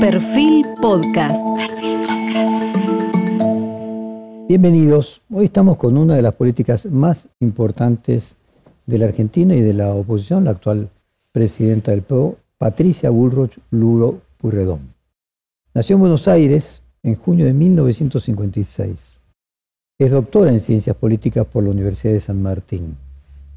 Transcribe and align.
Perfil 0.00 0.64
Podcast. 0.80 1.36
Bienvenidos. 4.48 5.20
Hoy 5.30 5.44
estamos 5.44 5.76
con 5.76 5.98
una 5.98 6.16
de 6.16 6.22
las 6.22 6.32
políticas 6.32 6.86
más 6.86 7.28
importantes 7.38 8.34
de 8.86 8.96
la 8.96 9.04
Argentina 9.04 9.54
y 9.54 9.60
de 9.60 9.74
la 9.74 9.92
oposición, 9.92 10.44
la 10.44 10.52
actual 10.52 10.88
presidenta 11.32 11.90
del 11.90 12.00
PRO, 12.00 12.36
Patricia 12.56 13.10
Bullrich 13.10 13.58
Luro 13.70 14.22
Purredón. 14.38 14.94
Nació 15.74 15.96
en 15.96 16.00
Buenos 16.00 16.28
Aires 16.28 16.82
en 17.02 17.16
junio 17.16 17.44
de 17.44 17.52
1956. 17.52 19.20
Es 19.98 20.10
doctora 20.10 20.50
en 20.50 20.60
Ciencias 20.60 20.96
Políticas 20.96 21.46
por 21.46 21.62
la 21.62 21.70
Universidad 21.70 22.14
de 22.14 22.20
San 22.20 22.40
Martín. 22.40 22.96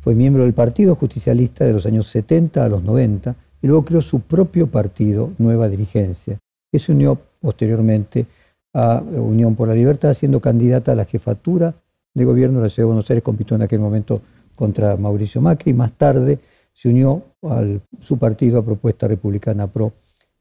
Fue 0.01 0.13
miembro 0.13 0.43
del 0.43 0.53
Partido 0.53 0.95
Justicialista 0.95 1.63
de 1.63 1.71
los 1.71 1.85
años 1.85 2.07
70 2.07 2.65
a 2.65 2.67
los 2.67 2.83
90 2.83 3.33
y 3.63 3.67
luego 3.67 3.85
creó 3.85 4.01
su 4.01 4.19
propio 4.19 4.67
partido, 4.67 5.31
Nueva 5.37 5.69
Dirigencia, 5.69 6.37
que 6.69 6.79
se 6.79 6.91
unió 6.91 7.17
posteriormente 7.39 8.27
a 8.73 9.01
Unión 9.01 9.55
por 9.55 9.69
la 9.69 9.73
Libertad, 9.73 10.13
siendo 10.13 10.41
candidata 10.41 10.91
a 10.91 10.95
la 10.95 11.05
jefatura 11.05 11.73
de 12.13 12.25
gobierno 12.25 12.59
de 12.59 12.65
la 12.65 12.69
Ciudad 12.69 12.83
de 12.83 12.93
Buenos 12.93 13.09
Aires, 13.09 13.23
compitió 13.23 13.55
en 13.55 13.61
aquel 13.61 13.79
momento 13.79 14.21
contra 14.53 14.97
Mauricio 14.97 15.41
Macri, 15.41 15.73
más 15.73 15.93
tarde 15.93 16.39
se 16.73 16.89
unió 16.89 17.23
a 17.43 17.63
su 18.01 18.17
partido 18.17 18.59
a 18.59 18.65
Propuesta 18.65 19.07
Republicana 19.07 19.67
PRO, 19.67 19.93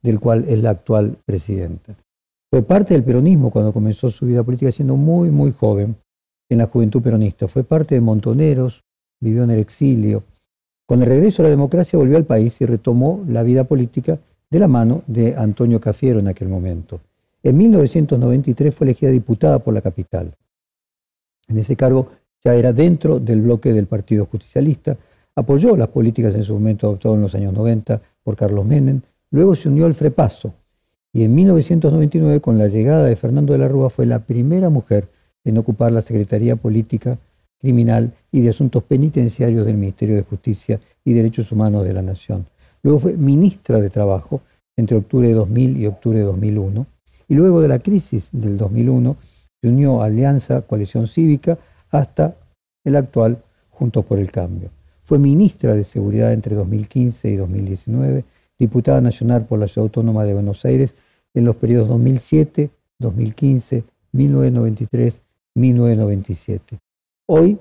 del 0.02 0.18
cual 0.18 0.44
es 0.48 0.60
la 0.60 0.70
actual 0.70 1.16
presidenta. 1.24 1.94
Fue 2.50 2.62
parte 2.62 2.94
del 2.94 3.04
peronismo 3.04 3.50
cuando 3.50 3.72
comenzó 3.72 4.10
su 4.10 4.26
vida 4.26 4.42
política 4.42 4.72
siendo 4.72 4.96
muy, 4.96 5.30
muy 5.30 5.52
joven 5.52 5.94
en 6.50 6.58
la 6.58 6.66
juventud 6.66 7.00
peronista. 7.00 7.46
Fue 7.46 7.62
parte 7.62 7.94
de 7.94 8.00
Montoneros, 8.00 8.82
vivió 9.20 9.44
en 9.44 9.52
el 9.52 9.60
exilio, 9.60 10.24
con 10.86 11.02
el 11.02 11.08
regreso 11.08 11.42
a 11.42 11.44
la 11.44 11.50
democracia 11.50 11.98
volvió 11.98 12.16
al 12.16 12.24
país 12.24 12.60
y 12.60 12.66
retomó 12.66 13.24
la 13.28 13.42
vida 13.42 13.64
política 13.64 14.18
de 14.50 14.58
la 14.58 14.68
mano 14.68 15.02
de 15.06 15.34
Antonio 15.36 15.80
Cafiero 15.80 16.18
en 16.18 16.28
aquel 16.28 16.48
momento. 16.48 17.00
En 17.42 17.56
1993 17.56 18.74
fue 18.74 18.86
elegida 18.86 19.10
diputada 19.10 19.58
por 19.58 19.74
la 19.74 19.80
capital. 19.80 20.34
En 21.48 21.58
ese 21.58 21.76
cargo 21.76 22.10
ya 22.44 22.54
era 22.54 22.72
dentro 22.72 23.18
del 23.18 23.40
bloque 23.40 23.72
del 23.72 23.86
Partido 23.86 24.26
Justicialista, 24.26 24.96
apoyó 25.34 25.76
las 25.76 25.88
políticas 25.88 26.34
en 26.34 26.42
su 26.42 26.54
momento 26.54 26.86
adoptadas 26.86 27.16
en 27.16 27.22
los 27.22 27.34
años 27.34 27.52
90 27.52 28.00
por 28.22 28.36
Carlos 28.36 28.64
Menem, 28.64 29.00
luego 29.30 29.54
se 29.54 29.68
unió 29.68 29.86
al 29.86 29.94
Frepaso 29.94 30.52
y 31.12 31.24
en 31.24 31.34
1999 31.34 32.40
con 32.40 32.58
la 32.58 32.68
llegada 32.68 33.04
de 33.04 33.16
Fernando 33.16 33.52
de 33.52 33.58
la 33.58 33.68
Rúa 33.68 33.90
fue 33.90 34.06
la 34.06 34.20
primera 34.20 34.70
mujer 34.70 35.08
en 35.44 35.58
ocupar 35.58 35.92
la 35.92 36.00
Secretaría 36.00 36.56
Política 36.56 37.18
Criminal 37.62 38.12
y 38.32 38.40
de 38.40 38.50
Asuntos 38.50 38.82
Penitenciarios 38.82 39.64
del 39.64 39.76
Ministerio 39.76 40.16
de 40.16 40.24
Justicia 40.24 40.80
y 41.04 41.12
Derechos 41.12 41.52
Humanos 41.52 41.84
de 41.84 41.92
la 41.94 42.02
Nación. 42.02 42.44
Luego 42.82 42.98
fue 42.98 43.12
ministra 43.16 43.80
de 43.80 43.88
Trabajo 43.88 44.42
entre 44.76 44.96
octubre 44.96 45.28
de 45.28 45.34
2000 45.34 45.80
y 45.80 45.86
octubre 45.86 46.18
de 46.18 46.24
2001. 46.24 46.86
Y 47.28 47.34
luego 47.34 47.60
de 47.60 47.68
la 47.68 47.78
crisis 47.78 48.28
del 48.32 48.58
2001 48.58 49.16
se 49.60 49.68
unió 49.68 50.02
a 50.02 50.06
Alianza 50.06 50.62
Coalición 50.62 51.06
Cívica 51.06 51.56
hasta 51.90 52.34
el 52.84 52.96
actual 52.96 53.38
Juntos 53.70 54.04
por 54.04 54.18
el 54.18 54.30
Cambio. 54.32 54.70
Fue 55.04 55.18
ministra 55.18 55.74
de 55.74 55.84
Seguridad 55.84 56.32
entre 56.32 56.56
2015 56.56 57.30
y 57.30 57.36
2019, 57.36 58.24
diputada 58.58 59.00
nacional 59.00 59.46
por 59.46 59.60
la 59.60 59.68
Ciudad 59.68 59.86
Autónoma 59.86 60.24
de 60.24 60.34
Buenos 60.34 60.64
Aires 60.64 60.94
en 61.32 61.44
los 61.44 61.56
periodos 61.56 61.88
2007, 61.88 62.70
2015, 62.98 63.84
1993, 64.12 65.22
1997. 65.54 66.78
Hoy 67.34 67.58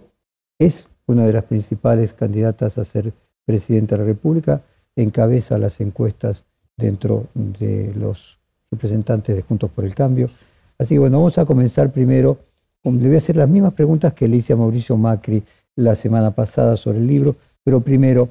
es 0.60 0.90
una 1.08 1.26
de 1.26 1.32
las 1.32 1.46
principales 1.46 2.14
candidatas 2.14 2.78
a 2.78 2.84
ser 2.84 3.14
presidenta 3.46 3.96
de 3.96 4.02
la 4.02 4.06
República, 4.06 4.64
encabeza 4.98 5.58
las 5.58 5.80
encuestas 5.80 6.44
dentro 6.76 7.28
de 7.34 7.94
los 7.96 8.38
representantes 8.70 9.34
de 9.34 9.44
Juntos 9.44 9.72
por 9.72 9.86
el 9.86 9.96
Cambio. 9.96 10.30
Así 10.78 10.96
que 10.96 11.00
bueno, 11.00 11.20
vamos 11.20 11.38
a 11.38 11.46
comenzar 11.46 11.90
primero. 11.90 12.38
Le 12.84 13.08
voy 13.08 13.16
a 13.16 13.20
hacer 13.20 13.38
las 13.38 13.48
mismas 13.48 13.72
preguntas 13.72 14.14
que 14.14 14.28
le 14.28 14.36
hice 14.36 14.52
a 14.52 14.58
Mauricio 14.58 14.98
Macri 14.98 15.42
la 15.78 15.96
semana 15.96 16.32
pasada 16.32 16.76
sobre 16.76 16.98
el 16.98 17.08
libro, 17.08 17.38
pero 17.64 17.80
primero, 17.80 18.28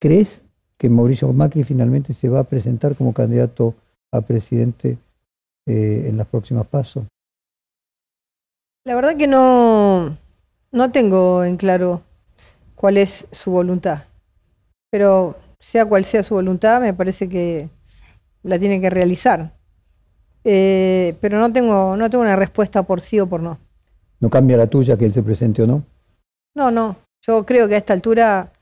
¿crees 0.00 0.42
que 0.78 0.90
Mauricio 0.90 1.32
Macri 1.32 1.62
finalmente 1.62 2.12
se 2.12 2.28
va 2.28 2.40
a 2.40 2.44
presentar 2.44 2.96
como 2.96 3.14
candidato 3.14 3.74
a 4.10 4.20
presidente 4.20 4.98
eh, 5.64 6.06
en 6.08 6.16
las 6.16 6.26
próximas 6.26 6.66
pasos? 6.66 7.04
La 8.84 8.96
verdad 8.96 9.16
que 9.16 9.28
no, 9.28 10.18
no 10.72 10.90
tengo 10.90 11.44
en 11.44 11.56
claro 11.56 12.02
cuál 12.74 12.96
es 12.96 13.26
su 13.30 13.50
voluntad, 13.50 14.04
pero 14.90 15.36
sea 15.60 15.86
cual 15.86 16.04
sea 16.04 16.22
su 16.22 16.34
voluntad, 16.34 16.80
me 16.80 16.94
parece 16.94 17.28
que 17.28 17.68
la 18.42 18.58
tiene 18.58 18.80
que 18.80 18.90
realizar. 18.90 19.52
Eh, 20.44 21.14
pero 21.20 21.38
no 21.38 21.52
tengo, 21.52 21.96
no 21.96 22.10
tengo 22.10 22.24
una 22.24 22.34
respuesta 22.34 22.82
por 22.82 23.00
sí 23.00 23.20
o 23.20 23.28
por 23.28 23.40
no. 23.40 23.58
¿No 24.18 24.28
cambia 24.28 24.56
la 24.56 24.66
tuya 24.66 24.96
que 24.96 25.04
él 25.04 25.12
se 25.12 25.22
presente 25.22 25.62
o 25.62 25.66
no? 25.66 25.84
No, 26.54 26.70
no. 26.70 26.96
Yo 27.24 27.46
creo 27.46 27.68
que 27.68 27.76
a 27.76 27.78
esta 27.78 27.92
altura 27.92 28.52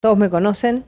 todos 0.00 0.16
me 0.16 0.30
conocen 0.30 0.84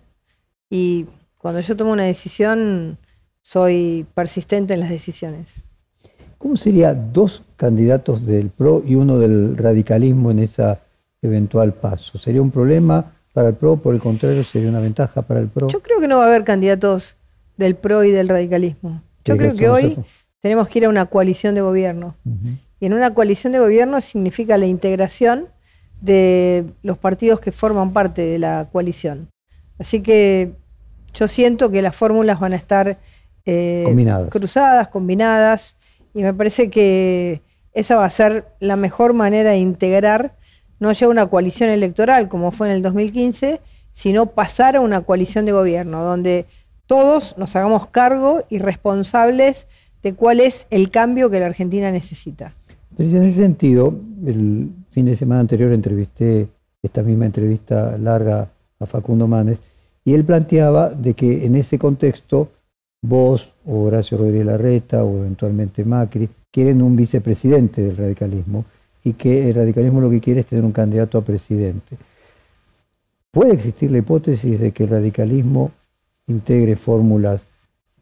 y 0.70 1.06
cuando 1.38 1.60
yo 1.60 1.76
tomo 1.76 1.92
una 1.92 2.04
decisión 2.04 2.98
soy 3.42 4.06
persistente 4.14 4.74
en 4.74 4.80
las 4.80 4.90
decisiones. 4.90 5.48
¿Cómo 6.38 6.56
sería 6.56 6.94
dos 6.94 7.42
candidatos 7.56 8.26
del 8.26 8.50
PRO 8.50 8.82
y 8.86 8.94
uno 8.94 9.18
del 9.18 9.56
radicalismo 9.56 10.30
en 10.30 10.40
esa 10.40 10.80
eventual 11.22 11.72
paso? 11.74 12.18
¿Sería 12.18 12.42
un 12.42 12.50
problema 12.50 13.12
para 13.32 13.48
el 13.48 13.54
PRO? 13.54 13.76
Por 13.76 13.94
el 13.94 14.00
contrario, 14.00 14.44
¿sería 14.44 14.68
una 14.68 14.80
ventaja 14.80 15.22
para 15.22 15.40
el 15.40 15.48
PRO? 15.48 15.68
Yo 15.68 15.80
creo 15.80 16.00
que 16.00 16.08
no 16.08 16.18
va 16.18 16.24
a 16.24 16.26
haber 16.26 16.44
candidatos 16.44 17.16
del 17.56 17.74
PRO 17.76 18.04
y 18.04 18.10
del 18.10 18.28
radicalismo. 18.28 19.02
Yo 19.24 19.36
creo 19.36 19.54
que 19.54 19.68
hoy 19.68 19.96
tenemos 20.40 20.68
que 20.68 20.78
ir 20.78 20.84
a 20.84 20.88
una 20.88 21.06
coalición 21.06 21.54
de 21.54 21.62
gobierno. 21.62 22.14
Y 22.78 22.86
en 22.86 22.92
una 22.92 23.14
coalición 23.14 23.52
de 23.52 23.58
gobierno 23.58 24.00
significa 24.00 24.58
la 24.58 24.66
integración 24.66 25.48
de 26.00 26.66
los 26.82 26.98
partidos 26.98 27.40
que 27.40 27.50
forman 27.50 27.92
parte 27.92 28.22
de 28.22 28.38
la 28.38 28.68
coalición. 28.70 29.28
Así 29.78 30.02
que 30.02 30.52
yo 31.14 31.28
siento 31.28 31.70
que 31.70 31.82
las 31.82 31.96
fórmulas 31.96 32.38
van 32.38 32.52
a 32.52 32.56
estar 32.56 32.98
eh, 33.46 33.84
cruzadas, 34.30 34.88
combinadas, 34.88 35.75
y 36.16 36.22
me 36.22 36.32
parece 36.32 36.70
que 36.70 37.42
esa 37.74 37.96
va 37.96 38.06
a 38.06 38.10
ser 38.10 38.46
la 38.58 38.76
mejor 38.76 39.12
manera 39.12 39.50
de 39.50 39.58
integrar, 39.58 40.32
no 40.80 40.90
ya 40.92 41.08
una 41.08 41.26
coalición 41.26 41.68
electoral 41.68 42.30
como 42.30 42.52
fue 42.52 42.68
en 42.68 42.76
el 42.76 42.82
2015, 42.82 43.60
sino 43.92 44.24
pasar 44.24 44.76
a 44.76 44.80
una 44.80 45.02
coalición 45.02 45.44
de 45.44 45.52
gobierno, 45.52 46.02
donde 46.02 46.46
todos 46.86 47.36
nos 47.36 47.54
hagamos 47.54 47.88
cargo 47.88 48.44
y 48.48 48.58
responsables 48.58 49.66
de 50.02 50.14
cuál 50.14 50.40
es 50.40 50.66
el 50.70 50.90
cambio 50.90 51.28
que 51.28 51.38
la 51.38 51.46
Argentina 51.46 51.92
necesita. 51.92 52.54
en 52.98 53.22
ese 53.22 53.42
sentido, 53.42 53.94
el 54.24 54.70
fin 54.88 55.04
de 55.04 55.16
semana 55.16 55.42
anterior 55.42 55.70
entrevisté 55.70 56.48
esta 56.82 57.02
misma 57.02 57.26
entrevista 57.26 57.98
larga 57.98 58.48
a 58.80 58.86
Facundo 58.86 59.28
Manes, 59.28 59.60
y 60.02 60.14
él 60.14 60.24
planteaba 60.24 60.88
de 60.88 61.12
que 61.12 61.44
en 61.44 61.56
ese 61.56 61.78
contexto 61.78 62.48
vos 63.02 63.52
o 63.66 63.84
Horacio 63.84 64.18
Rodríguez 64.18 64.46
Larreta 64.46 65.04
o 65.04 65.18
eventualmente 65.18 65.84
Macri 65.84 66.28
quieren 66.50 66.82
un 66.82 66.96
vicepresidente 66.96 67.82
del 67.82 67.96
radicalismo 67.96 68.64
y 69.04 69.12
que 69.12 69.48
el 69.48 69.54
radicalismo 69.54 70.00
lo 70.00 70.10
que 70.10 70.20
quiere 70.20 70.40
es 70.40 70.46
tener 70.46 70.64
un 70.64 70.72
candidato 70.72 71.18
a 71.18 71.24
presidente. 71.24 71.96
¿Puede 73.30 73.52
existir 73.52 73.92
la 73.92 73.98
hipótesis 73.98 74.58
de 74.58 74.72
que 74.72 74.84
el 74.84 74.90
radicalismo 74.90 75.70
integre 76.26 76.74
fórmulas 76.76 77.46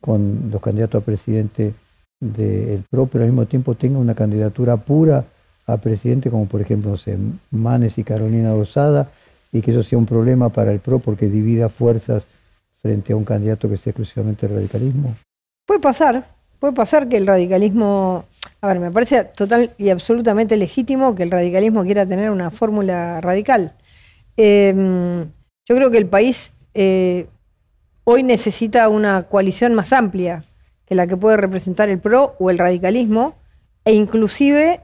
con 0.00 0.50
los 0.50 0.62
candidatos 0.62 1.03
a 1.03 1.04
presidente 1.04 1.75
del 2.21 2.84
PRO, 2.88 3.06
pero 3.06 3.25
al 3.25 3.31
mismo 3.31 3.47
tiempo 3.47 3.75
tenga 3.75 3.99
una 3.99 4.15
candidatura 4.15 4.77
pura 4.77 5.25
a 5.66 5.77
presidente, 5.78 6.31
como 6.31 6.47
por 6.47 6.60
ejemplo 6.60 6.94
Manes 7.50 7.99
y 7.99 8.04
Carolina 8.04 8.53
Rosada, 8.53 9.10
y 9.53 9.60
que 9.60 9.71
eso 9.71 9.83
sea 9.83 9.99
un 9.99 10.06
problema 10.06 10.49
para 10.50 10.72
el 10.72 10.81
PRO 10.81 10.99
porque 10.99 11.28
divida 11.28 11.69
fuerzas 11.69 12.27
frente 12.84 13.15
a 13.15 13.17
un 13.17 13.25
candidato 13.25 13.67
que 13.67 13.78
sea 13.78 13.93
exclusivamente 13.93 14.47
radicalismo? 14.47 15.17
Puede 15.67 15.81
pasar, 15.81 16.27
puede 16.60 16.75
pasar 16.75 17.09
que 17.09 17.16
el 17.16 17.27
radicalismo, 17.27 18.27
a 18.60 18.66
ver, 18.69 18.78
me 18.78 18.91
parece 18.91 19.25
total 19.25 19.72
y 19.78 19.89
absolutamente 19.89 20.54
legítimo 20.59 21.15
que 21.15 21.22
el 21.22 21.31
radicalismo 21.31 21.83
quiera 21.84 22.04
tener 22.04 22.28
una 22.28 22.51
fórmula 22.51 23.22
radical. 23.22 23.72
Em, 24.36 25.22
yo 25.66 25.75
creo 25.75 25.91
que 25.91 25.97
el 25.97 26.09
país 26.09 26.53
eh, 26.75 27.27
hoy 28.04 28.22
necesita 28.22 28.91
una 28.91 29.22
coalición 29.22 29.72
más 29.72 29.95
amplia 29.95 30.45
que 30.84 30.95
la 30.95 31.07
que 31.07 31.16
puede 31.16 31.39
representar 31.39 31.89
el 31.89 32.01
PRO 32.01 32.37
o 32.39 32.51
el 32.51 32.59
radicalismo, 32.59 33.34
e 33.87 33.95
inclusive 33.95 34.80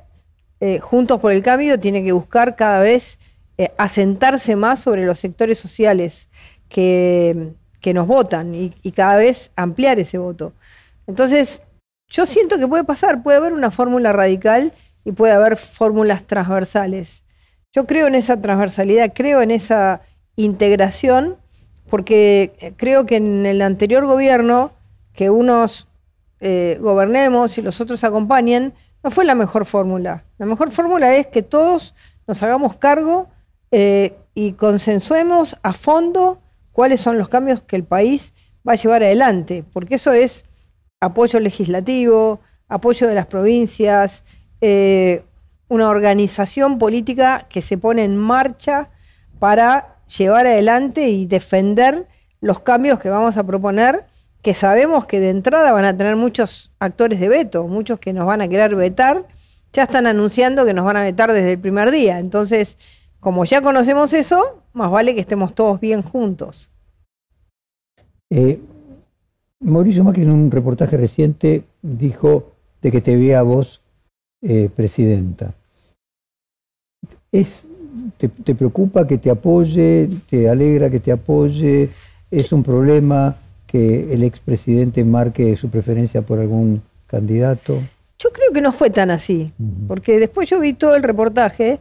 eh, 0.60 0.78
Juntos 0.80 1.20
por 1.20 1.32
el 1.32 1.42
Cambio 1.42 1.78
tiene 1.78 2.02
que 2.02 2.12
buscar 2.12 2.56
cada 2.56 2.80
vez 2.80 3.18
eh, 3.58 3.72
asentarse 3.76 4.56
más 4.56 4.80
sobre 4.80 5.04
los 5.04 5.18
sectores 5.18 5.58
sociales 5.58 6.28
que 6.70 7.52
que 7.80 7.94
nos 7.94 8.06
votan 8.06 8.54
y, 8.54 8.70
cada 8.92 9.16
vez 9.16 9.50
ampliar 9.56 9.98
ese 9.98 10.18
voto. 10.18 10.52
Entonces, 11.06 11.62
yo 12.08 12.26
siento 12.26 12.58
que 12.58 12.68
puede 12.68 12.84
pasar, 12.84 13.22
puede 13.22 13.38
haber 13.38 13.52
una 13.52 13.70
fórmula 13.70 14.12
radical 14.12 14.72
y 15.04 15.12
puede 15.12 15.32
haber 15.32 15.56
fórmulas 15.56 16.24
transversales. 16.24 17.22
Yo 17.72 17.86
creo 17.86 18.08
en 18.08 18.16
esa 18.16 18.40
transversalidad, 18.40 19.12
creo 19.14 19.42
en 19.42 19.50
esa 19.50 20.02
integración, 20.36 21.36
porque 21.88 22.74
creo 22.76 23.06
que 23.06 23.16
en 23.16 23.46
el 23.46 23.62
anterior 23.62 24.06
gobierno, 24.06 24.72
que 25.12 25.30
unos 25.30 25.86
eh, 26.40 26.78
gobernemos 26.80 27.58
y 27.58 27.62
los 27.62 27.80
otros 27.80 28.02
acompañen, 28.04 28.72
no 29.02 29.10
fue 29.10 29.24
la 29.24 29.34
mejor 29.34 29.66
fórmula. 29.66 30.24
La 30.38 30.46
mejor 30.46 30.72
fórmula 30.72 31.14
es 31.14 31.26
que 31.28 31.42
todos 31.42 31.94
nos 32.26 32.42
hagamos 32.42 32.76
cargo 32.76 33.28
eh, 33.70 34.14
y 34.34 34.52
consensuemos 34.52 35.56
a 35.62 35.72
fondo 35.72 36.38
cuáles 36.72 37.00
son 37.00 37.18
los 37.18 37.28
cambios 37.28 37.62
que 37.62 37.76
el 37.76 37.84
país 37.84 38.32
va 38.66 38.72
a 38.72 38.76
llevar 38.76 39.02
adelante, 39.02 39.64
porque 39.72 39.96
eso 39.96 40.12
es 40.12 40.44
apoyo 41.00 41.40
legislativo, 41.40 42.40
apoyo 42.68 43.08
de 43.08 43.14
las 43.14 43.26
provincias, 43.26 44.24
eh, 44.60 45.22
una 45.68 45.88
organización 45.88 46.78
política 46.78 47.46
que 47.48 47.62
se 47.62 47.78
pone 47.78 48.04
en 48.04 48.16
marcha 48.16 48.88
para 49.38 49.96
llevar 50.18 50.46
adelante 50.46 51.08
y 51.08 51.26
defender 51.26 52.06
los 52.40 52.60
cambios 52.60 52.98
que 52.98 53.08
vamos 53.08 53.36
a 53.36 53.44
proponer, 53.44 54.04
que 54.42 54.54
sabemos 54.54 55.06
que 55.06 55.20
de 55.20 55.30
entrada 55.30 55.72
van 55.72 55.84
a 55.84 55.96
tener 55.96 56.16
muchos 56.16 56.70
actores 56.78 57.20
de 57.20 57.28
veto, 57.28 57.66
muchos 57.66 57.98
que 58.00 58.12
nos 58.12 58.26
van 58.26 58.40
a 58.40 58.48
querer 58.48 58.74
vetar, 58.74 59.26
ya 59.72 59.84
están 59.84 60.06
anunciando 60.06 60.64
que 60.64 60.74
nos 60.74 60.84
van 60.84 60.96
a 60.96 61.04
vetar 61.04 61.32
desde 61.32 61.52
el 61.52 61.58
primer 61.58 61.90
día. 61.90 62.18
Entonces, 62.18 62.76
como 63.20 63.44
ya 63.44 63.62
conocemos 63.62 64.12
eso, 64.12 64.59
más 64.72 64.90
vale 64.90 65.14
que 65.14 65.20
estemos 65.20 65.54
todos 65.54 65.80
bien 65.80 66.02
juntos. 66.02 66.70
Eh, 68.30 68.60
Mauricio 69.60 70.04
Macri 70.04 70.22
en 70.22 70.30
un 70.30 70.50
reportaje 70.50 70.96
reciente 70.96 71.64
dijo 71.82 72.52
de 72.80 72.90
que 72.90 73.00
te 73.00 73.16
vea 73.16 73.40
a 73.40 73.42
vos 73.42 73.82
eh, 74.42 74.70
presidenta. 74.74 75.52
¿Es, 77.32 77.68
te, 78.16 78.54
preocupa 78.54 79.06
que 79.06 79.18
te 79.18 79.30
apoye? 79.30 80.08
¿Te 80.28 80.48
alegra 80.48 80.90
que 80.90 81.00
te 81.00 81.12
apoye? 81.12 81.90
¿Es 82.30 82.52
un 82.52 82.62
problema 82.62 83.36
que 83.66 84.12
el 84.12 84.22
expresidente 84.22 85.04
marque 85.04 85.54
su 85.56 85.68
preferencia 85.68 86.22
por 86.22 86.38
algún 86.38 86.82
candidato? 87.06 87.80
Yo 88.18 88.30
creo 88.30 88.52
que 88.52 88.60
no 88.60 88.72
fue 88.72 88.90
tan 88.90 89.10
así, 89.10 89.52
porque 89.88 90.18
después 90.18 90.48
yo 90.48 90.60
vi 90.60 90.74
todo 90.74 90.94
el 90.96 91.02
reportaje 91.02 91.80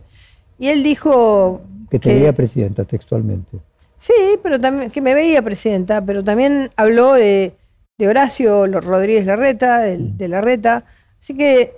y 0.58 0.68
él 0.68 0.84
dijo... 0.84 1.62
Que 1.90 2.00
te 2.00 2.14
veía 2.14 2.34
presidenta 2.34 2.86
textualmente. 2.86 3.58
Sí, 4.00 4.14
pero 4.42 4.60
también 4.60 4.92
que 4.92 5.02
me 5.02 5.14
veía 5.14 5.42
presidenta, 5.42 6.04
pero 6.04 6.24
también 6.24 6.72
habló 6.76 7.14
de, 7.14 7.54
Horacio 8.00 8.66
Rodríguez 8.68 9.26
Larreta, 9.26 9.80
de, 9.80 9.98
de 9.98 10.28
Larreta. 10.28 10.86
Así 11.20 11.36
que 11.36 11.74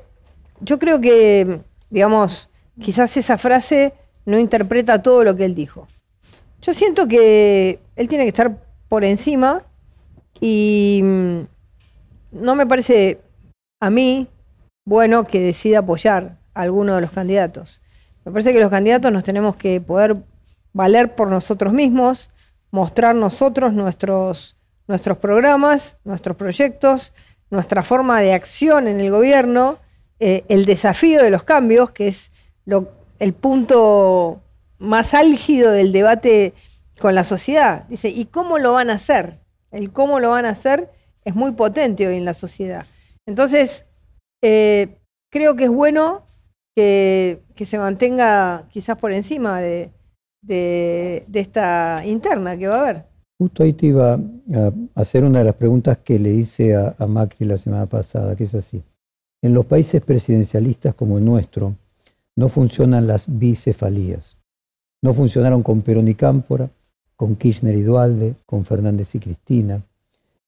yo 0.59 0.77
creo 0.77 1.01
que, 1.01 1.61
digamos, 1.89 2.47
quizás 2.79 3.15
esa 3.17 3.37
frase 3.37 3.93
no 4.25 4.39
interpreta 4.39 5.01
todo 5.01 5.23
lo 5.23 5.35
que 5.35 5.45
él 5.45 5.55
dijo. 5.55 5.87
Yo 6.61 6.73
siento 6.73 7.07
que 7.07 7.79
él 7.95 8.07
tiene 8.07 8.25
que 8.25 8.29
estar 8.29 8.57
por 8.87 9.03
encima 9.03 9.63
y 10.39 11.01
mm, 11.03 11.39
no 12.33 12.55
me 12.55 12.67
parece 12.67 13.19
a 13.79 13.89
mí 13.89 14.27
bueno 14.85 15.25
que 15.25 15.39
decida 15.39 15.79
apoyar 15.79 16.37
a 16.53 16.61
alguno 16.61 16.95
de 16.95 17.01
los 17.01 17.11
candidatos. 17.11 17.80
Me 18.25 18.31
parece 18.31 18.53
que 18.53 18.59
los 18.59 18.69
candidatos 18.69 19.11
nos 19.11 19.23
tenemos 19.23 19.55
que 19.55 19.81
poder 19.81 20.17
valer 20.73 21.15
por 21.15 21.27
nosotros 21.27 21.73
mismos, 21.73 22.29
mostrar 22.71 23.15
nosotros 23.15 23.73
nuestros, 23.73 24.55
nuestros 24.87 25.17
programas, 25.17 25.97
nuestros 26.03 26.37
proyectos, 26.37 27.13
nuestra 27.49 27.83
forma 27.83 28.21
de 28.21 28.33
acción 28.33 28.87
en 28.87 28.99
el 28.99 29.11
gobierno, 29.11 29.79
eh, 30.19 30.45
el 30.47 30.65
desafío 30.65 31.21
de 31.21 31.31
los 31.31 31.43
cambios, 31.43 31.91
que 31.91 32.09
es 32.09 32.31
lo, 32.65 32.91
el 33.19 33.33
punto 33.33 34.41
más 34.77 35.13
álgido 35.13 35.71
del 35.71 35.91
debate 35.91 36.53
con 36.99 37.15
la 37.15 37.23
sociedad. 37.23 37.85
Dice, 37.89 38.09
¿y 38.09 38.25
cómo 38.25 38.57
lo 38.57 38.73
van 38.73 38.89
a 38.89 38.93
hacer? 38.93 39.39
El 39.71 39.91
cómo 39.91 40.19
lo 40.19 40.29
van 40.29 40.45
a 40.45 40.49
hacer 40.51 40.89
es 41.25 41.35
muy 41.35 41.51
potente 41.51 42.07
hoy 42.07 42.17
en 42.17 42.25
la 42.25 42.33
sociedad. 42.33 42.85
Entonces, 43.25 43.85
eh, 44.41 44.97
creo 45.29 45.55
que 45.55 45.65
es 45.65 45.69
bueno 45.69 46.23
que, 46.75 47.41
se 47.65 47.77
mantenga 47.77 48.67
quizás 48.69 48.97
por 48.97 49.11
encima 49.11 49.59
de, 49.59 49.91
esta 51.33 52.01
interna 52.05 52.57
que 52.57 52.67
va 52.67 52.75
a 52.75 52.81
haber. 52.81 53.05
Justo 53.39 53.63
ahí 53.63 53.73
te 53.73 53.87
iba 53.87 54.13
a 54.13 54.71
hacer 54.95 55.23
una 55.23 55.39
de 55.39 55.45
las 55.45 55.55
preguntas 55.55 55.97
que 55.99 56.19
le 56.19 56.31
hice 56.31 56.75
a, 56.75 56.95
a 56.97 57.07
Macri 57.07 57.45
la 57.45 57.57
semana 57.57 57.87
pasada, 57.87 58.35
que 58.35 58.43
es 58.43 58.55
así. 58.55 58.83
En 59.43 59.53
los 59.53 59.65
países 59.65 60.03
presidencialistas 60.03 60.93
como 60.93 61.17
el 61.17 61.25
nuestro, 61.25 61.75
no 62.35 62.49
funcionan 62.49 63.07
las 63.07 63.25
bicefalías. 63.27 64.37
No 65.03 65.13
funcionaron 65.13 65.63
con 65.63 65.81
Perón 65.81 66.07
y 66.07 66.15
Cámpora, 66.15 66.69
con 67.15 67.35
Kirchner 67.35 67.75
y 67.75 67.81
Dualde, 67.81 68.35
con 68.45 68.65
Fernández 68.65 69.13
y 69.15 69.19
Cristina. 69.19 69.81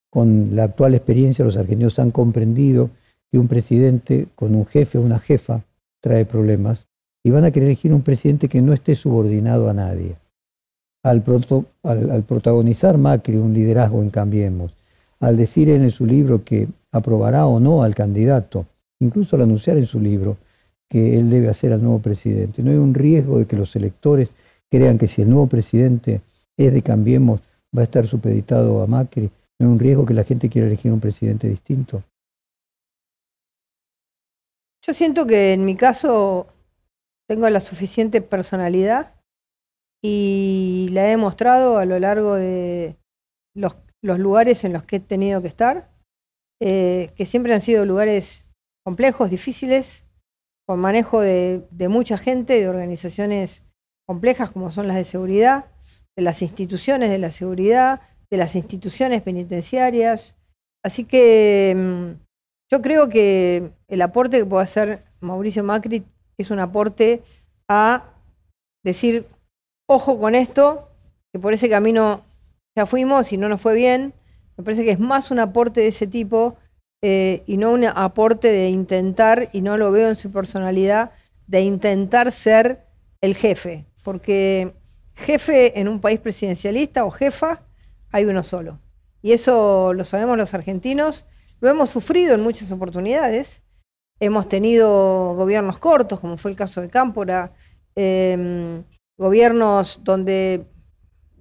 Con 0.10 0.56
la 0.56 0.66
actual 0.66 0.94
experiencia 0.94 1.44
los 1.44 1.58
argentinos 1.58 1.98
han 2.00 2.12
comprendido 2.12 2.92
que 3.32 3.40
un 3.40 3.48
presidente 3.48 4.28
con 4.36 4.54
un 4.54 4.66
jefe 4.68 5.00
o 5.00 5.02
una 5.02 5.20
jefa 5.20 5.64
trae 6.04 6.26
problemas 6.26 6.86
y 7.24 7.32
van 7.32 7.46
a 7.46 7.52
querer 7.52 7.70
elegir 7.70 7.94
un 7.94 8.02
presidente 8.02 8.50
que 8.50 8.62
no 8.62 8.74
esté 8.74 8.94
subordinado 8.96 9.70
a 9.70 9.74
nadie. 9.74 10.16
Al, 11.02 11.24
al, 11.84 12.24
protagonizar 12.24 12.98
Macri 12.98 13.38
un 13.38 13.54
liderazgo 13.54 14.02
en 14.02 14.10
Cambiemos, 14.10 14.76
al 15.20 15.38
decir 15.38 15.70
en 15.70 15.90
su 15.92 16.06
libro 16.06 16.44
que 16.44 16.68
aprobará 16.92 17.46
o 17.46 17.60
no 17.60 17.84
al 17.84 17.96
candidato, 17.96 18.66
incluso 19.00 19.36
al 19.36 19.44
anunciar 19.44 19.78
en 19.78 19.86
su 19.86 20.00
libro 20.00 20.38
que 20.90 21.18
él 21.18 21.30
debe 21.30 21.50
hacer 21.50 21.72
al 21.72 21.82
nuevo 21.82 22.00
presidente. 22.00 22.62
No 22.62 22.72
hay 22.72 22.78
un 22.78 22.94
riesgo 22.94 23.40
de 23.40 23.46
que 23.46 23.58
los 23.58 23.76
electores 23.76 24.36
crean 24.70 24.98
que 24.98 25.08
si 25.08 25.22
el 25.22 25.30
nuevo 25.30 25.48
presidente 25.48 26.22
es 26.58 26.74
de 26.74 26.82
Cambiemos, 26.82 27.40
va 27.76 27.82
a 27.82 27.86
estar 27.86 28.06
supeditado 28.08 28.82
a 28.82 28.88
Macri. 28.88 29.30
No 29.60 29.68
hay 29.68 29.74
un 29.74 29.80
riesgo 29.80 30.06
que 30.06 30.14
la 30.14 30.24
gente 30.24 30.50
quiera 30.50 30.68
elegir 30.68 30.92
un 30.92 31.00
presidente 31.00 31.48
distinto. 31.48 32.04
Yo 34.86 34.94
siento 34.94 35.26
que 35.26 35.54
en 35.54 35.64
mi 35.64 35.78
caso 35.78 36.48
tengo 37.30 37.50
la 37.50 37.62
suficiente 37.62 38.22
personalidad 38.22 39.14
y 40.04 40.90
la 40.92 41.06
he 41.06 41.12
demostrado 41.12 41.78
a 41.78 41.86
lo 41.86 41.98
largo 42.00 42.36
de 42.36 42.98
los, 43.56 43.78
lugares 44.02 44.66
en 44.66 44.74
los 44.74 44.84
que 44.84 44.98
he 44.98 45.00
tenido 45.00 45.42
que 45.42 45.48
estar, 45.48 45.90
eh, 46.62 47.12
que 47.16 47.26
siempre 47.26 47.54
han 47.54 47.62
sido 47.62 47.86
lugares 47.86 48.46
complejos, 48.86 49.30
difíciles, 49.30 50.04
con 50.68 50.80
manejo 50.80 51.22
de, 51.22 51.66
mucha 51.90 52.18
gente, 52.18 52.60
de 52.60 52.68
organizaciones 52.68 53.64
complejas 54.06 54.52
como 54.52 54.72
son 54.72 54.88
las 54.88 54.98
de 54.98 55.06
seguridad, 55.06 55.66
de 56.18 56.24
las 56.24 56.42
instituciones 56.42 57.10
de 57.10 57.20
la 57.20 57.32
seguridad, 57.32 58.02
de 58.30 58.38
las 58.38 58.56
instituciones 58.56 59.22
penitenciarias. 59.22 60.36
Así 60.84 61.06
que 61.06 61.74
mm, 61.76 62.24
yo 62.74 62.82
creo 62.82 63.08
que 63.08 63.70
el 63.88 64.02
aporte 64.02 64.40
que 64.40 64.48
puede 64.48 64.64
hacer 64.64 65.04
Mauricio 65.20 65.64
Macri 65.64 66.04
es 66.40 66.50
un 66.50 66.58
aporte 66.58 67.22
a 67.68 68.06
decir, 68.84 69.28
ojo 69.88 70.20
con 70.20 70.34
esto, 70.34 70.90
que 71.32 71.38
por 71.38 71.54
ese 71.54 71.70
camino 71.70 72.24
ya 72.76 72.88
fuimos 72.88 73.32
y 73.32 73.38
no 73.38 73.48
nos 73.48 73.62
fue 73.62 73.76
bien. 73.76 74.14
Me 74.58 74.64
parece 74.64 74.84
que 74.84 74.90
es 74.90 75.00
más 75.00 75.30
un 75.30 75.38
aporte 75.38 75.82
de 75.82 75.90
ese 75.90 76.08
tipo 76.08 76.58
eh, 77.04 77.44
y 77.46 77.58
no 77.58 77.74
un 77.74 77.86
aporte 77.86 78.48
de 78.48 78.70
intentar, 78.70 79.50
y 79.54 79.62
no 79.62 79.78
lo 79.78 79.92
veo 79.92 80.10
en 80.10 80.16
su 80.16 80.32
personalidad, 80.32 81.12
de 81.46 81.62
intentar 81.62 82.32
ser 82.32 82.88
el 83.22 83.36
jefe, 83.36 83.86
porque 84.04 84.74
jefe 85.14 85.80
en 85.80 85.88
un 85.88 86.02
país 86.02 86.20
presidencialista 86.20 87.06
o 87.06 87.12
jefa 87.12 87.62
hay 88.12 88.26
uno 88.26 88.42
solo. 88.42 88.80
Y 89.22 89.34
eso 89.34 89.94
lo 89.94 90.06
sabemos 90.06 90.40
los 90.40 90.56
argentinos, 90.56 91.24
lo 91.64 91.70
hemos 91.70 91.92
sufrido 91.92 92.36
en 92.36 92.42
muchas 92.42 92.70
oportunidades. 92.74 93.62
Hemos 94.20 94.50
tenido 94.50 95.34
gobiernos 95.36 95.78
cortos, 95.78 96.20
como 96.20 96.36
fue 96.36 96.52
el 96.52 96.58
caso 96.58 96.82
de 96.82 96.90
Cámpora, 96.90 97.54
em, 97.96 98.84
gobiernos 99.18 99.98
donde, 100.04 100.66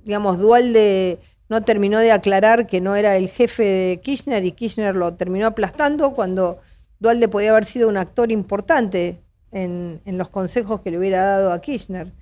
digamos, 0.05 0.39
Dualde 0.39 1.19
no 1.49 1.65
terminó 1.65 1.99
de 1.99 2.13
aclarar 2.13 2.69
que 2.69 2.81
no 2.81 2.95
era 2.95 3.17
el 3.17 3.31
jefe 3.31 3.65
de 3.65 4.01
Kirchner 4.01 4.45
y 4.45 4.53
Kirchner 4.53 4.95
lo 4.95 5.15
terminó 5.15 5.49
aplastando 5.49 6.13
cuando 6.13 6.61
Dualde 7.01 7.27
podía 7.27 7.51
haber 7.51 7.65
sido 7.65 7.89
un 7.89 7.97
actor 7.97 8.31
importante 8.31 9.19
en, 9.51 10.01
los 10.07 10.29
consejos 10.29 10.83
que 10.83 10.93
le 10.93 10.99
hubiera 10.99 11.25
dado 11.25 11.53
a 11.53 11.61
Kirchner. 11.61 12.13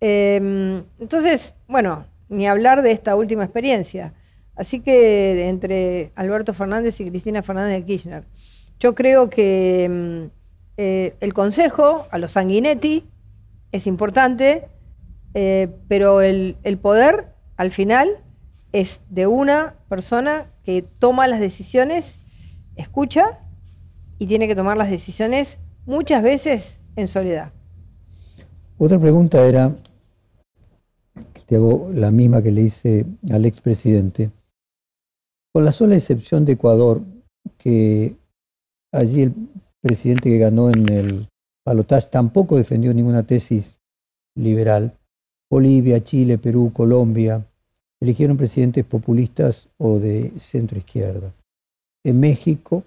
Em, 0.00 0.84
entonces, 0.98 1.54
bueno, 1.68 2.06
ni 2.30 2.48
hablar 2.48 2.80
de 2.80 2.92
esta 2.92 3.14
última 3.14 3.44
experiencia. 3.44 4.14
Así 4.56 4.80
que 4.80 5.48
entre 5.48 6.12
Alberto 6.14 6.54
Fernández 6.54 7.00
y 7.00 7.08
Cristina 7.08 7.42
Fernández 7.42 7.80
de 7.80 7.86
Kirchner, 7.86 8.24
yo 8.78 8.94
creo 8.94 9.30
que 9.30 9.84
em, 9.84 10.30
eh, 10.76 11.14
el 11.20 11.32
consejo 11.32 12.06
a 12.10 12.18
los 12.18 12.32
Sanguinetti 12.32 13.04
es 13.72 13.86
importante, 13.86 14.68
eh, 15.34 15.68
pero 15.88 16.20
el 16.20 16.78
poder 16.80 17.32
al 17.56 17.70
final 17.70 18.18
es 18.72 19.00
de 19.10 19.26
una 19.26 19.74
persona 19.88 20.46
que 20.64 20.84
toma 20.98 21.28
las 21.28 21.40
decisiones, 21.40 22.16
escucha 22.76 23.38
y 24.18 24.26
tiene 24.26 24.48
que 24.48 24.56
tomar 24.56 24.76
las 24.76 24.90
decisiones 24.90 25.58
muchas 25.86 26.22
veces 26.22 26.78
en 26.96 27.08
soledad. 27.08 27.50
Otra 28.78 28.98
pregunta 28.98 29.44
era, 29.46 29.72
te 31.46 31.56
hago 31.56 31.90
la 31.92 32.10
misma 32.10 32.42
que 32.42 32.50
le 32.50 32.62
hice 32.62 33.06
al 33.30 33.44
expresidente, 33.44 34.30
con 35.52 35.64
la 35.64 35.72
sola 35.72 35.96
excepción 35.96 36.44
de 36.44 36.52
Ecuador, 36.52 37.02
que 37.58 38.16
allí 38.92 39.22
el 39.22 39.34
presidente 39.80 40.30
que 40.30 40.38
ganó 40.38 40.70
en 40.70 40.90
el 40.90 41.28
balotaje 41.66 42.08
tampoco 42.10 42.56
defendió 42.56 42.94
ninguna 42.94 43.24
tesis 43.24 43.80
liberal. 44.34 44.96
Bolivia, 45.50 46.02
Chile, 46.02 46.38
Perú, 46.38 46.72
Colombia 46.72 47.44
eligieron 48.00 48.36
presidentes 48.36 48.84
populistas 48.84 49.68
o 49.78 49.98
de 49.98 50.32
centro 50.38 50.78
izquierda. 50.78 51.32
En 52.04 52.18
México, 52.18 52.82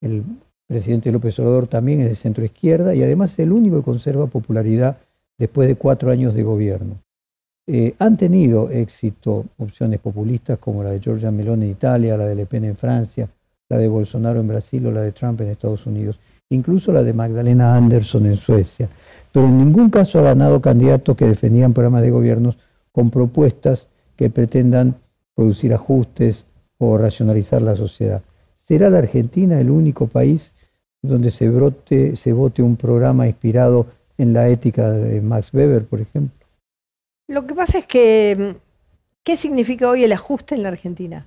el 0.00 0.24
presidente 0.66 1.12
López 1.12 1.38
Obrador 1.38 1.66
también 1.66 2.00
es 2.00 2.08
de 2.08 2.14
centro 2.14 2.44
izquierda 2.44 2.94
y 2.94 3.02
además 3.02 3.32
es 3.32 3.40
el 3.40 3.52
único 3.52 3.76
que 3.76 3.84
conserva 3.84 4.26
popularidad 4.26 4.98
después 5.38 5.68
de 5.68 5.76
cuatro 5.76 6.10
años 6.10 6.34
de 6.34 6.42
gobierno. 6.44 6.98
Eh, 7.68 7.94
han 7.98 8.16
tenido 8.16 8.70
éxito 8.70 9.44
opciones 9.58 9.98
populistas 9.98 10.58
como 10.58 10.84
la 10.84 10.90
de 10.90 11.00
Giorgia 11.00 11.32
Meloni 11.32 11.64
en 11.64 11.70
Italia, 11.72 12.16
la 12.16 12.26
de 12.26 12.34
Le 12.36 12.46
Pen 12.46 12.64
en 12.64 12.76
Francia, 12.76 13.28
la 13.68 13.76
de 13.76 13.88
Bolsonaro 13.88 14.38
en 14.38 14.46
Brasil 14.46 14.86
o 14.86 14.92
la 14.92 15.02
de 15.02 15.10
Trump 15.10 15.40
en 15.40 15.48
Estados 15.48 15.84
Unidos, 15.84 16.20
incluso 16.50 16.92
la 16.92 17.02
de 17.02 17.12
Magdalena 17.12 17.74
Anderson 17.74 18.26
en 18.26 18.36
Suecia. 18.36 18.88
Pero 19.32 19.46
en 19.46 19.58
ningún 19.58 19.90
caso 19.90 20.20
ha 20.20 20.22
ganado 20.22 20.60
candidatos 20.60 21.16
que 21.16 21.26
defendían 21.26 21.72
programas 21.72 22.02
de 22.02 22.10
gobiernos 22.10 22.56
con 22.92 23.10
propuestas 23.10 23.88
que 24.14 24.30
pretendan 24.30 24.94
producir 25.34 25.74
ajustes 25.74 26.46
o 26.78 26.96
racionalizar 26.96 27.62
la 27.62 27.74
sociedad. 27.74 28.22
¿Será 28.54 28.90
la 28.90 28.98
Argentina 28.98 29.60
el 29.60 29.70
único 29.70 30.06
país 30.06 30.54
donde 31.02 31.30
se, 31.30 31.48
brote, 31.48 32.16
se 32.16 32.32
vote 32.32 32.62
un 32.62 32.76
programa 32.76 33.26
inspirado 33.26 33.86
en 34.18 34.32
la 34.32 34.48
ética 34.48 34.90
de 34.90 35.20
Max 35.20 35.52
Weber, 35.52 35.84
por 35.84 36.00
ejemplo? 36.00 36.45
Lo 37.28 37.46
que 37.46 37.54
pasa 37.54 37.78
es 37.78 37.86
que, 37.86 38.56
¿qué 39.24 39.36
significa 39.36 39.88
hoy 39.88 40.04
el 40.04 40.12
ajuste 40.12 40.54
en 40.54 40.62
la 40.62 40.68
Argentina? 40.68 41.26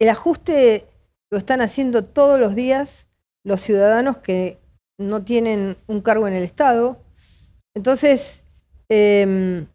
El 0.00 0.08
ajuste 0.08 0.86
lo 1.30 1.38
están 1.38 1.60
haciendo 1.60 2.04
todos 2.04 2.38
los 2.38 2.54
días 2.54 3.06
los 3.44 3.62
ciudadanos 3.62 4.18
que 4.18 4.58
no 4.98 5.24
tienen 5.24 5.76
un 5.86 6.02
cargo 6.02 6.28
en 6.28 6.34
el 6.34 6.42
Estado. 6.42 6.98
Entonces, 7.74 8.42
em, 8.88 9.66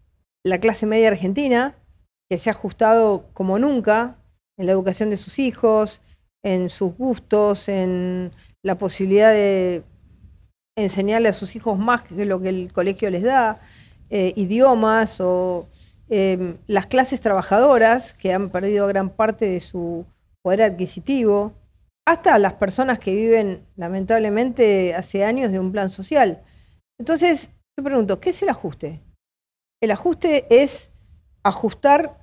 la 0.43 0.59
clase 0.59 0.85
media 0.85 1.09
argentina, 1.09 1.75
que 2.29 2.37
se 2.37 2.49
ha 2.49 2.53
ajustado 2.53 3.25
como 3.33 3.57
nunca 3.59 4.17
en 4.57 4.67
la 4.67 4.71
educación 4.71 5.09
de 5.09 5.17
sus 5.17 5.39
hijos, 5.39 6.01
en 6.43 6.69
sus 6.69 6.95
gustos, 6.95 7.67
en 7.67 8.31
la 8.63 8.75
posibilidad 8.77 9.31
de 9.31 9.83
enseñarle 10.77 11.29
a 11.29 11.33
sus 11.33 11.55
hijos 11.55 11.77
más 11.79 12.03
que 12.03 12.25
lo 12.25 12.41
que 12.41 12.49
el 12.49 12.73
colegio 12.73 13.09
les 13.09 13.23
da, 13.23 13.59
eh, 14.17 14.31
idiomas 14.37 15.19
o 15.19 15.67
em, 16.07 16.55
las 16.67 16.85
clases 16.85 17.19
trabajadoras 17.19 18.13
que 18.13 18.31
han 18.31 18.49
perdido 18.49 18.87
gran 18.87 19.09
parte 19.09 19.43
de 19.43 19.59
su 19.59 20.05
poder 20.41 20.61
adquisitivo, 20.61 21.51
hasta 22.07 22.39
las 22.39 22.53
personas 22.53 22.97
que 22.97 23.13
viven 23.13 23.65
lamentablemente 23.75 24.95
hace 24.95 25.25
años 25.25 25.51
de 25.51 25.59
un 25.59 25.73
plan 25.73 25.89
social. 25.89 26.41
Entonces, 26.97 27.49
yo 27.77 27.83
pregunto, 27.83 28.21
¿qué 28.21 28.29
es 28.29 28.41
el 28.41 28.47
ajuste? 28.47 29.01
El 29.83 29.91
ajuste 29.91 30.45
es 30.49 30.89
ajustar 31.43 32.17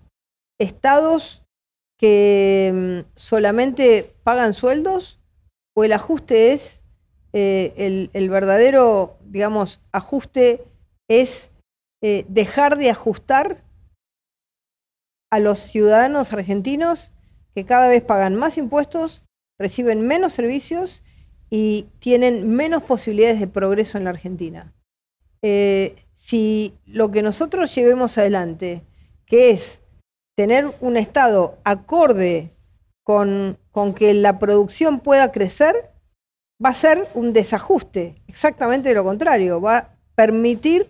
estados 0.59 1.43
que 1.99 2.69
em, 2.69 3.05
solamente 3.17 4.15
pagan 4.25 4.55
sueldos 4.55 5.21
o 5.77 5.85
el 5.85 5.93
ajuste 5.93 6.55
es 6.55 6.81
eh, 7.35 8.09
el, 8.15 8.31
verdadero, 8.31 9.19
digamos, 9.27 9.79
ajuste 9.93 10.65
es 11.07 11.52
eh, 12.03 12.27
dejar 12.29 12.77
de 12.77 12.91
ajustar 12.91 13.63
a 15.31 15.39
los 15.39 15.61
ciudadanos 15.61 16.33
argentinos 16.33 17.13
que 17.55 17.65
cada 17.65 17.89
vez 17.89 18.03
pagan 18.03 18.35
más 18.35 18.59
impuestos, 18.59 19.23
reciben 19.59 20.07
menos 20.07 20.33
servicios 20.33 21.03
y 21.49 21.87
tienen 22.01 22.55
menos 22.57 22.83
posibilidades 22.83 23.39
de 23.39 23.47
progreso 23.47 23.99
en 23.99 24.05
la 24.05 24.11
Argentina. 24.11 24.73
Eh, 25.43 25.97
si 26.17 26.75
lo 26.87 27.11
que 27.11 27.23
nosotros 27.23 27.75
llevemos 27.75 28.19
adelante, 28.19 28.83
que 29.25 29.51
es 29.51 29.81
tener 30.37 30.71
un 30.81 30.97
Estado 30.97 31.59
acorde 31.63 32.51
con, 33.05 33.59
con 33.71 33.95
que 33.95 34.13
la 34.13 34.39
producción 34.39 35.01
pueda 35.01 35.31
crecer, 35.31 35.91
va 36.65 36.71
a 36.71 36.75
ser 36.75 37.07
un 37.15 37.33
desajuste, 37.33 38.17
exactamente 38.27 38.93
lo 38.93 39.05
contrario, 39.05 39.61
va 39.61 39.77
a 39.77 39.89
permitir 40.15 40.89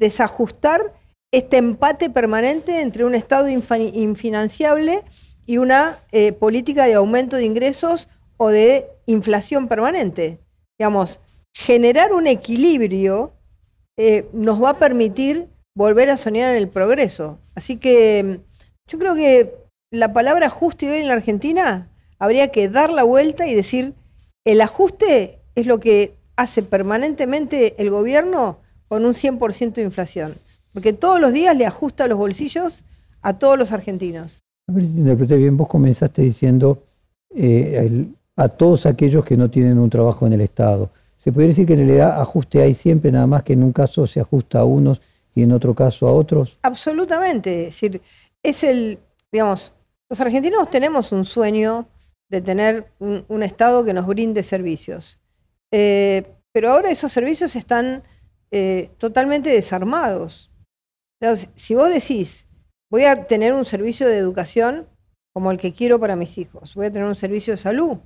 desajustar 0.00 0.92
este 1.30 1.58
empate 1.58 2.10
permanente 2.10 2.80
entre 2.80 3.04
un 3.04 3.14
Estado 3.14 3.48
infinanciable 3.48 5.04
y 5.46 5.58
una 5.58 5.98
eh, 6.10 6.32
política 6.32 6.86
de 6.86 6.94
aumento 6.94 7.36
de 7.36 7.44
ingresos 7.44 8.08
o 8.36 8.48
de 8.48 8.86
inflación 9.06 9.68
permanente. 9.68 10.40
Digamos, 10.78 11.20
generar 11.54 12.12
un 12.12 12.26
equilibrio 12.26 13.32
eh, 13.96 14.26
nos 14.32 14.60
va 14.60 14.70
a 14.70 14.78
permitir 14.78 15.46
volver 15.76 16.10
a 16.10 16.16
soñar 16.16 16.50
en 16.50 16.56
el 16.56 16.68
progreso. 16.68 17.38
Así 17.54 17.76
que 17.76 18.40
yo 18.88 18.98
creo 18.98 19.14
que 19.14 19.54
la 19.92 20.12
palabra 20.12 20.46
ajuste 20.46 20.90
hoy 20.90 21.00
en 21.00 21.08
la 21.08 21.14
Argentina 21.14 21.90
habría 22.18 22.50
que 22.50 22.68
dar 22.68 22.90
la 22.90 23.02
vuelta 23.02 23.46
y 23.46 23.54
decir 23.54 23.94
el 24.44 24.60
ajuste 24.62 25.40
es 25.54 25.66
lo 25.66 25.78
que 25.78 26.14
hace 26.36 26.62
permanentemente 26.62 27.74
el 27.80 27.90
gobierno 27.90 28.59
con 28.90 29.06
un 29.06 29.14
100% 29.14 29.74
de 29.74 29.82
inflación, 29.82 30.34
porque 30.72 30.92
todos 30.92 31.20
los 31.20 31.32
días 31.32 31.56
le 31.56 31.64
ajusta 31.64 32.08
los 32.08 32.18
bolsillos 32.18 32.82
a 33.22 33.38
todos 33.38 33.56
los 33.56 33.70
argentinos. 33.70 34.42
A 34.68 34.72
ver 34.72 34.84
si 34.84 34.94
te 34.94 34.98
interpreté 34.98 35.36
bien, 35.36 35.56
vos 35.56 35.68
comenzaste 35.68 36.22
diciendo 36.22 36.82
eh, 37.32 38.08
a 38.34 38.48
todos 38.48 38.86
aquellos 38.86 39.24
que 39.24 39.36
no 39.36 39.48
tienen 39.48 39.78
un 39.78 39.88
trabajo 39.88 40.26
en 40.26 40.32
el 40.32 40.40
Estado. 40.40 40.90
¿Se 41.16 41.30
puede 41.30 41.48
decir 41.48 41.68
que 41.68 41.74
en 41.74 41.86
realidad 41.86 42.20
ajuste 42.20 42.62
hay 42.62 42.74
siempre, 42.74 43.12
nada 43.12 43.28
más 43.28 43.44
que 43.44 43.52
en 43.52 43.62
un 43.62 43.72
caso 43.72 44.08
se 44.08 44.18
ajusta 44.18 44.58
a 44.58 44.64
unos 44.64 45.00
y 45.36 45.44
en 45.44 45.52
otro 45.52 45.72
caso 45.72 46.08
a 46.08 46.12
otros? 46.12 46.58
Absolutamente. 46.62 47.68
Es 47.68 47.74
decir, 47.74 48.00
es 48.42 48.64
el, 48.64 48.98
digamos, 49.30 49.72
los 50.08 50.20
argentinos 50.20 50.68
tenemos 50.68 51.12
un 51.12 51.24
sueño 51.24 51.86
de 52.28 52.40
tener 52.40 52.86
un, 52.98 53.42
Estado 53.44 53.84
que 53.84 53.92
nos 53.92 54.08
brinde 54.08 54.42
servicios. 54.42 55.20
Eh, 55.70 56.24
pero 56.50 56.72
ahora 56.72 56.90
esos 56.90 57.12
servicios 57.12 57.54
están 57.54 58.02
eh, 58.50 58.90
totalmente 58.98 59.50
desarmados. 59.50 60.50
si 61.56 61.74
vos 61.74 61.90
decís, 61.90 62.46
voy 62.90 63.04
a 63.04 63.26
tener 63.26 63.52
un 63.52 63.64
servicio 63.64 64.08
de 64.08 64.18
educación 64.18 64.86
como 65.32 65.50
el 65.50 65.58
que 65.58 65.72
quiero 65.72 66.00
para 66.00 66.16
mis 66.16 66.36
hijos, 66.38 66.74
voy 66.74 66.86
a 66.86 66.92
tener 66.92 67.06
un 67.06 67.14
servicio 67.14 67.54
de 67.54 67.58
salud 67.58 67.98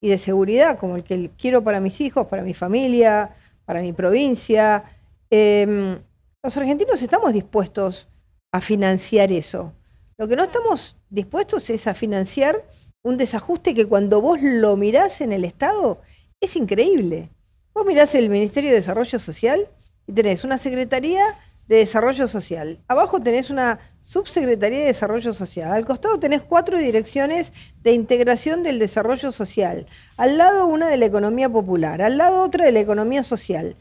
y 0.00 0.08
de 0.08 0.18
seguridad 0.18 0.78
como 0.78 0.96
el 0.96 1.04
que 1.04 1.30
quiero 1.36 1.62
para 1.62 1.80
mis 1.80 2.00
hijos, 2.00 2.26
para 2.28 2.42
mi 2.42 2.54
familia, 2.54 3.36
para 3.66 3.82
mi 3.82 3.92
provincia, 3.92 4.84
em, 5.30 5.98
los 6.42 6.56
argentinos 6.56 7.02
estamos 7.02 7.34
dispuestos 7.34 8.08
a 8.52 8.60
financiar 8.62 9.30
eso. 9.30 9.72
Lo 10.16 10.26
que 10.26 10.36
no 10.36 10.44
estamos 10.44 10.96
dispuestos 11.10 11.68
es 11.68 11.86
a 11.86 11.94
financiar 11.94 12.64
un 13.02 13.16
desajuste 13.16 13.74
que 13.74 13.86
cuando 13.86 14.20
vos 14.20 14.40
lo 14.42 14.76
mirás 14.76 15.20
en 15.20 15.32
el 15.32 15.44
Estado 15.44 16.00
es 16.40 16.56
increíble. 16.56 17.28
Vos 17.74 17.86
mirás 17.86 18.14
el 18.14 18.30
Ministerio 18.30 18.70
de 18.70 18.76
Desarrollo 18.76 19.18
Social 19.18 19.68
y 20.10 20.12
tenés 20.12 20.42
una 20.42 20.58
Secretaría 20.58 21.36
de 21.68 21.76
Desarrollo 21.76 22.26
Social. 22.26 22.80
Abajo 22.88 23.20
tenés 23.20 23.48
una 23.48 23.78
Subsecretaría 24.02 24.80
de 24.80 24.86
Desarrollo 24.86 25.32
Social. 25.34 25.70
Al 25.70 25.86
costado 25.86 26.18
tenés 26.18 26.42
cuatro 26.42 26.78
direcciones 26.78 27.52
de 27.84 27.92
integración 27.92 28.64
del 28.64 28.80
desarrollo 28.80 29.30
social. 29.30 29.86
Al 30.16 30.36
lado 30.36 30.66
una 30.66 30.88
de 30.88 30.96
la 30.96 31.06
economía 31.06 31.48
popular. 31.48 32.02
Al 32.02 32.18
lado 32.18 32.42
otra 32.42 32.64
de 32.64 32.72
la 32.72 32.80
economía 32.80 33.22
social. 33.22 33.76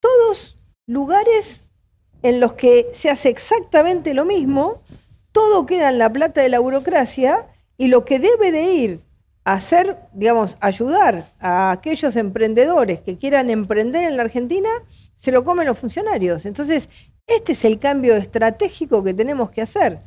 Todos 0.00 0.56
lugares 0.86 1.60
en 2.22 2.40
los 2.40 2.54
que 2.54 2.86
se 2.94 3.10
hace 3.10 3.28
exactamente 3.28 4.14
lo 4.14 4.24
mismo, 4.24 4.80
todo 5.32 5.66
queda 5.66 5.90
en 5.90 5.98
la 5.98 6.10
plata 6.10 6.40
de 6.40 6.48
la 6.48 6.60
burocracia 6.60 7.44
y 7.76 7.88
lo 7.88 8.06
que 8.06 8.18
debe 8.18 8.52
de 8.52 8.72
ir 8.72 9.00
a 9.44 9.52
hacer, 9.54 9.98
digamos, 10.14 10.56
ayudar 10.60 11.26
a 11.40 11.72
aquellos 11.72 12.16
emprendedores 12.16 13.00
que 13.00 13.18
quieran 13.18 13.50
emprender 13.50 14.04
en 14.04 14.16
la 14.16 14.22
Argentina, 14.22 14.70
se 15.24 15.32
lo 15.32 15.42
comen 15.42 15.66
los 15.66 15.78
funcionarios. 15.78 16.44
Entonces, 16.44 16.86
este 17.26 17.52
es 17.52 17.64
el 17.64 17.78
cambio 17.78 18.14
estratégico 18.14 19.02
que 19.02 19.14
tenemos 19.14 19.50
que 19.50 19.62
hacer. 19.62 20.00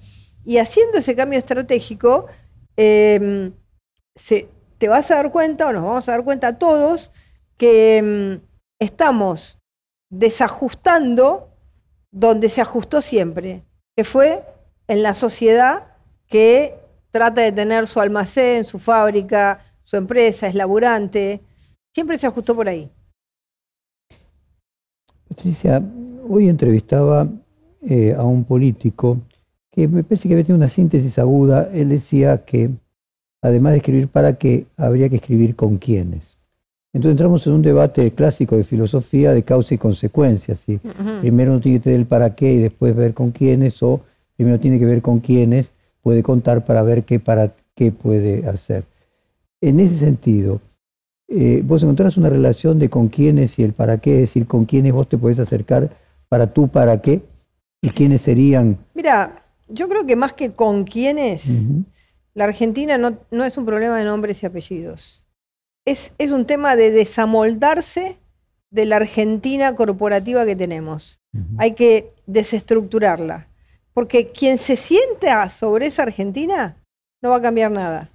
Y 0.46 0.60
haciendo 0.60 1.00
ese 1.00 1.16
cambio 1.16 1.40
estratégico, 1.40 2.28
em, 2.76 3.52
te 4.78 4.88
vas 4.88 5.10
a 5.10 5.16
dar 5.16 5.32
cuenta, 5.32 5.66
o 5.66 5.74
nos 5.74 5.84
vamos 5.84 6.08
a 6.08 6.12
dar 6.12 6.24
cuenta 6.24 6.60
todos, 6.60 7.12
que 7.58 7.98
em, 7.98 8.42
estamos 8.80 9.58
desajustando 10.12 11.50
donde 12.12 12.50
se 12.50 12.62
ajustó 12.62 13.02
siempre, 13.02 13.64
que 13.96 14.04
fue 14.04 14.44
en 14.88 15.02
la 15.02 15.16
sociedad 15.16 15.96
que 16.28 16.76
trata 17.10 17.42
de 17.42 17.52
tener 17.52 17.88
su 17.88 18.00
almacén, 18.00 18.66
su 18.66 18.78
fábrica, 18.78 19.66
su 19.84 19.98
empresa, 19.98 20.46
es 20.46 20.54
laburante, 20.54 21.42
siempre 21.96 22.18
se 22.18 22.28
ajustó 22.28 22.56
por 22.56 22.70
ahí. 22.70 22.92
Patricia, 25.38 25.84
hoy 26.28 26.50
entrevistaba 26.50 27.28
eh, 27.84 28.16
a 28.18 28.24
un 28.24 28.44
político 28.44 29.20
que 29.72 29.88
me 29.88 30.04
parece 30.04 30.28
que 30.28 30.34
había 30.34 30.44
tenido 30.44 30.58
una 30.58 30.68
síntesis 30.68 31.20
aguda. 31.20 31.70
Él 31.72 31.90
decía 31.90 32.44
que 32.44 32.72
además 33.44 33.74
de 33.74 33.78
escribir 33.78 34.08
para 34.08 34.40
qué, 34.40 34.66
habría 34.78 35.10
que 35.10 35.18
escribir 35.18 35.56
con 35.56 35.78
quiénes. 35.78 36.40
Entonces 36.92 37.12
entramos 37.12 37.46
en 37.46 37.54
un 37.54 37.62
debate 37.62 38.10
clásico 38.14 38.58
de 38.58 38.64
filosofía 38.64 39.32
de 39.36 39.44
causa 39.44 39.76
y 39.76 39.78
consecuencia. 39.78 40.56
¿sí? 40.56 40.80
Primero 41.22 41.52
uno 41.52 41.62
tiene 41.62 41.78
que 41.78 41.84
tener 41.84 42.00
el 42.00 42.08
para 42.08 42.34
qué 42.34 42.54
y 42.54 42.58
después 42.58 42.96
ver 42.96 43.14
con 43.14 43.30
quiénes, 43.30 43.84
o 43.84 44.02
primero 44.36 44.60
tiene 44.60 44.80
que 44.80 44.86
ver 44.86 45.04
con 45.04 45.20
quiénes, 45.20 45.72
puede 46.02 46.24
contar 46.24 46.66
para 46.66 46.82
ver 46.82 47.04
qué 47.04 47.20
para 47.20 47.54
qué 47.76 47.92
puede 47.92 48.48
hacer. 48.48 48.86
En 49.62 49.80
ese 49.80 49.98
sentido, 49.98 50.62
eh, 51.30 51.62
vos 51.64 51.84
encontrás 51.84 52.18
una 52.18 52.30
relación 52.30 52.80
de 52.80 52.90
con 52.90 53.10
quiénes 53.10 53.60
y 53.60 53.64
el 53.64 53.74
para 53.74 53.98
qué, 53.98 54.16
es 54.16 54.22
decir, 54.22 54.48
con 54.48 54.66
quiénes 54.66 54.94
vos 54.94 55.10
te 55.10 55.18
podés 55.18 55.40
acercar 55.40 55.90
para 56.30 56.54
tú 56.54 56.68
para 56.70 57.02
qué 57.02 57.22
y 57.82 57.90
quiénes 57.90 58.22
serían. 58.22 58.78
Mira, 58.94 59.44
yo 59.68 59.90
creo 59.90 60.06
que 60.06 60.16
más 60.16 60.34
que 60.34 60.54
con 60.54 60.86
quiénes, 60.86 61.44
la 62.34 62.46
Argentina 62.46 62.98
no, 62.98 63.18
no, 63.32 63.44
es 63.44 63.58
un 63.58 63.66
problema 63.66 63.98
de 63.98 64.06
nombres 64.06 64.42
y 64.42 64.46
apellidos. 64.46 65.24
Es, 65.86 66.12
es 66.18 66.32
un 66.32 66.46
tema 66.46 66.76
de 66.76 66.92
desamoldarse 66.92 68.18
de 68.72 68.86
la 68.86 68.98
Argentina 68.98 69.76
corporativa 69.76 70.46
que 70.46 70.56
tenemos. 70.56 71.20
Hay 71.58 71.74
que 71.74 72.14
desestructurarla. 72.26 73.48
Porque 73.94 74.32
quien 74.32 74.60
se 74.60 74.76
sienta 74.76 75.50
sobre 75.50 75.88
esa 75.88 76.04
Argentina 76.04 76.78
no 77.22 77.32
va 77.32 77.38
a 77.38 77.42
cambiar 77.42 77.72
nada. 77.72 78.10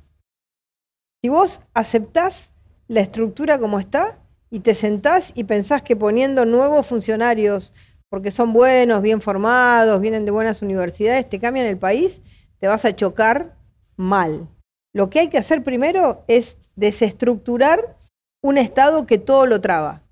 Si 1.20 1.28
vos 1.28 1.60
aceptás 1.74 2.51
la 2.88 3.00
estructura 3.00 3.58
como 3.58 3.78
está 3.78 4.18
y 4.50 4.60
te 4.60 4.74
sentás 4.74 5.32
y 5.34 5.44
pensás 5.44 5.82
que 5.82 5.96
poniendo 5.96 6.44
nuevos 6.44 6.86
funcionarios, 6.86 7.72
porque 8.10 8.30
son 8.30 8.52
buenos, 8.52 9.02
bien 9.02 9.20
formados, 9.22 10.00
vienen 10.00 10.24
de 10.24 10.30
buenas 10.30 10.60
universidades, 10.60 11.28
te 11.28 11.40
cambian 11.40 11.66
el 11.66 11.78
país, 11.78 12.20
te 12.60 12.68
vas 12.68 12.84
a 12.84 12.94
chocar 12.94 13.56
mal. 13.96 14.48
Lo 14.94 15.08
que 15.08 15.20
hay 15.20 15.28
que 15.28 15.38
hacer 15.38 15.64
primero 15.64 16.22
es 16.28 16.58
desestructurar 16.76 17.96
un 18.42 18.58
Estado 18.58 19.06
que 19.06 19.18
todo 19.18 19.46
lo 19.46 19.60
traba. 19.60 20.02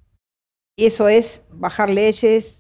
Y 0.77 0.87
eso 0.87 1.09
es 1.09 1.43
bajar 1.51 1.91
leyes, 1.91 2.59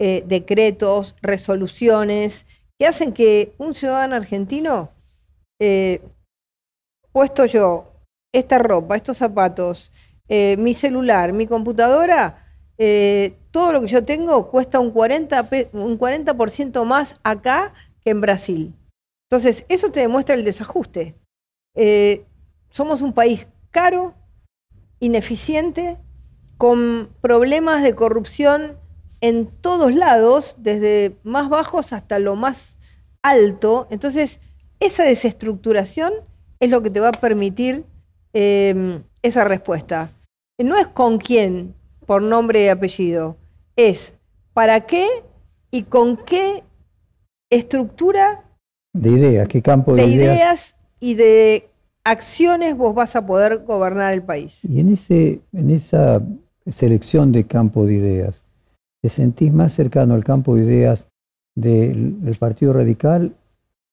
eh, 0.00 0.24
decretos, 0.26 1.14
resoluciones, 1.22 2.46
que 2.78 2.86
hacen 2.86 3.12
que 3.12 3.52
un 3.58 3.74
ciudadano 3.74 4.16
argentino, 4.16 4.90
eh, 5.60 6.00
puesto 7.12 7.44
yo 7.44 7.89
esta 8.32 8.58
ropa, 8.58 8.96
estos 8.96 9.16
zapatos, 9.16 9.92
eh, 10.28 10.56
mi 10.56 10.74
celular, 10.74 11.32
mi 11.32 11.46
computadora, 11.46 12.46
todo 13.50 13.72
lo 13.72 13.82
que 13.82 13.88
yo 13.88 14.02
tengo 14.02 14.50
cuesta 14.50 14.80
un 14.80 14.94
40%, 14.94 15.68
un 15.74 15.98
40 15.98 16.84
más 16.84 17.20
acá 17.22 17.74
que 18.02 18.08
en 18.08 18.22
Brasil. 18.22 18.74
Entonces, 19.28 19.66
eso 19.68 19.90
te 19.90 20.00
demuestra 20.00 20.34
el 20.34 20.44
desajuste. 20.44 21.14
somos 22.70 23.02
un 23.02 23.12
país 23.12 23.46
caro, 23.70 24.14
ineficiente, 24.98 25.98
con 26.56 27.08
problemas 27.22 27.82
de 27.82 27.94
corrupción 27.94 28.76
en 29.22 29.46
todos 29.46 29.94
lados, 29.94 30.54
desde 30.58 31.16
más 31.22 31.48
bajos 31.48 31.94
hasta 31.94 32.18
lo 32.18 32.36
más 32.36 32.76
alto. 33.22 33.86
Entonces, 33.90 34.40
esa 34.78 35.04
desestructuración 35.04 36.12
es 36.58 36.70
lo 36.70 36.82
que 36.82 36.90
te 36.90 37.00
va 37.00 37.08
a 37.08 37.12
permitir 37.12 37.84
em, 38.32 39.02
esa 39.22 39.44
respuesta. 39.44 40.10
No 40.58 40.76
es 40.76 40.88
con 40.88 41.18
quién, 41.18 41.74
por 42.06 42.22
nombre 42.22 42.64
y 42.64 42.68
apellido, 42.68 43.36
es 43.76 44.12
para 44.52 44.82
qué 44.82 45.08
y 45.70 45.84
con 45.84 46.16
qué 46.16 46.62
estructura 47.50 48.44
de 48.92 49.10
ideas, 49.10 49.48
qué 49.48 49.62
campo 49.62 49.94
de, 49.94 50.04
ideas 50.04 50.74
y 50.98 51.14
de 51.14 51.68
acciones 52.04 52.76
vos 52.76 52.94
vas 52.94 53.14
a 53.16 53.24
poder 53.24 53.58
gobernar 53.64 54.12
el 54.12 54.22
país. 54.22 54.58
Y 54.64 54.80
en, 54.80 54.92
ese, 54.92 55.40
en 55.52 55.70
esa 55.70 56.22
selección 56.66 57.32
de 57.32 57.44
campo 57.44 57.86
de 57.86 57.94
ideas, 57.94 58.44
¿te 59.00 59.08
sentís 59.08 59.52
más 59.52 59.72
cercano 59.72 60.14
al 60.14 60.24
campo 60.24 60.56
de 60.56 60.64
ideas 60.64 61.06
del, 61.54 62.36
Partido 62.38 62.72
Radical 62.72 63.34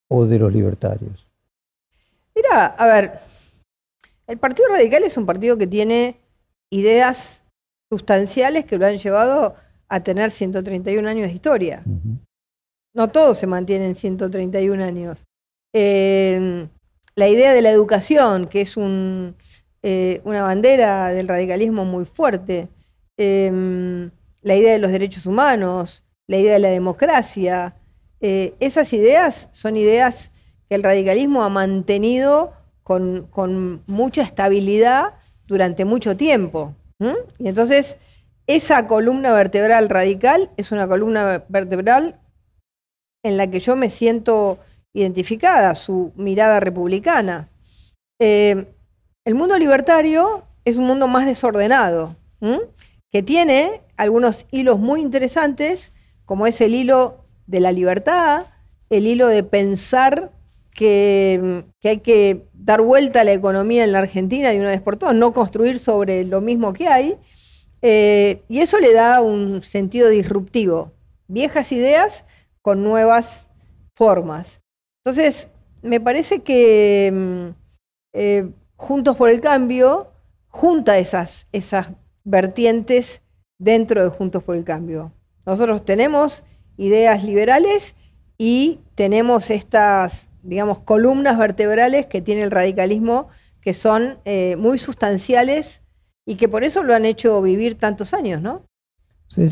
o 0.08 0.26
de 0.26 0.38
los 0.38 0.52
libertarios? 0.52 1.26
Mira, 2.34 2.66
a 2.66 2.86
ver, 2.86 3.20
el 4.28 4.38
Partido 4.38 4.68
Radical 4.68 5.02
es 5.04 5.16
un 5.16 5.26
partido 5.26 5.58
que 5.58 5.66
tiene 5.66 6.16
ideas 6.70 7.42
sustanciales 7.90 8.66
que 8.66 8.78
lo 8.78 8.86
han 8.86 8.98
llevado 8.98 9.54
a 9.88 10.00
tener 10.00 10.30
131 10.30 11.08
años 11.08 11.28
de 11.28 11.34
historia. 11.34 11.82
No 12.94 13.08
todos 13.08 13.38
se 13.38 13.46
mantienen 13.46 13.96
131 13.96 14.84
años. 14.84 15.24
Eh, 15.74 16.68
la 17.14 17.28
idea 17.28 17.52
de 17.52 17.62
la 17.62 17.70
educación, 17.70 18.46
que 18.46 18.60
es 18.60 18.76
un, 18.76 19.34
eh, 19.82 20.20
una 20.24 20.42
bandera 20.42 21.08
del 21.08 21.26
radicalismo 21.26 21.84
muy 21.84 22.04
fuerte, 22.04 22.68
eh, 23.16 24.10
la 24.42 24.56
idea 24.56 24.72
de 24.72 24.78
los 24.78 24.92
derechos 24.92 25.26
humanos, 25.26 26.04
la 26.28 26.36
idea 26.36 26.52
de 26.52 26.58
la 26.58 26.68
democracia. 26.68 27.74
Eh, 28.20 28.54
esas 28.60 28.92
ideas 28.92 29.48
son 29.52 29.76
ideas 29.76 30.30
que 30.68 30.74
el 30.74 30.82
radicalismo 30.82 31.42
ha 31.42 31.48
mantenido 31.48 32.52
con, 32.88 33.82
mucha 33.86 34.22
estabilidad 34.22 35.14
durante 35.46 35.84
mucho 35.84 36.16
tiempo. 36.16 36.74
Y 37.38 37.46
entonces, 37.46 37.96
esa 38.46 38.86
columna 38.86 39.32
vertebral 39.32 39.88
radical 39.90 40.50
es 40.56 40.72
una 40.72 40.88
columna 40.88 41.44
vertebral 41.48 42.16
en 43.22 43.36
la 43.36 43.50
que 43.50 43.60
yo 43.60 43.76
me 43.76 43.90
siento 43.90 44.58
identificada, 44.94 45.74
su 45.74 46.12
mirada 46.16 46.60
republicana. 46.60 47.48
Eh, 48.18 48.66
el 49.26 49.34
mundo 49.34 49.58
libertario 49.58 50.44
es 50.64 50.76
un 50.78 50.86
mundo 50.86 51.06
más 51.08 51.26
desordenado, 51.26 52.16
que 53.10 53.22
tiene 53.22 53.82
algunos 53.96 54.46
hilos 54.50 54.78
muy 54.78 55.02
interesantes, 55.02 55.92
como 56.24 56.46
es 56.46 56.60
el 56.60 56.74
hilo 56.74 57.24
de 57.46 57.60
la 57.60 57.72
libertad, 57.72 58.46
el 58.88 59.06
hilo 59.06 59.28
de 59.28 59.42
pensar 59.42 60.30
que, 60.78 61.64
hay 61.82 61.98
que 61.98 62.44
dar 62.54 62.82
vuelta 62.82 63.22
a 63.22 63.24
la 63.24 63.32
economía 63.32 63.82
en 63.82 63.90
la 63.90 63.98
Argentina 63.98 64.50
de 64.50 64.60
una 64.60 64.68
vez 64.68 64.80
por 64.80 64.96
todas, 64.96 65.16
no 65.16 65.32
construir 65.32 65.80
sobre 65.80 66.24
lo 66.24 66.40
mismo 66.40 66.72
que 66.72 66.86
hay, 66.86 67.16
eh, 67.82 68.42
y 68.48 68.60
eso 68.60 68.78
le 68.78 68.92
da 68.92 69.20
un 69.20 69.62
sentido 69.64 70.08
disruptivo, 70.08 70.92
viejas 71.26 71.72
ideas 71.72 72.24
con 72.62 72.84
nuevas 72.84 73.48
formas. 73.96 74.62
Entonces, 75.04 75.50
me 75.82 76.00
parece 76.00 76.42
que 76.42 77.10
mm, 77.12 77.48
eh, 78.12 78.48
Juntos 78.76 79.16
por 79.16 79.30
el 79.30 79.40
Cambio 79.40 80.12
junta 80.46 80.98
esas, 80.98 81.48
esas 81.50 81.88
vertientes 82.22 83.20
dentro 83.58 84.04
de 84.04 84.10
Juntos 84.10 84.44
por 84.44 84.54
el 84.54 84.62
Cambio. 84.62 85.10
Nosotros 85.44 85.84
tenemos 85.84 86.44
ideas 86.76 87.24
liberales 87.24 87.96
y 88.38 88.78
tenemos 88.94 89.50
estas, 89.50 90.27
digamos, 90.48 90.80
columnas 90.80 91.38
vertebrales 91.38 92.06
que 92.06 92.22
tiene 92.22 92.42
el 92.42 92.50
radicalismo 92.50 93.28
que 93.60 93.74
son 93.74 94.16
eh, 94.24 94.56
muy 94.56 94.78
sustanciales 94.78 95.80
y 96.24 96.36
que 96.36 96.48
por 96.48 96.64
eso 96.64 96.82
lo 96.82 96.94
han 96.94 97.04
hecho 97.04 97.40
vivir 97.42 97.76
tantos 97.76 98.14
años, 98.14 98.42
¿no? 98.42 98.62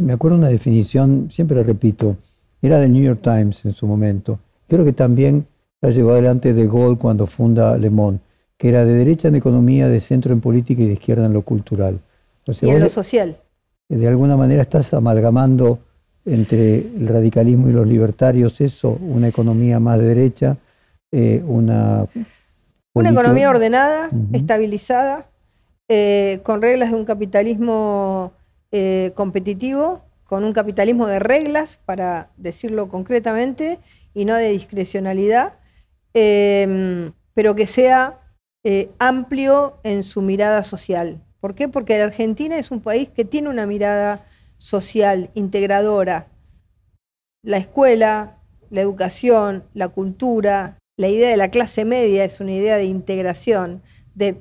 me 0.02 0.14
acuerdo 0.14 0.38
una 0.38 0.48
definición, 0.48 1.30
siempre 1.30 1.62
repito, 1.62 2.16
era 2.62 2.78
del 2.78 2.92
New 2.92 3.02
York 3.02 3.20
Times 3.22 3.64
en 3.66 3.74
su 3.74 3.86
momento. 3.86 4.38
Creo 4.68 4.84
que 4.84 4.94
también 4.94 5.46
la 5.82 5.90
llevó 5.90 6.12
adelante 6.12 6.54
de 6.54 6.66
Gaulle 6.66 6.96
cuando 6.96 7.26
funda 7.26 7.76
Le 7.76 7.90
Monde, 7.90 8.20
que 8.56 8.70
era 8.70 8.86
de 8.86 8.94
derecha 8.94 9.28
en 9.28 9.34
economía, 9.34 9.88
de 9.88 10.00
centro 10.00 10.32
en 10.32 10.40
política 10.40 10.82
y 10.82 10.86
de 10.86 10.94
izquierda 10.94 11.26
en 11.26 11.34
lo 11.34 11.42
cultural. 11.42 11.98
y 12.62 12.70
en 12.70 12.80
lo 12.80 12.88
social 12.88 13.36
de 13.88 14.08
alguna 14.08 14.36
manera 14.36 14.62
estás 14.62 14.92
amalgamando 14.94 15.78
entre 16.24 16.78
el 16.78 17.06
radicalismo 17.06 17.68
y 17.68 17.72
los 17.72 17.86
libertarios 17.86 18.60
eso, 18.60 18.98
una 19.00 19.28
economía 19.28 19.78
más 19.78 19.98
de 19.98 20.06
derecha, 20.06 20.56
eh, 21.12 21.42
una... 21.46 22.06
Una 22.94 23.10
economía 23.10 23.50
ordenada, 23.50 24.08
estabilizada, 24.32 25.26
eh, 25.86 26.40
con 26.44 26.62
reglas 26.62 26.90
de 26.90 26.96
un 26.96 27.04
capitalismo 27.04 28.32
eh, 28.72 29.12
competitivo, 29.14 30.00
con 30.24 30.44
un 30.44 30.54
capitalismo 30.54 31.06
de 31.06 31.18
reglas, 31.18 31.78
para 31.84 32.30
decirlo 32.38 32.88
concretamente, 32.88 33.78
y 34.14 34.24
no 34.24 34.34
de 34.34 34.48
discrecionalidad, 34.48 35.52
pero 36.14 37.54
que 37.54 37.66
sea 37.66 38.18
amplio 38.98 39.74
en 39.82 40.02
su 40.02 40.22
mirada 40.22 40.64
social. 40.64 41.20
¿Por 41.40 41.54
qué? 41.54 41.68
Porque 41.68 41.98
la 41.98 42.04
Argentina 42.04 42.56
es 42.58 42.70
un 42.70 42.80
país 42.80 43.10
que 43.10 43.26
tiene 43.26 43.50
una 43.50 43.66
mirada 43.66 44.24
social, 44.56 45.28
integradora. 45.34 46.28
La 47.44 47.58
escuela, 47.58 48.38
la 48.70 48.80
educación, 48.80 49.64
la 49.74 49.88
cultura, 49.88 50.78
la 50.96 51.08
idea 51.08 51.30
de 51.30 51.36
la 51.36 51.50
clase 51.50 51.84
media 51.84 52.24
es 52.24 52.40
una 52.40 52.52
idea 52.52 52.76
de 52.76 52.84
integración, 52.84 53.82
de, 54.14 54.36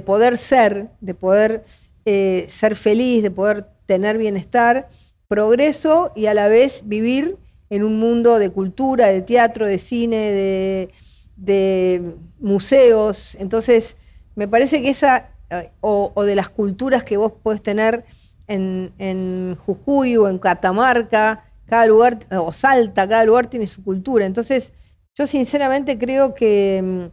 poder 0.00 0.38
ser, 0.38 0.88
de 1.00 1.14
poder 1.14 1.64
eh, 2.04 2.46
ser 2.50 2.76
feliz, 2.76 3.22
de 3.22 3.30
poder 3.30 3.66
tener 3.86 4.18
bienestar, 4.18 4.88
progreso 5.28 6.12
y 6.16 6.26
a 6.26 6.34
la 6.34 6.48
vez 6.48 6.82
vivir 6.84 7.36
en 7.70 7.84
un 7.84 8.00
mundo 8.00 8.38
de 8.38 8.50
cultura, 8.50 9.06
de 9.06 9.22
teatro, 9.22 9.66
de 9.66 9.78
cine, 9.78 10.88
de 11.36 12.14
museos. 12.40 13.36
Entonces, 13.38 13.96
me 14.34 14.48
parece 14.48 14.82
que 14.82 14.90
esa, 14.90 15.28
eh, 15.50 15.70
o, 15.80 16.12
de 16.24 16.34
las 16.34 16.50
culturas 16.50 17.04
que 17.04 17.16
vos 17.16 17.32
podés 17.42 17.62
tener 17.62 18.04
en, 18.48 18.92
en, 18.98 19.56
Jujuy 19.64 20.16
o 20.16 20.28
en 20.28 20.38
Catamarca, 20.38 21.44
cada 21.66 21.86
lugar, 21.86 22.18
o 22.30 22.52
Salta, 22.52 23.08
cada 23.08 23.24
lugar 23.24 23.48
tiene 23.48 23.66
su 23.66 23.84
cultura. 23.84 24.26
Entonces, 24.26 24.72
yo 25.20 25.26
sinceramente 25.26 25.98
creo 25.98 26.34
que 26.34 26.80
mm, 26.82 27.04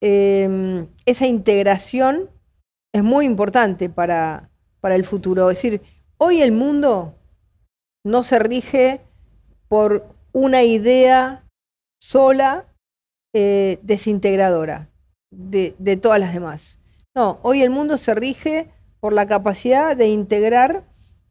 em, 0.00 0.88
esa 1.06 1.24
integración 1.24 2.28
es 2.92 3.04
muy 3.04 3.26
importante 3.26 3.88
para, 3.88 4.50
para 4.80 4.96
el 4.96 5.04
futuro. 5.04 5.48
Es 5.50 5.58
decir, 5.58 5.80
hoy 6.18 6.42
el 6.42 6.50
mundo 6.50 7.14
no 8.04 8.24
se 8.24 8.40
rige 8.40 9.02
por 9.68 10.04
una 10.32 10.64
idea 10.64 11.44
sola 12.00 12.64
eh, 13.32 13.78
desintegradora 13.82 14.88
de, 15.30 15.96
todas 16.02 16.18
las 16.18 16.34
demás. 16.34 16.76
No, 17.14 17.38
hoy 17.42 17.62
el 17.62 17.70
mundo 17.70 17.98
se 17.98 18.16
rige 18.16 18.66
por 18.98 19.12
la 19.12 19.28
capacidad 19.28 19.96
de 19.96 20.08
integrar, 20.08 20.82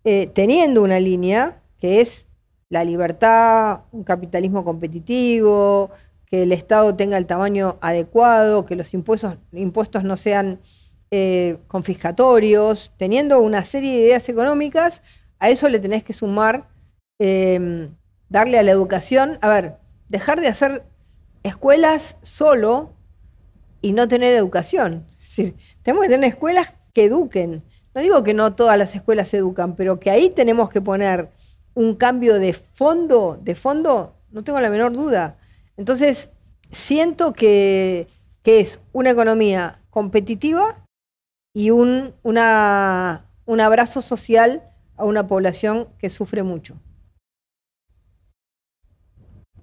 eh, 0.05 0.31
teniendo 0.33 0.83
una 0.83 1.01
línea 1.01 1.61
que 1.79 1.99
es 1.99 2.25
la 2.69 2.83
libertad, 2.83 3.81
un 3.91 4.03
capitalismo 4.03 4.63
competitivo, 4.63 5.91
que 6.33 6.41
el 6.41 6.51
Estado 6.51 6.95
tenga 6.95 7.19
el 7.19 7.27
tamaño 7.27 7.77
adecuado, 7.79 8.65
que 8.65 8.75
los 8.75 8.91
impuestos, 8.95 9.37
impuestos 9.51 10.03
no 10.03 10.17
sean 10.17 10.61
eh, 11.11 11.57
confiscatorios, 11.67 12.91
teniendo 12.97 13.39
una 13.39 13.65
serie 13.65 13.91
de 13.91 14.05
ideas 14.05 14.27
económicas, 14.29 15.03
a 15.37 15.51
eso 15.51 15.69
le 15.69 15.77
tenés 15.77 16.03
que 16.03 16.13
sumar, 16.13 16.65
darle 17.19 18.57
a 18.57 18.63
la 18.63 18.71
educación, 18.71 19.37
a 19.41 19.47
ver, 19.47 19.75
dejar 20.09 20.41
de 20.41 20.47
hacer 20.47 20.81
escuelas 21.43 22.17
solo 22.23 22.93
y 23.79 23.91
no 23.91 24.07
tener 24.07 24.33
educación. 24.33 25.05
tenemos 25.83 26.05
que 26.05 26.09
tener 26.09 26.31
escuelas 26.31 26.73
que 26.95 27.03
eduquen. 27.03 27.61
No 27.93 28.01
digo 28.01 28.23
que 28.23 28.33
no 28.33 28.55
todas 28.55 28.79
las 28.79 28.95
escuelas 28.95 29.31
educan, 29.35 29.75
pero 29.75 29.99
que 29.99 30.09
ahí 30.09 30.31
tenemos 30.31 30.71
que 30.71 30.81
poner 30.81 31.29
un 31.75 31.93
cambio 31.93 32.39
de 32.39 32.53
fondo, 32.53 33.37
de 33.39 33.53
fondo, 33.53 34.15
no 34.31 34.43
tengo 34.43 34.59
la 34.59 34.71
menor 34.71 34.93
duda. 34.93 35.37
Entonces, 35.77 36.29
siento 36.71 37.33
que, 37.33 38.07
es 38.43 38.79
una 38.91 39.11
economía 39.11 39.79
competitiva 39.89 40.85
y 41.53 41.69
un, 41.69 42.13
una, 42.23 43.25
un 43.45 43.61
abrazo 43.61 44.01
social 44.01 44.63
a 44.97 45.05
una 45.05 45.27
población 45.27 45.87
que 45.97 46.09
sufre 46.09 46.43
mucho. 46.43 46.75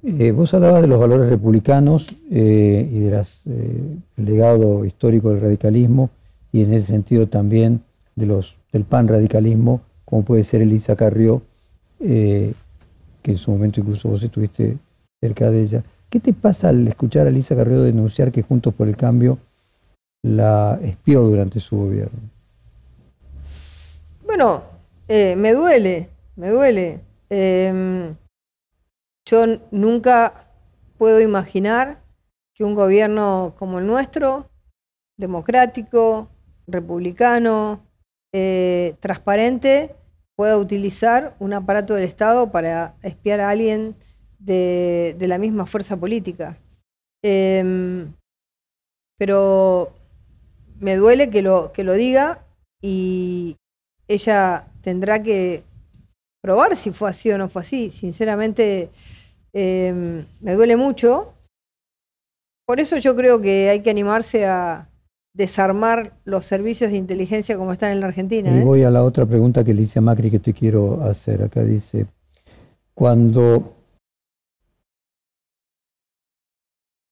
Eh, 0.03 0.33
vos 0.33 0.55
hablabas 0.55 0.81
de 0.81 0.89
los 0.89 0.99
valores 0.99 1.29
republicanos 1.29 2.07
eh, 2.31 2.89
y 2.91 3.01
del 3.01 3.15
eh, 3.15 3.97
legado 4.17 4.87
histórico 4.87 5.29
del 5.29 5.43
radicalismo 5.43 6.09
y 6.53 6.65
en 6.65 6.73
ese 6.73 6.87
sentido 6.87 7.27
también 7.27 7.83
de 8.17 8.25
los, 8.25 8.57
del 8.73 8.85
pan-radicalismo, 8.85 9.83
como 10.07 10.23
puede 10.25 10.43
ser 10.43 10.63
Elisa 10.63 10.97
Carrió, 10.97 11.43
que 11.99 12.55
en 13.25 13.37
su 13.37 13.51
momento 13.51 13.81
incluso 13.81 14.09
vos 14.09 14.23
estuviste 14.23 14.79
cerca 15.21 15.51
de 15.51 15.63
ella. 15.63 15.85
¿Qué 16.11 16.19
te 16.19 16.33
pasa 16.33 16.71
al 16.71 16.89
escuchar 16.89 17.27
a 17.27 17.31
Elisa 17.31 17.55
Carrió 17.55 17.83
denunciar 17.83 18.33
que 18.33 18.43
Juntos 18.43 18.75
por 18.75 18.89
el 18.89 18.97
Cambio 18.97 19.39
la 20.23 20.79
espió 20.83 21.21
durante 21.23 21.61
su 21.61 21.77
gobierno? 21.77 22.19
Bueno, 24.27 24.65
me 25.09 25.53
duele, 25.53 26.09
me 26.35 26.49
duele. 26.51 27.01
Em, 27.31 28.17
yo 29.25 29.45
nunca 29.71 30.47
puedo 30.99 31.21
imaginar 31.21 32.01
que 32.57 32.65
un 32.65 32.75
gobierno 32.75 33.55
como 33.57 33.79
el 33.79 33.87
nuestro, 33.87 34.47
democrático, 35.17 36.29
republicano, 36.67 37.81
eh, 38.33 38.97
transparente, 39.01 39.95
pueda 40.35 40.59
utilizar 40.59 41.37
un 41.39 41.53
aparato 41.53 41.95
del 41.95 42.05
Estado 42.05 42.51
para 42.51 42.95
espiar 43.03 43.41
a 43.41 43.51
alguien 43.51 43.95
de, 44.41 45.17
la 45.21 45.39
misma 45.39 45.67
fuerza 45.67 45.97
política. 45.97 46.57
Em, 47.23 48.13
pero 49.19 49.93
me 50.81 50.97
duele 50.97 51.31
que 51.31 51.43
lo, 51.43 51.73
que 51.73 51.85
lo 51.85 51.93
diga 51.93 52.43
y 52.81 53.57
ella 54.09 54.67
tendrá 54.83 55.23
que 55.23 55.63
probar 56.43 56.77
si 56.77 56.91
fue 56.91 57.11
así 57.11 57.31
o 57.31 57.39
no 57.39 57.49
fue 57.49 57.63
así. 57.63 57.91
Sinceramente, 57.91 58.89
em, 59.53 60.25
me 60.41 60.55
duele 60.55 60.77
mucho. 60.77 61.35
Por 62.67 62.81
eso 62.81 62.97
yo 62.97 63.15
creo 63.15 63.41
que 63.41 63.69
hay 63.69 63.83
que 63.83 63.91
animarse 63.91 64.47
a 64.47 64.89
desarmar 65.35 66.15
los 66.25 66.47
servicios 66.47 66.91
de 66.91 66.97
inteligencia 66.97 67.57
como 67.57 67.73
están 67.73 67.93
en 67.93 68.01
la 68.01 68.07
Argentina. 68.07 68.51
Y 68.51 68.61
¿eh? 68.61 68.65
voy 68.65 68.83
a 68.83 68.91
la 68.91 69.03
otra 69.03 69.27
pregunta 69.27 69.65
que 69.65 69.75
le 69.75 69.83
hice 69.83 69.99
a 69.99 70.03
Macri 70.03 70.31
que 70.31 70.39
te 70.39 70.53
quiero 70.53 71.03
hacer. 71.03 71.43
Acá 71.43 71.63
dice, 71.63 72.07
cuando 72.95 73.80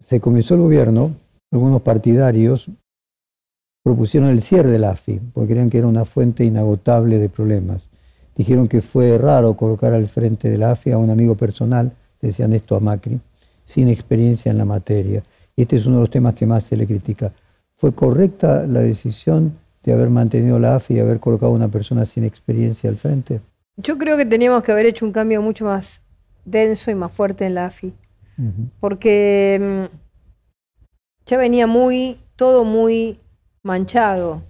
se 0.01 0.21
comenzó 0.21 0.55
el 0.55 0.61
gobierno, 0.61 1.13
algunos 1.51 1.83
partidarios 1.83 2.71
propusieron 3.83 4.29
el 4.29 4.43
cierre 4.43 4.71
de 4.71 4.79
la 4.79 4.91
AFI, 4.91 5.21
porque 5.33 5.53
creían 5.53 5.71
que 5.71 5.79
era 5.79 5.87
una 5.87 6.05
fuente 6.05 6.45
inagotable 6.45 7.19
de 7.19 7.29
problemas. 7.29 7.89
Dijeron 8.37 8.69
que 8.69 8.83
fue 8.83 9.17
raro 9.19 9.55
colocar 9.55 9.93
al 9.93 10.09
frente 10.09 10.51
de 10.51 10.59
la 10.59 10.73
AFI 10.73 10.93
a 10.93 10.99
un 10.99 11.11
amigo 11.11 11.35
personal, 11.35 11.93
decían 12.21 12.53
esto 12.53 12.77
a 12.77 12.81
Macri, 12.81 13.19
sin 13.65 13.89
experiencia 13.89 14.51
en 14.51 14.59
la 14.59 14.65
materia. 14.65 15.23
Este 15.57 15.77
es 15.77 15.87
uno 15.87 15.97
de 15.97 16.03
los 16.03 16.11
temas 16.11 16.35
que 16.35 16.47
más 16.47 16.65
se 16.65 16.77
le 16.77 16.87
critica. 16.87 17.33
¿Fue 17.75 17.93
correcta 17.93 18.67
la 18.67 18.81
decisión 18.81 19.59
de 19.83 19.93
haber 19.93 20.11
mantenido 20.11 20.59
la 20.59 20.77
AFI 20.77 20.95
y 20.95 20.99
haber 21.01 21.19
colocado 21.19 21.53
a 21.53 21.57
una 21.57 21.69
persona 21.69 22.05
sin 22.05 22.25
experiencia 22.25 22.91
al 22.91 22.97
frente? 22.97 23.41
Yo 23.77 23.97
creo 23.97 24.17
que 24.17 24.27
teníamos 24.27 24.63
que 24.63 24.73
haber 24.73 24.87
hecho 24.87 25.07
un 25.07 25.13
cambio 25.13 25.41
mucho 25.41 25.65
más 25.65 26.03
denso 26.45 26.91
y 26.91 26.95
más 26.95 27.13
fuerte 27.13 27.47
en 27.47 27.55
la 27.55 27.67
AFI, 27.67 27.93
porque 28.81 29.89
mm, 29.91 29.97
ya 31.27 31.39
venía 31.39 31.67
muy, 31.67 32.21
todo 32.37 32.65
muy 32.65 33.21
manchado. 33.63 34.43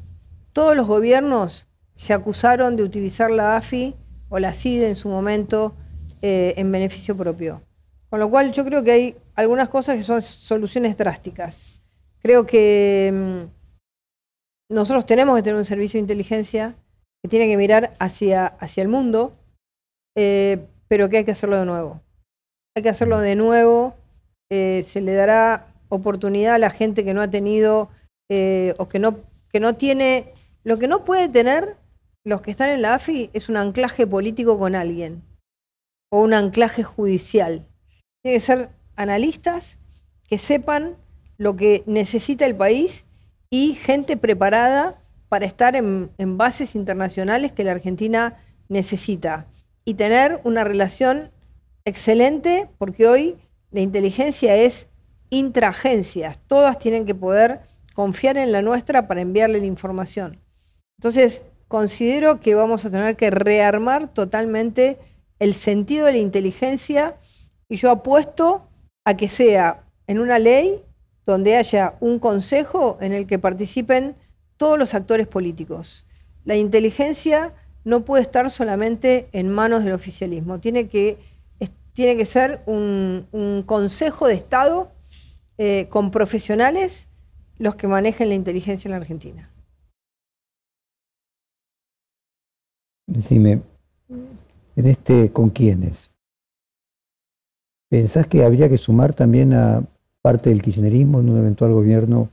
Todos 0.53 0.77
los 0.77 0.87
gobiernos 0.87 1.66
se 1.96 2.12
acusaron 2.12 2.77
de 2.77 2.83
utilizar 2.83 3.31
la 3.31 3.57
AFI 3.57 3.94
o 4.29 4.38
la 4.38 4.53
CIDE 4.53 4.88
en 4.88 4.96
su 4.96 5.09
momento 5.09 5.74
eh, 6.22 6.55
en 6.57 6.70
beneficio 6.70 7.16
propio. 7.16 7.62
Con 8.11 8.20
lo 8.20 8.31
cual 8.31 8.53
yo 8.53 8.64
creo 8.64 8.83
que 8.85 8.92
hay 8.92 9.16
algunas 9.35 9.68
cosas 9.68 9.96
que 9.96 10.03
son 10.03 10.22
soluciones 10.22 10.96
drásticas. 10.96 11.83
Creo 12.20 12.46
que 12.46 13.11
mm, 13.12 14.74
nosotros 14.74 15.07
tenemos 15.07 15.37
que 15.37 15.42
tener 15.42 15.57
un 15.57 15.64
servicio 15.64 15.98
de 15.98 16.03
inteligencia 16.03 16.74
que 17.22 17.29
tiene 17.29 17.48
que 17.48 17.57
mirar 17.57 17.94
hacia, 17.98 18.46
hacia 18.46 18.83
el 18.83 18.88
mundo, 18.88 19.33
eh, 20.14 20.66
pero 20.88 21.09
que 21.09 21.18
hay 21.18 21.24
que 21.24 21.33
hacerlo 21.33 21.59
de 21.59 21.66
nuevo. 21.66 22.01
Hay 22.78 22.82
que 22.82 22.90
hacerlo 22.90 23.18
de 23.18 23.34
nuevo. 23.34 23.96
Eh, 24.50 24.86
se 24.92 25.00
le 25.00 25.12
dará 25.12 25.66
oportunidad 25.88 26.54
a 26.54 26.58
la 26.58 26.70
gente 26.70 27.04
que 27.04 27.12
no 27.12 27.22
ha 27.22 27.28
tenido 27.28 27.90
o 28.78 28.88
que 28.88 28.98
no, 29.00 29.16
que 29.50 29.58
no 29.58 29.74
tiene, 29.74 30.32
lo 30.62 30.78
que 30.78 30.86
no 30.86 31.04
puede 31.04 31.28
tener 31.28 31.76
los 32.24 32.40
que 32.40 32.52
están 32.52 32.70
en 32.70 32.82
la 32.82 32.94
AFI 32.94 33.30
es 33.32 33.48
un 33.48 33.56
anclaje 33.56 34.06
político 34.06 34.58
con 34.60 34.76
alguien 34.76 35.22
o 36.12 36.20
un 36.20 36.34
anclaje 36.34 36.84
judicial. 36.84 37.66
Tienen 38.22 38.40
que 38.40 38.46
ser 38.46 38.68
analistas 38.94 39.76
que 40.28 40.38
sepan 40.38 40.94
lo 41.36 41.56
que 41.56 41.82
necesita 41.86 42.46
el 42.46 42.54
país 42.54 43.04
y 43.50 43.74
gente 43.74 44.16
preparada 44.16 45.00
para 45.28 45.46
estar 45.46 45.74
en, 45.74 46.10
bases 46.36 46.76
internacionales 46.76 47.50
que 47.50 47.64
la 47.64 47.72
Argentina 47.72 48.36
necesita 48.68 49.46
y 49.84 49.94
tener 49.94 50.40
una 50.44 50.62
relación 50.62 51.32
excelente 51.84 52.68
porque 52.78 53.06
hoy 53.06 53.36
la 53.70 53.80
inteligencia 53.80 54.56
es 54.56 54.86
intraagencias, 55.30 56.38
todas 56.46 56.78
tienen 56.78 57.06
que 57.06 57.14
poder 57.14 57.60
confiar 57.94 58.36
en 58.36 58.52
la 58.52 58.62
nuestra 58.62 59.08
para 59.08 59.20
enviarle 59.20 59.58
la 59.58 59.66
información. 59.66 60.38
Entonces, 60.98 61.42
considero 61.68 62.40
que 62.40 62.54
vamos 62.54 62.84
a 62.84 62.90
tener 62.90 63.16
que 63.16 63.30
rearmar 63.30 64.08
totalmente 64.08 64.98
el 65.38 65.54
sentido 65.54 66.06
de 66.06 66.12
la 66.12 66.18
inteligencia 66.18 67.16
y 67.68 67.76
yo 67.76 67.90
apuesto 67.90 68.68
a 69.04 69.16
que 69.16 69.28
sea 69.28 69.84
en 70.06 70.18
una 70.18 70.38
ley 70.38 70.82
donde 71.26 71.56
haya 71.56 71.94
un 72.00 72.18
consejo 72.18 72.96
en 73.00 73.12
el 73.12 73.26
que 73.26 73.38
participen 73.38 74.16
todos 74.56 74.78
los 74.78 74.94
actores 74.94 75.26
políticos. 75.26 76.06
La 76.44 76.56
inteligencia 76.56 77.52
no 77.84 78.04
puede 78.04 78.22
estar 78.22 78.50
solamente 78.50 79.28
en 79.32 79.50
manos 79.50 79.84
del 79.84 79.92
oficialismo, 79.92 80.58
tiene 80.58 80.88
que, 80.88 81.18
tiene 81.98 82.16
que 82.16 82.26
ser 82.26 82.62
un, 82.66 83.64
consejo 83.66 84.28
de 84.28 84.34
Estado 84.34 84.92
eh, 85.58 85.88
con 85.90 86.12
profesionales 86.12 87.08
los 87.58 87.74
que 87.74 87.88
manejen 87.88 88.28
la 88.28 88.37
inteligencia 88.37 88.87
en 88.87 88.92
la 88.92 88.98
Argentina. 88.98 89.50
Decime, 93.04 93.62
en 94.76 94.87
este, 94.87 95.32
¿con 95.32 95.50
quiénes? 95.50 96.12
¿Pensás 97.88 98.28
que 98.28 98.44
habría 98.44 98.68
que 98.68 98.78
sumar 98.78 99.12
también 99.12 99.52
a 99.52 99.82
parte 100.22 100.50
del 100.50 100.62
kirchnerismo 100.62 101.18
en 101.18 101.30
un 101.30 101.38
eventual 101.38 101.72
gobierno 101.72 102.30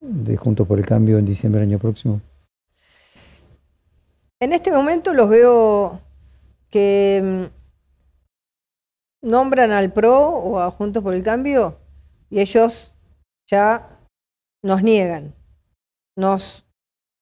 de 0.00 0.38
Juntos 0.38 0.66
por 0.66 0.78
el 0.78 0.86
Cambio 0.86 1.18
en 1.18 1.26
diciembre 1.26 1.60
del 1.60 1.68
año 1.68 1.78
próximo? 1.78 2.22
En 4.40 4.54
este 4.54 4.72
momento 4.72 5.12
los 5.12 5.28
veo 5.28 6.00
que 6.70 7.50
mm, 7.52 7.59
nombran 9.22 9.72
al 9.72 9.92
PRO 9.92 10.28
o 10.28 10.60
a 10.60 10.70
Juntos 10.70 11.02
por 11.02 11.14
el 11.14 11.22
Cambio 11.22 11.78
y 12.30 12.40
ellos 12.40 12.94
ya 13.50 13.98
nos 14.62 14.82
niegan, 14.82 15.34
nos, 16.16 16.64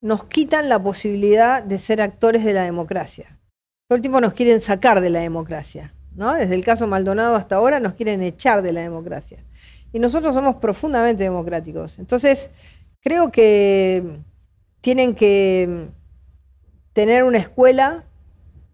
nos 0.02 0.24
quitan 0.24 0.68
la 0.68 0.82
posibilidad 0.82 1.62
de 1.62 1.78
ser 1.78 2.00
actores 2.00 2.44
de 2.44 2.52
la 2.52 2.62
democracia. 2.62 3.38
Todo 3.88 3.96
el 3.96 4.02
tiempo 4.02 4.20
nos 4.20 4.34
quieren 4.34 4.60
sacar 4.60 5.00
de 5.00 5.10
la 5.10 5.20
democracia, 5.20 5.94
¿no? 6.14 6.34
Desde 6.34 6.54
el 6.54 6.64
caso 6.64 6.86
Maldonado 6.86 7.34
hasta 7.36 7.56
ahora 7.56 7.80
nos 7.80 7.94
quieren 7.94 8.22
echar 8.22 8.62
de 8.62 8.72
la 8.72 8.82
democracia. 8.82 9.38
Y 9.92 9.98
nosotros 9.98 10.34
somos 10.34 10.56
profundamente 10.56 11.24
democráticos. 11.24 11.98
Entonces, 11.98 12.50
creo 13.00 13.32
que 13.32 14.18
tienen 14.82 15.14
que 15.14 15.88
tener 16.92 17.24
una 17.24 17.38
escuela 17.38 18.04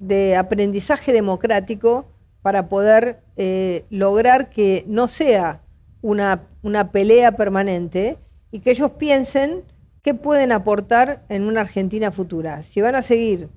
de 0.00 0.34
aprendizaje 0.34 1.12
democrático 1.12 2.06
para 2.44 2.68
poder 2.68 3.20
eh, 3.38 3.86
lograr 3.88 4.50
que 4.50 4.84
no 4.86 5.08
sea 5.08 5.62
una, 6.02 6.42
una 6.60 6.92
pelea 6.92 7.32
permanente 7.32 8.18
y 8.50 8.60
que 8.60 8.72
ellos 8.72 8.90
piensen 8.98 9.62
qué 10.02 10.12
pueden 10.12 10.52
aportar 10.52 11.22
en 11.30 11.44
una 11.44 11.62
Argentina 11.62 12.12
futura. 12.12 12.62
Si 12.62 12.82
van 12.82 12.96
a 12.96 13.00
seguir, 13.00 13.48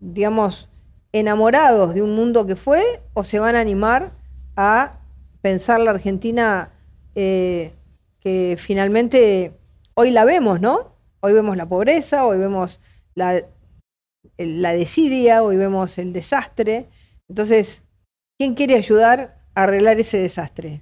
digamos, 0.00 0.68
enamorados 1.12 1.94
de 1.94 2.02
un 2.02 2.16
mundo 2.16 2.46
que 2.46 2.56
fue 2.56 3.00
o 3.14 3.22
se 3.22 3.38
van 3.38 3.54
a 3.54 3.60
animar 3.60 4.10
a 4.56 4.98
pensar 5.40 5.78
la 5.78 5.92
Argentina 5.92 6.70
eh, 7.14 7.74
que 8.18 8.56
finalmente 8.58 9.52
hoy 9.94 10.10
la 10.10 10.24
vemos, 10.24 10.60
¿no? 10.60 10.96
Hoy 11.20 11.32
vemos 11.32 11.56
la 11.56 11.66
pobreza, 11.66 12.26
hoy 12.26 12.38
vemos 12.38 12.80
la, 13.14 13.44
la 14.36 14.72
desidia, 14.72 15.44
hoy 15.44 15.56
vemos 15.56 15.96
el 15.96 16.12
desastre. 16.12 16.88
Entonces, 17.28 17.84
¿quién 18.40 18.54
quiere 18.54 18.74
ayudar 18.74 19.36
a 19.54 19.64
arreglar 19.64 20.00
ese 20.00 20.16
desastre? 20.16 20.80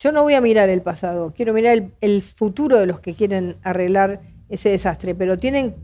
Yo 0.00 0.10
no 0.10 0.24
voy 0.24 0.34
a 0.34 0.40
mirar 0.40 0.68
el 0.70 0.82
pasado, 0.82 1.32
quiero 1.36 1.54
mirar 1.54 1.92
el, 2.00 2.22
futuro 2.22 2.80
de 2.80 2.86
los 2.86 2.98
que 2.98 3.14
quieren 3.14 3.54
arreglar 3.62 4.22
ese 4.48 4.70
desastre, 4.70 5.14
pero 5.14 5.36
tienen, 5.36 5.76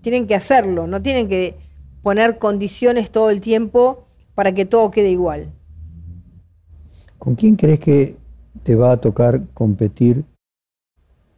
tienen 0.00 0.28
que 0.28 0.36
hacerlo, 0.36 0.86
no 0.86 1.02
tienen 1.02 1.28
que 1.28 1.56
poner 2.04 2.38
condiciones 2.38 3.10
todo 3.10 3.30
el 3.30 3.40
tiempo 3.40 4.06
para 4.36 4.52
que 4.52 4.64
todo 4.64 4.92
quede 4.92 5.10
igual. 5.10 5.50
¿Con 7.18 7.34
quién 7.34 7.56
crees 7.56 7.80
que 7.80 8.14
te 8.62 8.76
va 8.76 8.92
a 8.92 9.00
tocar 9.00 9.40
competir 9.54 10.22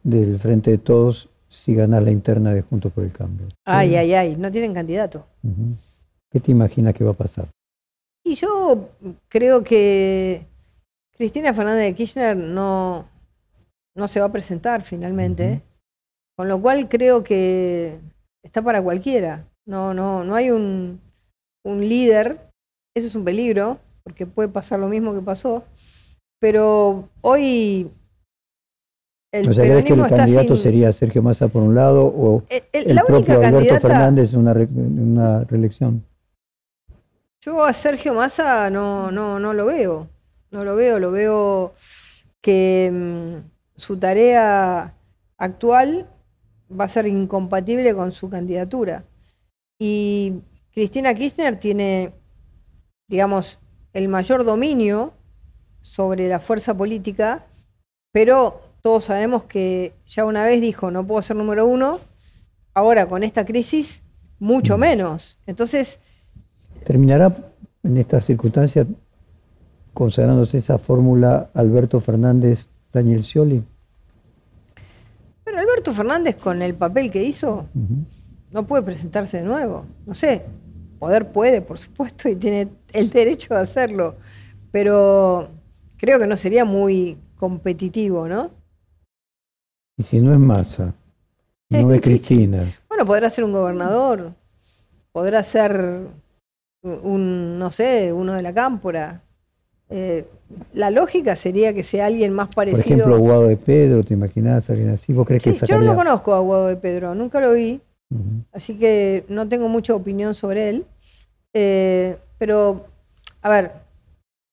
del 0.03 0.37
frente 0.37 0.69
de 0.69 0.77
todos 0.77 1.27
si 1.49 1.73
ganas 1.73 2.03
la 2.03 2.11
interna 2.11 2.53
de 2.53 2.61
Juntos 2.61 2.91
por 2.91 3.03
el 3.03 3.13
Cambio? 3.13 3.47
Ay, 3.65 3.95
ay, 3.95 4.13
ay, 4.13 4.35
no 4.35 4.51
tienen 4.51 4.75
candidato. 4.75 5.25
¿Qué 6.29 6.39
te 6.39 6.51
imaginas 6.51 6.93
que 6.93 7.03
va 7.03 7.11
a 7.11 7.15
pasar? 7.15 7.47
Y 8.27 8.35
yo 8.35 8.89
creo 9.29 9.63
que 9.63 10.45
Cristina 11.15 11.53
Fernández 11.53 11.85
de 11.85 11.95
Kirchner 11.95 12.35
no, 12.35 13.07
no 13.95 14.07
se 14.09 14.19
va 14.19 14.25
a 14.25 14.31
presentar 14.33 14.83
finalmente, 14.83 15.61
con 16.35 16.49
lo 16.49 16.61
cual 16.61 16.89
creo 16.89 17.23
que 17.23 17.97
está 18.43 18.61
para 18.61 18.81
cualquiera. 18.81 19.47
No, 19.65 19.93
no, 19.93 20.25
no 20.25 20.35
hay 20.35 20.51
un, 20.51 20.99
un 21.63 21.87
líder, 21.87 22.37
eso 22.93 23.07
es 23.07 23.15
un 23.15 23.23
peligro, 23.23 23.79
porque 24.03 24.25
puede 24.25 24.49
pasar 24.49 24.79
lo 24.79 24.89
mismo 24.89 25.13
que 25.13 25.21
pasó. 25.21 25.63
Pero 26.41 27.07
hoy 27.21 27.89
el 29.31 29.49
o 29.49 29.53
sea, 29.53 29.63
¿crees 29.63 29.85
que 29.85 29.93
el 29.93 30.05
candidato 30.05 30.57
sería 30.57 30.91
Sergio 30.91 31.21
Massa 31.21 31.47
por 31.47 31.63
un 31.63 31.75
lado 31.75 32.05
o 32.05 32.43
el, 32.49 32.99
propio 33.05 33.41
Alberto 33.41 33.79
Fernández 33.79 34.33
en 34.33 34.41
una, 34.41 34.51
una 34.51 35.43
reelección? 35.45 36.03
Yo 37.47 37.63
a 37.63 37.73
Sergio 37.73 38.13
Massa 38.13 38.69
no, 38.69 39.09
no, 39.09 39.39
no 39.39 39.53
lo 39.53 39.65
veo 39.65 40.09
no 40.51 40.65
lo 40.65 40.75
veo, 40.75 40.99
lo 40.99 41.11
veo 41.11 41.75
que 42.41 42.89
mm, 42.91 43.79
su 43.79 43.97
tarea 43.97 44.93
actual 45.37 46.09
va 46.69 46.83
a 46.83 46.89
ser 46.89 47.07
incompatible 47.07 47.95
con 47.95 48.11
su 48.11 48.29
candidatura. 48.29 49.05
Y 49.79 50.41
Cristina 50.73 51.13
Kirchner 51.13 51.57
tiene, 51.57 52.11
digamos, 53.07 53.59
el 53.93 54.09
mayor 54.09 54.43
dominio 54.43 55.13
sobre 55.81 56.27
la 56.27 56.39
fuerza 56.39 56.75
política, 56.75 57.45
pero 58.11 58.61
todos 58.81 59.05
sabemos 59.05 59.45
que 59.45 59.93
ya 60.05 60.25
una 60.25 60.43
vez 60.43 60.59
dijo 60.59 60.91
no 60.91 61.07
puedo 61.07 61.21
ser 61.21 61.37
número 61.37 61.65
uno, 61.65 62.01
ahora 62.73 63.07
con 63.07 63.23
esta 63.23 63.45
crisis 63.45 64.01
mucho 64.37 64.77
mm. 64.77 64.81
menos. 64.81 65.39
Entonces... 65.45 65.97
¿Terminará 66.87 67.35
en 67.83 67.97
estas 67.97 68.23
circunstancias 68.23 68.87
consagrándose 69.93 70.59
esa 70.59 70.77
fórmula 70.77 71.49
Alberto 71.53 71.99
Fernández, 71.99 72.69
Daniel 72.93 73.25
Scioli? 73.25 73.61
Pero 75.43 75.59
Alberto 75.59 75.93
Fernández 75.93 76.37
con 76.37 76.61
el 76.61 76.75
papel 76.75 77.11
que 77.11 77.25
hizo 77.25 77.65
no 78.53 78.65
puede 78.65 78.83
presentarse 78.83 79.35
de 79.35 79.43
nuevo. 79.43 79.83
No 80.05 80.13
sé, 80.15 80.43
poder 80.97 81.33
puede, 81.33 81.61
por 81.61 81.77
supuesto, 81.77 82.29
y 82.29 82.37
tiene 82.37 82.69
el 82.93 83.09
derecho 83.09 83.53
de 83.53 83.59
hacerlo, 83.59 84.15
pero 84.71 85.49
creo 85.97 86.19
que 86.19 86.27
no 86.27 86.37
sería 86.37 86.63
muy 86.63 87.17
competitivo, 87.35 88.29
¿no? 88.29 88.51
Y 89.97 90.03
si 90.03 90.21
no 90.21 90.31
es 90.31 90.39
Massa, 90.39 90.93
no 91.69 91.91
es 91.91 91.99
Cristina. 91.99 92.73
Bueno, 92.87 93.05
podrá 93.05 93.29
ser 93.29 93.43
un 93.43 93.51
gobernador, 93.51 94.31
podrá 95.11 95.43
ser 95.43 96.07
un, 96.83 97.59
no 97.59 97.71
sé, 97.71 98.13
uno 98.13 98.33
de 98.33 98.41
la 98.41 98.53
cámpora, 98.53 99.21
eh, 99.89 100.25
la 100.73 100.91
lógica 100.91 101.35
sería 101.35 101.73
que 101.73 101.83
sea 101.83 102.07
alguien 102.07 102.33
más 102.33 102.53
parecido. 102.53 102.83
Por 102.83 102.85
ejemplo, 102.85 103.15
Aguado 103.15 103.47
de 103.47 103.57
Pedro, 103.57 104.03
¿te 104.03 104.13
imaginas 104.13 104.69
alguien 104.69 104.89
así? 104.89 105.13
¿Vos 105.13 105.25
crees 105.25 105.43
que 105.43 105.53
Yo 105.53 105.79
no 105.79 105.95
conozco 105.95 106.33
a 106.33 106.37
Aguado 106.37 106.67
de 106.67 106.75
Pedro, 106.75 107.15
nunca 107.15 107.39
lo 107.39 107.53
vi, 107.53 107.79
así 108.51 108.77
que 108.77 109.25
no 109.29 109.47
tengo 109.47 109.69
mucha 109.69 109.95
opinión 109.95 110.35
sobre 110.35 110.69
él. 110.69 110.85
Eh, 111.53 112.17
pero, 112.37 112.85
a 113.41 113.49
ver, 113.49 113.71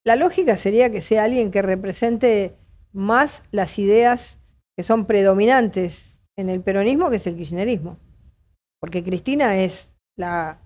la 0.05 0.17
lógica 0.17 0.57
sería 0.57 0.91
que 0.91 1.03
sea 1.03 1.25
alguien 1.25 1.51
que 1.51 1.63
represente 1.63 2.55
más 2.93 3.43
las 3.51 3.79
ideas 3.79 4.39
que 4.77 4.85
son 4.85 5.07
predominantes 5.07 6.17
en 6.37 6.49
el 6.49 6.61
peronismo 6.61 7.11
que 7.11 7.17
es 7.17 7.27
el 7.27 7.37
kirchnerismo. 7.37 7.99
Porque 8.81 9.03
Cristina 9.03 9.59
es 9.59 9.89
la, 10.17 10.59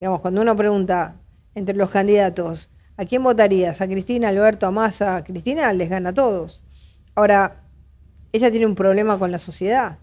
digamos, 0.00 0.20
cuando 0.20 0.40
uno 0.40 0.56
pregunta 0.56 1.16
entre 1.54 1.74
los 1.74 1.90
candidatos, 1.90 2.70
¿A 2.98 3.04
quién 3.04 3.22
votarías? 3.22 3.80
¿A 3.80 3.86
Cristina, 3.86 4.28
Alberto, 4.28 4.66
a 4.66 4.70
Massa? 4.70 5.22
Cristina 5.22 5.72
les 5.72 5.90
gana 5.90 6.10
a 6.10 6.14
todos. 6.14 6.62
Ahora, 7.14 7.62
ella 8.32 8.50
tiene 8.50 8.66
un 8.66 8.74
problema 8.74 9.18
con 9.18 9.30
la 9.30 9.38
sociedad. 9.38 9.98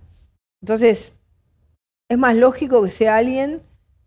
Entonces, 0.61 1.11
es 2.07 2.17
más 2.17 2.35
lógico 2.35 2.83
que 2.83 2.91
sea 2.91 3.17
alguien 3.17 3.61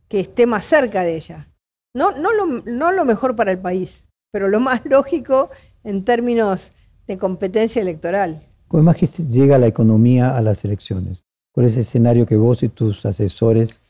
que 0.09 0.21
esté 0.21 0.47
más 0.47 0.67
cerca 0.67 1.03
de 1.03 1.17
ella. 1.17 1.49
No, 1.95 2.13
no, 2.13 2.33
lo, 2.33 2.47
no 2.47 2.93
lo 2.93 3.05
mejor 3.05 3.35
para 3.35 3.51
el 3.51 3.59
país, 3.59 4.05
pero 4.31 4.49
lo 4.49 4.61
más 4.61 4.85
lógico 4.85 5.51
en 5.83 6.05
términos 6.05 6.71
de 7.09 7.19
competencia 7.19 7.83
electoral. 7.83 8.41
¿Cómo 8.69 8.85
más 8.85 8.97
que 8.97 9.07
llega 9.07 9.59
la 9.59 9.67
economía 9.67 10.37
a 10.37 10.43
las 10.43 10.65
elecciones? 10.65 11.25
¿Cuál 11.53 11.67
es 11.67 11.75
el 11.75 11.81
escenario 11.81 12.27
que 12.27 12.37
vos 12.37 12.63
y 12.63 12.69
tus 12.69 13.05
asesores 13.05 13.81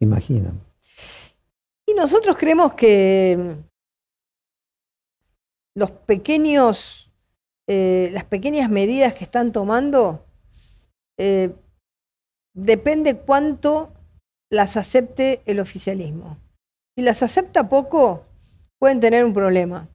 imaginan? 0.00 0.58
Nosotros 2.00 2.38
creemos 2.38 2.72
que 2.72 3.56
los 5.76 5.90
pequeños, 5.90 7.10
eh, 7.68 8.08
las 8.12 8.24
pequeñas 8.24 8.70
medidas 8.70 9.12
que 9.12 9.24
están 9.24 9.52
tomando, 9.52 10.24
eh, 11.18 11.50
depende 12.54 13.16
cuánto 13.16 13.92
las 14.50 14.78
acepte 14.78 15.42
el 15.44 15.60
oficialismo. 15.60 16.38
Si 16.96 17.04
las 17.04 17.22
acepta 17.22 17.68
poco, 17.68 18.22
pueden 18.78 18.98
tener 19.00 19.22
un 19.22 19.34
problema. 19.34 19.86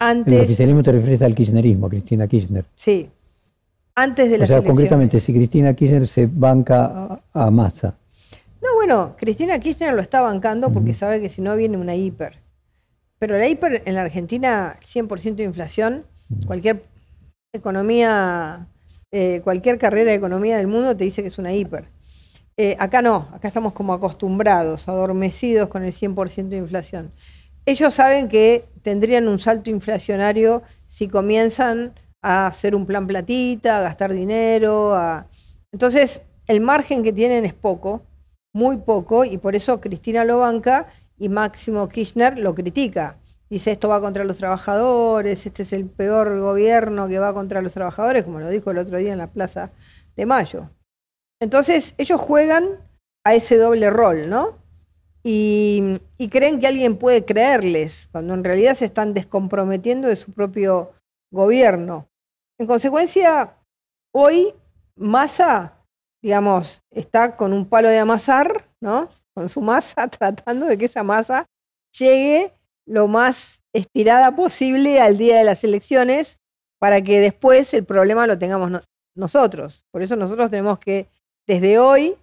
Antes, 0.00 0.34
el 0.34 0.40
oficialismo 0.40 0.82
te 0.82 0.90
refieres 0.90 1.22
al 1.22 1.36
kirchnerismo, 1.36 1.88
Cristina 1.88 2.26
Kirchner. 2.26 2.64
Sí. 2.74 3.08
Antes 3.94 4.28
de 4.28 4.38
la 4.38 4.44
O 4.44 4.46
sea, 4.48 4.64
concretamente, 4.64 5.20
si 5.20 5.32
Cristina 5.32 5.74
Kirchner 5.74 6.08
se 6.08 6.26
banca 6.26 7.22
a, 7.32 7.50
masa. 7.52 7.96
No, 8.86 8.98
bueno, 8.98 9.16
Cristina 9.18 9.58
Kirchner 9.58 9.94
lo 9.94 10.00
está 10.00 10.20
bancando 10.20 10.72
porque 10.72 10.94
sabe 10.94 11.20
que 11.20 11.28
si 11.28 11.42
no 11.42 11.56
viene 11.56 11.76
una 11.76 11.96
hiper. 11.96 12.38
Pero 13.18 13.36
la 13.36 13.48
hiper 13.48 13.82
en 13.84 13.96
la 13.96 14.02
Argentina, 14.02 14.78
100% 14.80 15.34
de 15.34 15.42
inflación, 15.42 16.04
cualquier 16.46 16.84
economía, 17.52 18.68
eh, 19.10 19.40
cualquier 19.42 19.78
carrera 19.78 20.12
de 20.12 20.16
economía 20.16 20.56
del 20.56 20.68
mundo 20.68 20.96
te 20.96 21.02
dice 21.02 21.22
que 21.22 21.28
es 21.28 21.38
una 21.38 21.52
hiper. 21.52 21.86
Eh, 22.56 22.76
acá 22.78 23.02
no, 23.02 23.28
acá 23.32 23.48
estamos 23.48 23.72
como 23.72 23.92
acostumbrados, 23.92 24.88
adormecidos 24.88 25.68
con 25.68 25.82
el 25.82 25.92
100% 25.92 26.50
de 26.50 26.56
inflación. 26.58 27.10
Ellos 27.64 27.92
saben 27.92 28.28
que 28.28 28.66
tendrían 28.82 29.26
un 29.26 29.40
salto 29.40 29.68
inflacionario 29.68 30.62
si 30.86 31.08
comienzan 31.08 31.94
a 32.22 32.46
hacer 32.46 32.76
un 32.76 32.86
plan 32.86 33.08
platita, 33.08 33.78
a 33.78 33.80
gastar 33.80 34.12
dinero. 34.12 34.94
A... 34.94 35.26
Entonces, 35.72 36.22
el 36.46 36.60
margen 36.60 37.02
que 37.02 37.12
tienen 37.12 37.44
es 37.44 37.52
poco, 37.52 38.05
muy 38.56 38.78
poco, 38.78 39.26
y 39.26 39.36
por 39.36 39.54
eso 39.54 39.82
Cristina 39.82 40.24
lo 40.24 40.38
banca 40.38 40.86
y 41.18 41.28
Máximo 41.28 41.90
Kirchner 41.90 42.38
lo 42.38 42.54
critica. 42.54 43.18
Dice, 43.50 43.72
esto 43.72 43.88
va 43.90 44.00
contra 44.00 44.24
los 44.24 44.38
trabajadores, 44.38 45.44
este 45.44 45.62
es 45.64 45.74
el 45.74 45.84
peor 45.84 46.40
gobierno 46.40 47.06
que 47.06 47.18
va 47.18 47.34
contra 47.34 47.60
los 47.60 47.74
trabajadores, 47.74 48.24
como 48.24 48.40
lo 48.40 48.48
dijo 48.48 48.70
el 48.70 48.78
otro 48.78 48.96
día 48.96 49.12
en 49.12 49.18
la 49.18 49.26
Plaza 49.26 49.72
de 50.16 50.24
Mayo. 50.24 50.70
Entonces, 51.38 51.94
ellos 51.98 52.18
juegan 52.18 52.80
a 53.24 53.34
ese 53.34 53.58
doble 53.58 53.90
rol, 53.90 54.30
¿no? 54.30 54.56
Y, 55.22 56.00
y, 56.16 56.30
creen 56.30 56.58
que 56.58 56.66
alguien 56.66 56.96
puede 56.96 57.26
creerles, 57.26 58.08
cuando 58.10 58.32
en 58.32 58.42
realidad 58.42 58.74
se 58.74 58.86
están 58.86 59.12
descomprometiendo 59.12 60.08
de 60.08 60.16
su 60.16 60.32
propio 60.32 60.92
gobierno. 61.30 62.08
En 62.58 62.66
consecuencia, 62.66 63.56
hoy 64.14 64.54
Massa, 64.96 65.75
digamos, 66.22 66.82
está 66.90 67.36
con 67.36 67.52
un 67.52 67.68
palo 67.68 67.88
de 67.88 67.98
amasar, 67.98 68.68
¿no? 68.80 69.08
Con 69.34 69.48
su 69.48 69.60
masa, 69.60 70.08
tratando 70.08 70.66
de 70.66 70.78
que 70.78 70.86
esa 70.86 71.02
masa 71.02 71.46
llegue 71.92 72.52
lo 72.86 73.08
más 73.08 73.60
estirada 73.72 74.34
posible 74.34 75.00
al 75.00 75.18
día 75.18 75.38
de 75.38 75.44
las 75.44 75.64
elecciones 75.64 76.38
para 76.78 77.02
que 77.02 77.20
después 77.20 77.72
el 77.74 77.84
problema 77.84 78.26
lo 78.26 78.38
tengamos 78.38 78.82
nosotros. 79.14 79.84
Por 79.90 80.02
eso 80.02 80.16
nosotros 80.16 80.50
tenemos 80.50 80.78
que, 80.78 81.08
desde 81.46 81.78
hoy, 81.78 82.16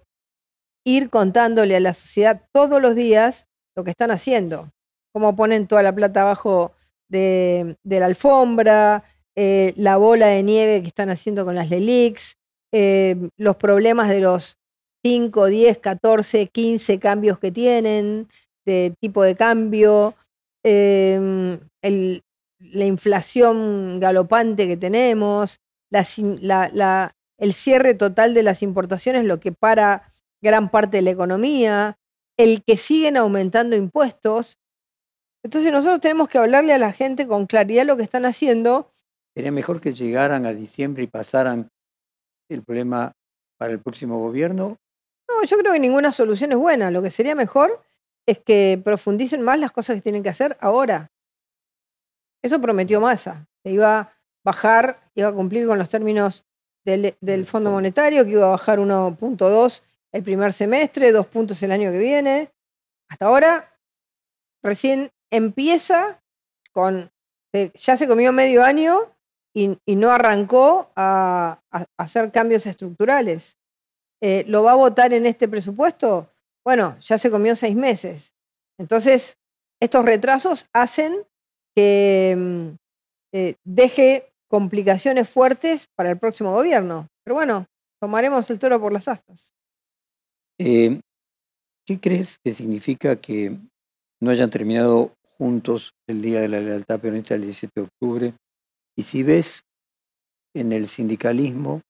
ir 0.84 1.10
contándole 1.10 1.76
a 1.76 1.80
la 1.80 1.94
sociedad 1.94 2.42
todos 2.52 2.80
los 2.80 2.94
días 2.94 3.46
lo 3.76 3.84
que 3.84 3.90
están 3.90 4.10
haciendo, 4.10 4.70
cómo 5.12 5.34
ponen 5.34 5.66
toda 5.66 5.82
la 5.82 5.94
plata 5.94 6.22
abajo 6.22 6.72
de, 7.08 7.76
la 7.84 8.06
alfombra, 8.06 9.04
eh, 9.36 9.72
la 9.76 9.96
bola 9.96 10.28
de 10.28 10.42
nieve 10.42 10.82
que 10.82 10.88
están 10.88 11.10
haciendo 11.10 11.44
con 11.44 11.54
las 11.54 11.70
LELIX, 11.70 12.36
eh, 12.74 13.30
los 13.36 13.56
problemas 13.56 14.08
de 14.08 14.20
los 14.20 14.58
5, 15.04 15.46
10, 15.46 15.78
14, 15.78 16.48
15 16.48 16.98
cambios 16.98 17.38
que 17.38 17.52
tienen, 17.52 18.28
de 18.66 18.94
tipo 19.00 19.22
de 19.22 19.36
cambio, 19.36 20.14
Em, 20.64 21.60
la 21.82 22.86
inflación 22.86 24.00
galopante 24.00 24.66
que 24.66 24.78
tenemos, 24.78 25.60
el 25.90 27.52
cierre 27.52 27.94
total 27.94 28.32
de 28.32 28.42
las 28.42 28.62
importaciones, 28.62 29.26
lo 29.26 29.38
que 29.38 29.52
para 29.52 30.10
gran 30.42 30.70
parte 30.70 30.96
de 30.96 31.02
la 31.02 31.10
economía, 31.10 31.98
el 32.38 32.64
que 32.64 32.78
siguen 32.78 33.18
aumentando 33.18 33.76
impuestos. 33.76 34.56
Entonces 35.42 35.70
nosotros 35.70 36.00
tenemos 36.00 36.30
que 36.30 36.38
hablarle 36.38 36.72
a 36.72 36.78
la 36.78 36.92
gente 36.92 37.26
con 37.26 37.44
claridad 37.44 37.84
lo 37.84 37.98
que 37.98 38.02
están 38.02 38.24
haciendo. 38.24 38.90
Sería 39.34 39.52
mejor 39.52 39.82
que 39.82 39.92
llegaran 39.92 40.46
a 40.46 40.54
diciembre 40.54 41.02
y 41.02 41.06
pasaran 41.06 41.68
el 42.48 42.62
problema 42.62 43.12
para 43.58 43.72
el 43.72 43.80
próximo 43.80 44.18
gobierno. 44.18 44.76
No, 45.28 45.44
yo 45.44 45.56
creo 45.58 45.72
que 45.72 45.80
ninguna 45.80 46.12
solución 46.12 46.52
es 46.52 46.58
buena. 46.58 46.90
Lo 46.90 47.02
que 47.02 47.10
sería 47.10 47.34
mejor 47.34 47.82
es 48.26 48.38
que 48.38 48.80
profundicen 48.82 49.42
más 49.42 49.58
las 49.58 49.72
cosas 49.72 49.96
que 49.96 50.02
tienen 50.02 50.22
que 50.22 50.28
hacer 50.28 50.56
ahora. 50.60 51.10
Eso 52.42 52.60
prometió 52.60 53.00
Massa, 53.00 53.46
que 53.62 53.70
iba 53.70 54.00
a 54.00 54.12
bajar, 54.44 55.10
iba 55.14 55.28
a 55.28 55.32
cumplir 55.32 55.66
con 55.66 55.78
los 55.78 55.88
términos 55.88 56.44
del, 56.84 57.46
Fondo 57.46 57.70
Monetario, 57.70 58.24
que 58.24 58.32
iba 58.32 58.44
a 58.44 58.50
bajar 58.50 58.78
1.2 58.78 59.82
el 60.12 60.22
primer 60.22 60.52
semestre, 60.52 61.12
dos 61.12 61.26
puntos 61.26 61.62
el 61.62 61.72
año 61.72 61.90
que 61.90 61.98
viene. 61.98 62.52
Hasta 63.08 63.26
ahora, 63.26 63.74
recién 64.62 65.10
empieza 65.30 66.22
con, 66.72 67.10
eh, 67.52 67.72
ya 67.74 67.96
se 67.96 68.06
comió 68.06 68.32
medio 68.32 68.62
año 68.62 69.13
y, 69.54 69.78
no 69.94 70.10
arrancó 70.10 70.90
a, 70.96 71.60
hacer 71.96 72.32
cambios 72.32 72.66
estructurales. 72.66 73.56
Eh, 74.20 74.44
¿Lo 74.48 74.64
va 74.64 74.72
a 74.72 74.76
votar 74.76 75.12
en 75.12 75.26
este 75.26 75.48
presupuesto? 75.48 76.28
Bueno, 76.64 76.98
ya 77.00 77.18
se 77.18 77.30
comió 77.30 77.54
seis 77.54 77.76
meses. 77.76 78.34
Entonces, 78.78 79.38
estos 79.80 80.04
retrasos 80.04 80.66
hacen 80.72 81.24
que 81.76 82.34
mm, 82.36 82.68
eh, 83.32 83.54
deje 83.64 84.32
complicaciones 84.48 85.28
fuertes 85.28 85.86
para 85.96 86.10
el 86.10 86.18
próximo 86.18 86.52
gobierno. 86.52 87.08
Pero 87.24 87.34
bueno, 87.34 87.66
tomaremos 88.00 88.50
el 88.50 88.58
toro 88.58 88.80
por 88.80 88.92
las 88.92 89.08
astas. 89.08 89.52
Eh, 90.58 91.00
¿Qué 91.86 92.00
crees 92.00 92.38
que 92.42 92.52
significa 92.52 93.16
que 93.16 93.58
no 94.20 94.30
hayan 94.30 94.50
terminado 94.50 95.12
juntos 95.36 95.92
el 96.08 96.22
Día 96.22 96.40
de 96.40 96.48
la 96.48 96.60
Lealtad 96.60 97.00
Peronista 97.00 97.34
el 97.34 97.42
17 97.42 97.72
de 97.74 97.86
octubre? 97.86 98.34
Y 98.96 99.02
si 99.02 99.22
ves 99.22 99.62
en 100.54 100.72
el 100.72 100.88
sindicalismo 100.88 101.82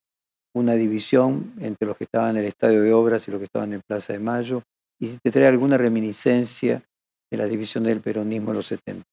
una 0.55 0.75
división 0.75 1.55
entre 1.61 1.87
los 1.87 1.97
que 1.97 2.05
estaban 2.05 2.31
en 2.31 2.43
el 2.43 2.49
Estadio 2.49 2.83
de 2.83 2.93
Obras 2.93 3.27
y 3.27 3.31
los 3.31 3.39
que 3.39 3.47
estaban 3.47 3.73
en 3.73 3.83
Plaza 3.87 4.13
de 4.13 4.21
Mayo, 4.21 4.63
y 5.01 5.09
si 5.09 5.19
te 5.19 5.31
trae 5.31 5.47
alguna 5.47 5.77
reminiscencia 5.77 6.83
de 7.31 7.37
la 7.37 7.47
división 7.47 7.85
del 7.85 8.01
peronismo 8.01 8.51
en 8.51 8.57
los 8.57 8.67
70, 8.67 9.05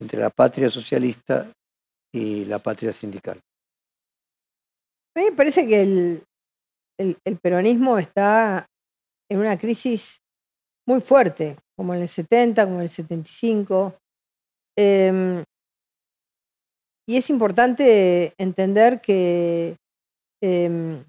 entre 0.00 0.20
la 0.20 0.30
patria 0.30 0.70
socialista 0.70 1.50
y 2.14 2.44
la 2.44 2.60
patria 2.60 2.92
sindical. 2.92 3.40
A 5.14 5.20
mí 5.20 5.26
me 5.26 5.32
parece 5.32 5.66
que 5.66 5.82
el, 5.82 6.22
el, 6.96 7.38
peronismo 7.38 7.98
está 7.98 8.66
en 9.28 9.40
una 9.40 9.58
crisis 9.58 10.20
muy 10.86 11.00
fuerte, 11.00 11.56
como 11.76 11.94
en 11.94 12.02
el 12.02 12.08
70, 12.08 12.64
como 12.64 12.76
en 12.76 12.82
el 12.82 12.88
75. 12.88 13.94
Em, 14.76 15.42
y 17.08 17.16
es 17.16 17.30
importante 17.30 18.34
entender 18.38 19.00
que 19.00 19.76
Em, 20.40 21.04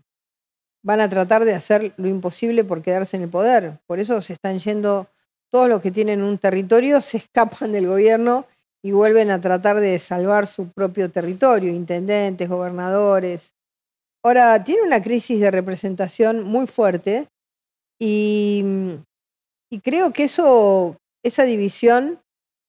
van 0.82 1.02
a 1.02 1.10
tratar 1.10 1.46
de 1.46 1.54
hacer 1.54 1.94
lo 1.98 2.08
imposible 2.08 2.64
por 2.64 2.82
quedarse 2.82 3.18
en 3.18 3.24
el 3.24 3.30
poder. 3.30 3.80
Por 3.86 4.00
eso 4.00 4.22
se 4.22 4.34
están 4.34 4.60
yendo 4.60 5.08
todos 5.50 5.68
los 5.68 5.82
que 5.82 5.92
tienen 5.92 6.24
un 6.24 6.38
territorio, 6.38 7.02
se 7.02 7.18
escapan 7.18 7.72
del 7.72 7.88
gobierno 7.88 8.46
y 8.82 8.92
vuelven 8.92 9.30
a 9.30 9.42
tratar 9.42 9.80
de 9.80 10.00
salvar 10.00 10.48
su 10.48 10.72
propio 10.72 11.12
territorio, 11.12 11.72
intendentes, 11.72 12.48
gobernadores. 12.48 13.54
Ahora, 14.24 14.64
tiene 14.64 14.84
una 14.84 15.02
crisis 15.02 15.40
de 15.42 15.52
representación 15.52 16.44
muy 16.44 16.66
fuerte 16.66 17.28
y, 18.00 18.64
creo 19.84 20.14
que 20.14 20.24
eso, 20.24 20.96
esa 21.24 21.44
división 21.44 22.20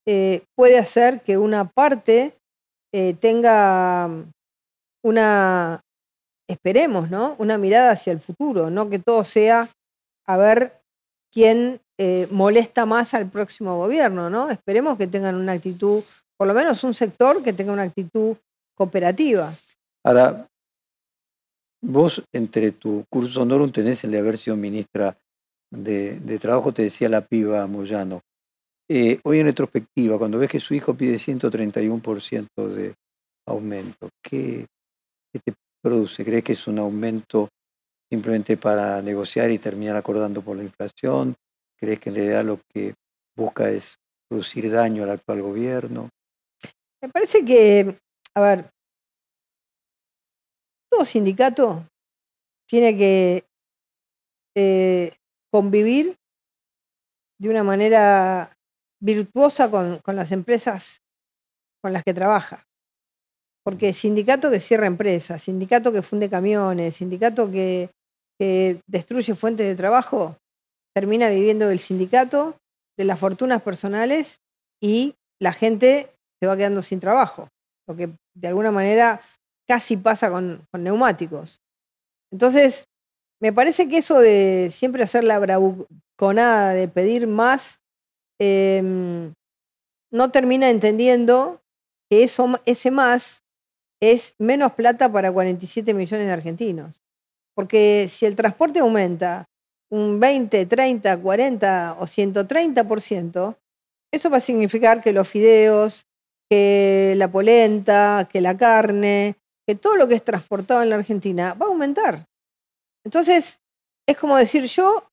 eh, 0.06 0.42
puede 0.56 0.78
hacer 0.78 1.20
que 1.22 1.38
una 1.38 1.68
parte 1.68 2.34
eh, 2.92 3.14
tenga 3.14 4.08
una 5.04 5.80
esperemos, 6.48 7.10
¿no? 7.10 7.36
Una 7.38 7.58
mirada 7.58 7.92
hacia 7.92 8.12
el 8.12 8.20
futuro, 8.20 8.70
no 8.70 8.90
que 8.90 8.98
todo 8.98 9.24
sea 9.24 9.68
a 10.26 10.36
ver 10.36 10.80
quién 11.32 11.80
eh, 11.98 12.26
molesta 12.30 12.86
más 12.86 13.14
al 13.14 13.30
próximo 13.30 13.76
gobierno, 13.76 14.30
¿no? 14.30 14.50
Esperemos 14.50 14.98
que 14.98 15.06
tengan 15.06 15.36
una 15.36 15.52
actitud, 15.52 16.02
por 16.36 16.48
lo 16.48 16.54
menos 16.54 16.82
un 16.82 16.94
sector 16.94 17.42
que 17.42 17.52
tenga 17.52 17.72
una 17.72 17.82
actitud 17.82 18.36
cooperativa. 18.74 19.54
Ahora, 20.04 20.48
vos 21.82 22.22
entre 22.32 22.72
tu 22.72 23.04
curso 23.08 23.42
honorum 23.42 23.70
tenés 23.70 24.02
el 24.04 24.10
de 24.10 24.18
haber 24.18 24.38
sido 24.38 24.56
ministra 24.56 25.16
de, 25.70 26.38
Trabajo, 26.40 26.72
te 26.72 26.82
decía 26.82 27.08
la 27.08 27.20
piba 27.20 27.66
Moyano. 27.66 28.22
Eh, 28.92 29.20
hoy 29.22 29.38
en 29.38 29.46
retrospectiva, 29.46 30.18
cuando 30.18 30.36
ves 30.36 30.50
que 30.50 30.58
su 30.58 30.74
hijo 30.74 30.94
pide 30.94 31.16
131% 31.16 32.66
de 32.66 32.96
aumento, 33.46 34.08
¿qué, 34.20 34.66
¿qué, 35.32 35.38
te 35.38 35.54
produce? 35.80 36.24
¿Crees 36.24 36.42
que 36.42 36.54
es 36.54 36.66
un 36.66 36.80
aumento 36.80 37.50
simplemente 38.10 38.56
para 38.56 39.00
negociar 39.00 39.48
y 39.52 39.60
terminar 39.60 39.94
acordando 39.94 40.42
por 40.42 40.56
la 40.56 40.64
inflación? 40.64 41.36
¿Crees 41.78 42.00
que 42.00 42.08
en 42.08 42.16
realidad 42.16 42.44
lo 42.44 42.58
que 42.68 42.94
busca 43.36 43.70
es 43.70 43.94
producir 44.28 44.68
daño 44.68 45.04
al 45.04 45.10
actual 45.10 45.40
gobierno? 45.40 46.08
Me 47.00 47.08
parece 47.10 47.44
que, 47.44 47.96
a 48.34 48.40
ver, 48.40 48.70
todo 50.90 51.04
sindicato 51.04 51.86
tiene 52.68 52.96
que 52.96 53.44
eh, 54.56 55.12
convivir 55.48 56.16
de 57.38 57.50
una 57.50 57.62
manera 57.62 58.52
virtuosa 59.00 59.70
con, 59.70 59.98
con 59.98 60.16
las 60.16 60.32
empresas 60.32 61.00
con 61.82 61.92
las 61.92 62.04
que 62.04 62.14
trabaja. 62.14 62.66
Porque 63.64 63.92
sindicato 63.92 64.50
que 64.50 64.60
cierra 64.60 64.86
empresas, 64.86 65.42
sindicato 65.42 65.92
que 65.92 66.02
funde 66.02 66.30
camiones, 66.30 66.96
sindicato 66.96 67.50
que, 67.50 67.90
destruye 68.86 69.34
fuentes 69.34 69.66
de 69.66 69.76
trabajo, 69.76 70.34
termina 70.94 71.28
viviendo 71.28 71.68
del 71.68 71.78
sindicato, 71.78 72.56
de 72.98 73.04
las 73.04 73.18
fortunas 73.18 73.60
personales 73.60 74.40
y 74.82 75.14
la 75.38 75.52
gente 75.52 76.10
se 76.40 76.46
va 76.46 76.56
quedando 76.56 76.80
sin 76.80 77.00
trabajo. 77.00 77.48
Lo 77.86 77.96
que 77.96 78.08
de 78.34 78.48
alguna 78.48 78.70
manera 78.70 79.20
casi 79.68 79.98
pasa 79.98 80.30
con, 80.30 80.64
neumáticos. 80.72 81.60
Entonces, 82.32 82.86
me 83.42 83.52
parece 83.52 83.88
que 83.88 83.98
eso 83.98 84.18
de 84.18 84.68
siempre 84.70 85.02
hacer 85.02 85.22
la 85.22 85.38
bravuconada, 85.38 86.72
de 86.72 86.88
pedir 86.88 87.26
más, 87.26 87.79
em, 88.40 89.34
no 90.10 90.30
termina 90.30 90.70
entendiendo 90.70 91.60
que 92.10 92.22
eso, 92.24 92.60
ese 92.64 92.90
más 92.90 93.44
es 94.02 94.34
menos 94.38 94.72
plata 94.72 95.12
para 95.12 95.30
47 95.30 95.94
millones 95.94 96.26
de 96.26 96.32
argentinos. 96.32 97.02
Porque 97.54 98.06
si 98.08 98.26
el 98.26 98.34
transporte 98.34 98.80
aumenta 98.80 99.46
un 99.90 100.18
20, 100.18 100.66
30, 100.66 101.20
40 101.20 101.96
o 102.00 102.06
130%, 102.06 103.56
eso 104.12 104.30
va 104.30 104.38
a 104.38 104.40
significar 104.40 105.02
que 105.02 105.12
los 105.12 105.28
fideos, 105.28 106.06
que 106.48 107.14
la 107.16 107.30
polenta, 107.30 108.28
que 108.30 108.40
la 108.40 108.56
carne, 108.56 109.36
que 109.66 109.74
todo 109.76 109.96
lo 109.96 110.08
que 110.08 110.14
es 110.14 110.24
transportado 110.24 110.82
en 110.82 110.90
la 110.90 110.96
Argentina 110.96 111.54
va 111.54 111.66
a 111.66 111.68
aumentar. 111.68 112.26
Entonces, 113.04 113.60
es 114.08 114.16
como 114.16 114.36
decir, 114.36 114.64
yo 114.64 115.04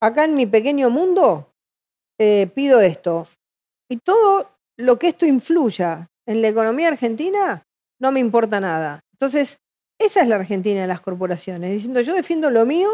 acá 0.00 0.24
en 0.24 0.34
mi 0.34 0.46
pequeño 0.46 0.90
mundo 0.90 1.49
eh, 2.20 2.48
pido 2.54 2.80
esto. 2.80 3.26
Y 3.90 3.96
todo 3.96 4.50
lo 4.76 4.98
que 4.98 5.08
esto 5.08 5.24
influya 5.24 6.06
en 6.26 6.42
la 6.42 6.48
economía 6.48 6.88
argentina, 6.88 7.62
no 7.98 8.12
me 8.12 8.20
importa 8.20 8.60
nada. 8.60 9.00
Entonces, 9.12 9.58
esa 9.98 10.20
es 10.20 10.28
la 10.28 10.36
Argentina 10.36 10.82
de 10.82 10.86
las 10.86 11.00
corporaciones, 11.00 11.72
diciendo 11.72 12.00
yo 12.02 12.14
defiendo 12.14 12.50
lo 12.50 12.66
mío 12.66 12.90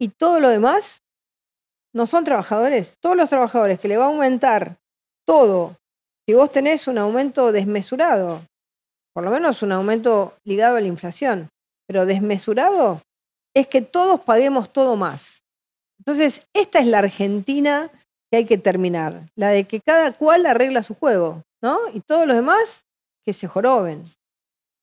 y 0.00 0.08
todo 0.08 0.40
lo 0.40 0.48
demás 0.48 1.02
no 1.94 2.06
son 2.06 2.24
trabajadores. 2.24 2.94
Todos 3.00 3.16
los 3.16 3.28
trabajadores 3.28 3.78
que 3.78 3.88
le 3.88 3.98
va 3.98 4.04
a 4.04 4.08
aumentar 4.08 4.76
todo, 5.26 5.76
si 6.26 6.34
vos 6.34 6.50
tenés 6.50 6.88
un 6.88 6.96
aumento 6.96 7.52
desmesurado, 7.52 8.40
por 9.14 9.24
lo 9.24 9.30
menos 9.30 9.62
un 9.62 9.72
aumento 9.72 10.34
ligado 10.44 10.76
a 10.76 10.80
la 10.80 10.86
inflación, 10.86 11.50
pero 11.86 12.06
desmesurado, 12.06 13.02
es 13.54 13.66
que 13.68 13.82
todos 13.82 14.20
paguemos 14.20 14.72
todo 14.72 14.96
más. 14.96 15.42
Entonces, 15.98 16.46
esta 16.54 16.78
es 16.78 16.86
la 16.86 16.98
Argentina 16.98 17.90
que 18.30 18.38
hay 18.38 18.44
que 18.44 18.58
terminar, 18.58 19.28
la 19.36 19.50
de 19.50 19.64
que 19.64 19.80
cada 19.80 20.12
cual 20.12 20.46
arregla 20.46 20.82
su 20.82 20.94
juego, 20.94 21.42
¿no? 21.62 21.78
Y 21.92 22.00
todos 22.00 22.26
los 22.26 22.36
demás 22.36 22.84
que 23.24 23.32
se 23.32 23.46
joroben. 23.46 24.04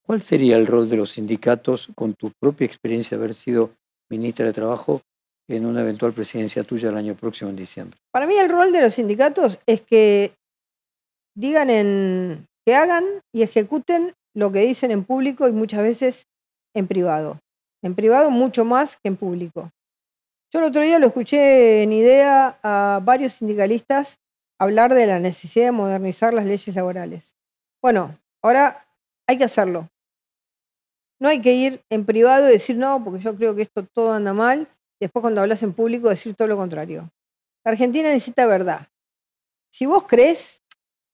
¿Cuál 0.06 0.22
sería 0.22 0.58
el 0.58 0.68
rol 0.68 0.90
de 0.90 0.98
los 0.98 1.12
sindicatos 1.12 1.90
con 1.96 2.14
tu 2.14 2.32
propia 2.40 2.66
experiencia 2.66 3.18
de 3.18 3.24
haber 3.24 3.36
sido 3.36 3.72
ministra 4.10 4.46
de 4.46 4.54
Trabajo 4.54 5.02
en 5.48 5.66
una 5.66 5.82
eventual 5.82 6.14
presidencia 6.14 6.64
tuya 6.64 6.90
el 6.90 6.98
año 6.98 7.16
próximo 7.16 7.50
en 7.50 7.56
diciembre? 7.56 7.98
Para 8.12 8.28
mí 8.28 8.36
el 8.36 8.50
rol 8.50 8.72
de 8.72 8.82
los 8.82 8.94
sindicatos 8.94 9.60
es 9.66 9.82
que 9.82 10.34
digan 11.36 11.70
en 11.70 12.46
que 12.66 12.76
hagan 12.76 13.06
y 13.34 13.44
ejecuten 13.44 14.14
lo 14.34 14.52
que 14.52 14.60
dicen 14.60 14.92
en 14.92 15.04
público 15.04 15.48
y 15.48 15.52
muchas 15.52 15.84
veces 15.84 16.28
en 16.76 16.88
privado. 16.88 17.40
En 17.82 17.96
privado 17.96 18.32
mucho 18.32 18.66
más 18.66 18.98
que 18.98 19.10
en 19.10 19.18
público. 19.18 19.70
Yo 20.54 20.60
el 20.60 20.66
otro 20.66 20.84
día 20.84 21.00
lo 21.00 21.08
escuché 21.08 21.82
en 21.82 21.92
idea 21.92 22.60
a 22.62 23.00
varios 23.04 23.34
sindicalistas 23.34 24.20
hablar 24.60 24.94
de 24.94 25.08
la 25.08 25.20
necesidad 25.20 25.66
de 25.66 25.72
modernizar 25.72 26.32
las 26.32 26.46
leyes 26.46 26.76
laborales. 26.76 27.36
Bueno, 27.82 28.20
ahora 28.44 28.86
hay 29.28 29.40
que 29.40 29.46
hacerlo. 29.46 29.90
No 31.20 31.30
hay 31.30 31.42
que 31.42 31.54
ir 31.54 31.82
en 31.90 32.06
privado 32.06 32.48
y 32.48 32.52
decir 32.52 32.78
no, 32.78 33.04
porque 33.04 33.20
yo 33.20 33.36
creo 33.36 33.56
que 33.56 33.64
esto 33.64 33.84
todo 33.84 34.14
anda 34.14 34.32
mal, 34.32 34.68
después 35.02 35.22
cuando 35.22 35.42
hablas 35.42 35.64
en 35.64 35.74
público 35.74 36.10
decir 36.10 36.36
todo 36.36 36.48
lo 36.48 36.56
contrario. 36.56 37.10
La 37.66 37.72
Argentina 37.72 38.10
necesita 38.10 38.46
verdad. 38.46 38.88
Si 39.72 39.88
vos 39.88 40.06
crees 40.06 40.62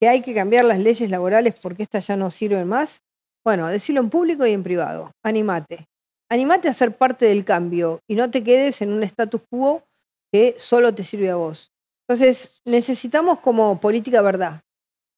que 0.01 0.09
hay 0.09 0.21
que 0.21 0.33
cambiar 0.33 0.65
las 0.65 0.79
leyes 0.79 1.09
laborales 1.09 1.57
porque 1.61 1.83
estas 1.83 2.05
ya 2.07 2.17
no 2.17 2.29
sirven 2.29 2.67
más, 2.67 3.03
bueno, 3.45 3.67
decirlo 3.67 4.01
en 4.01 4.09
público 4.09 4.45
y 4.45 4.51
en 4.51 4.63
privado. 4.63 5.13
Animate. 5.23 5.87
Animate 6.29 6.69
a 6.69 6.73
ser 6.73 6.95
parte 6.95 7.25
del 7.25 7.43
cambio 7.43 8.01
y 8.07 8.15
no 8.15 8.29
te 8.29 8.43
quedes 8.43 8.81
en 8.81 8.93
un 8.93 9.03
status 9.03 9.41
quo 9.49 9.83
que 10.31 10.55
solo 10.59 10.93
te 10.93 11.03
sirve 11.03 11.31
a 11.31 11.35
vos. 11.35 11.71
Entonces, 12.07 12.61
necesitamos 12.65 13.39
como 13.39 13.79
política 13.79 14.21
verdad. 14.21 14.61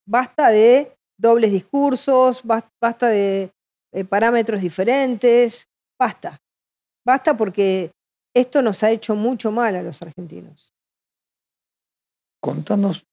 Basta 0.07 0.49
de 0.49 0.95
dobles 1.17 1.51
discursos, 1.51 2.41
basta 2.43 3.07
de 3.07 3.51
parámetros 4.09 4.61
diferentes, 4.61 5.67
basta. 5.99 6.39
Basta 7.05 7.35
porque 7.35 7.91
esto 8.33 8.61
nos 8.61 8.81
ha 8.83 8.91
hecho 8.91 9.15
mucho 9.15 9.51
mal 9.51 9.75
a 9.75 9.83
los 9.83 10.01
argentinos. 10.01 10.73
Contanos 12.39 13.05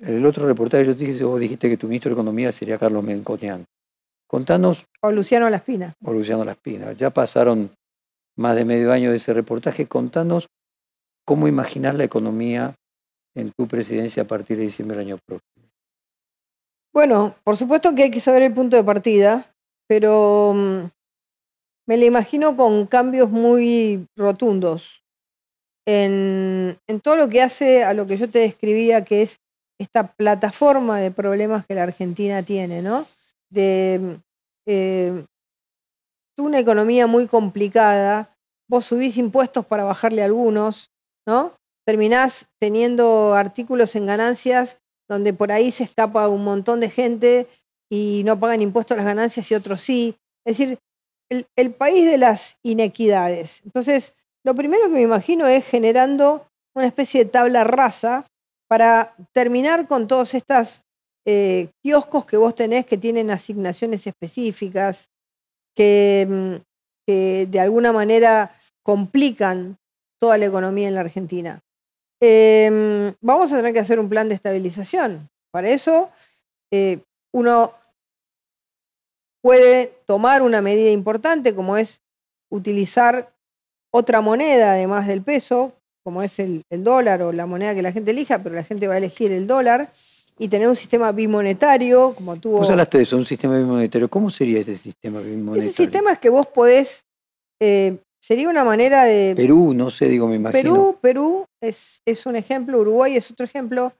el 0.00 0.24
otro 0.24 0.46
reportaje 0.46 0.94
yo 1.18 1.28
vos 1.28 1.40
dijiste 1.40 1.68
que 1.68 1.76
tu 1.76 1.86
ministro 1.86 2.10
de 2.10 2.14
Economía 2.14 2.50
sería 2.52 2.78
Carlos. 2.78 3.04
Contanos. 4.30 4.86
O 5.00 5.10
Luciano 5.10 5.50
Laspina. 5.50 5.92
O 6.04 6.12
Luciano 6.12 6.44
Laspina. 6.44 6.92
Ya 6.92 7.10
pasaron 7.10 7.74
más 8.36 8.54
de 8.54 8.64
medio 8.64 8.92
año 8.92 9.10
de 9.10 9.16
ese 9.16 9.34
reportaje. 9.34 9.88
Contanos 9.88 10.46
cómo 11.24 11.48
imaginar 11.48 11.96
la 11.96 12.04
economía 12.04 12.76
en 13.34 13.50
tu 13.50 13.66
presidencia 13.66 14.22
a 14.22 14.26
partir 14.28 14.56
de 14.56 14.64
diciembre 14.64 14.96
del 14.96 15.08
año 15.08 15.18
próximo. 15.26 15.66
Bueno, 16.94 17.34
por 17.42 17.56
supuesto 17.56 17.92
que 17.92 18.04
hay 18.04 18.12
que 18.12 18.20
saber 18.20 18.42
el 18.42 18.54
punto 18.54 18.76
de 18.76 18.84
partida, 18.84 19.52
pero 19.88 20.52
mm, 20.54 20.84
me 21.88 21.96
la 21.96 22.04
imagino 22.04 22.56
con 22.56 22.86
cambios 22.86 23.30
muy 23.30 24.06
rotundos 24.16 25.02
en, 25.88 26.78
en 26.86 27.00
todo 27.00 27.16
lo 27.16 27.28
que 27.28 27.42
hace 27.42 27.82
a 27.82 27.94
lo 27.94 28.06
que 28.06 28.16
yo 28.16 28.30
te 28.30 28.38
describía, 28.38 29.04
que 29.04 29.22
es 29.22 29.40
esta 29.80 30.12
plataforma 30.12 31.00
de 31.00 31.10
problemas 31.10 31.66
que 31.66 31.74
la 31.74 31.82
Argentina 31.82 32.44
tiene, 32.44 32.80
¿no? 32.80 33.08
De 33.50 34.20
eh, 34.66 35.24
una 36.38 36.58
economía 36.58 37.06
muy 37.06 37.26
complicada, 37.26 38.36
vos 38.68 38.86
subís 38.86 39.16
impuestos 39.16 39.66
para 39.66 39.84
bajarle 39.84 40.22
algunos, 40.22 40.90
¿no? 41.26 41.54
Terminás 41.86 42.48
teniendo 42.60 43.34
artículos 43.34 43.96
en 43.96 44.06
ganancias 44.06 44.80
donde 45.08 45.32
por 45.32 45.50
ahí 45.50 45.72
se 45.72 45.84
escapa 45.84 46.28
un 46.28 46.44
montón 46.44 46.78
de 46.80 46.88
gente 46.88 47.48
y 47.90 48.22
no 48.24 48.38
pagan 48.38 48.62
impuestos 48.62 48.96
las 48.96 49.06
ganancias 49.06 49.50
y 49.50 49.54
otros 49.56 49.80
sí. 49.80 50.14
Es 50.46 50.58
decir, 50.58 50.78
el, 51.28 51.46
el 51.56 51.74
país 51.74 52.06
de 52.06 52.16
las 52.16 52.56
inequidades. 52.62 53.60
Entonces, 53.64 54.14
lo 54.44 54.54
primero 54.54 54.84
que 54.84 54.94
me 54.94 55.02
imagino 55.02 55.46
es 55.48 55.66
generando 55.66 56.46
una 56.74 56.86
especie 56.86 57.24
de 57.24 57.30
tabla 57.30 57.64
rasa 57.64 58.24
para 58.68 59.16
terminar 59.32 59.88
con 59.88 60.06
todos 60.06 60.34
estos 60.34 60.82
eh, 61.26 61.68
kioscos 61.82 62.24
que 62.26 62.36
vos 62.36 62.54
tenés 62.54 62.86
que 62.86 62.96
tienen 62.96 63.30
asignaciones 63.30 64.06
específicas, 64.06 65.10
que, 65.74 66.26
mm, 66.28 66.70
de 67.06 67.58
alguna 67.60 67.92
manera 67.92 68.54
complican 68.84 69.76
toda 70.20 70.38
la 70.38 70.46
economía 70.46 70.86
en 70.86 70.94
la 70.94 71.00
Argentina. 71.00 71.60
Em, 72.22 73.14
vamos 73.20 73.52
a 73.52 73.56
tener 73.56 73.72
que 73.72 73.80
hacer 73.80 73.98
un 73.98 74.08
plan 74.08 74.28
de 74.28 74.34
estabilización. 74.34 75.28
Para 75.50 75.70
eso, 75.70 76.10
eh, 76.70 77.00
uno 77.32 77.72
puede 79.42 79.94
tomar 80.06 80.42
una 80.42 80.60
medida 80.60 80.90
importante 80.90 81.54
como 81.54 81.76
es 81.76 82.02
utilizar 82.50 83.32
otra 83.92 84.20
moneda 84.20 84.72
además 84.72 85.06
del 85.06 85.22
peso, 85.22 85.72
como 86.04 86.22
es 86.22 86.38
el, 86.38 86.62
dólar 86.70 87.22
o 87.22 87.32
la 87.32 87.46
moneda 87.46 87.74
que 87.74 87.82
la 87.82 87.92
gente 87.92 88.10
elija, 88.10 88.42
pero 88.42 88.54
la 88.54 88.64
gente 88.64 88.86
va 88.86 88.94
a 88.94 88.98
elegir 88.98 89.32
el 89.32 89.46
dólar, 89.46 89.90
y 90.40 90.48
tener 90.48 90.68
un 90.68 90.76
sistema 90.76 91.12
bimonetario, 91.12 92.14
como 92.14 92.36
tuvo... 92.36 92.58
Vos 92.58 92.70
hablaste 92.70 92.98
de 92.98 93.04
eso, 93.04 93.16
un 93.16 93.24
sistema 93.24 93.58
bimonetario. 93.58 94.08
¿Cómo 94.08 94.30
sería 94.30 94.60
ese 94.60 94.76
sistema 94.76 95.20
bimonetario? 95.20 95.68
Ese 95.68 95.84
sistema 95.84 96.12
es 96.12 96.18
que 96.18 96.30
vos 96.30 96.46
podés... 96.46 97.04
Eh, 97.60 97.98
sería 98.22 98.48
una 98.48 98.64
manera 98.64 99.04
de... 99.04 99.34
Perú, 99.36 99.74
no 99.74 99.90
sé, 99.90 100.06
digo, 100.06 100.26
me 100.26 100.36
imagino. 100.36 100.62
Perú, 100.62 100.98
Perú 101.00 101.46
es, 101.60 102.00
es 102.06 102.24
un 102.24 102.36
ejemplo, 102.36 102.80
Uruguay 102.80 103.16
es 103.16 103.30
otro 103.30 103.44
ejemplo, 103.44 103.92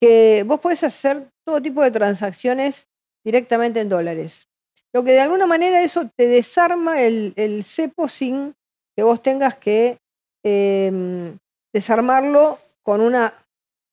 que 0.00 0.44
vos 0.46 0.60
podés 0.60 0.84
hacer 0.84 1.26
todo 1.44 1.60
tipo 1.60 1.82
de 1.82 1.90
transacciones 1.90 2.86
directamente 3.24 3.80
en 3.80 3.88
dólares. 3.88 4.46
Lo 4.92 5.02
que 5.02 5.12
de 5.12 5.20
alguna 5.20 5.46
manera 5.46 5.82
eso 5.82 6.08
te 6.16 6.28
desarma 6.28 7.02
el, 7.02 7.32
el 7.36 7.64
cepo 7.64 8.06
sin 8.06 8.54
que 8.96 9.02
vos 9.02 9.22
tengas 9.22 9.56
que 9.56 9.98
Em, 10.42 11.36
desarmarlo 11.72 12.58
con, 12.82 13.02
una, 13.02 13.39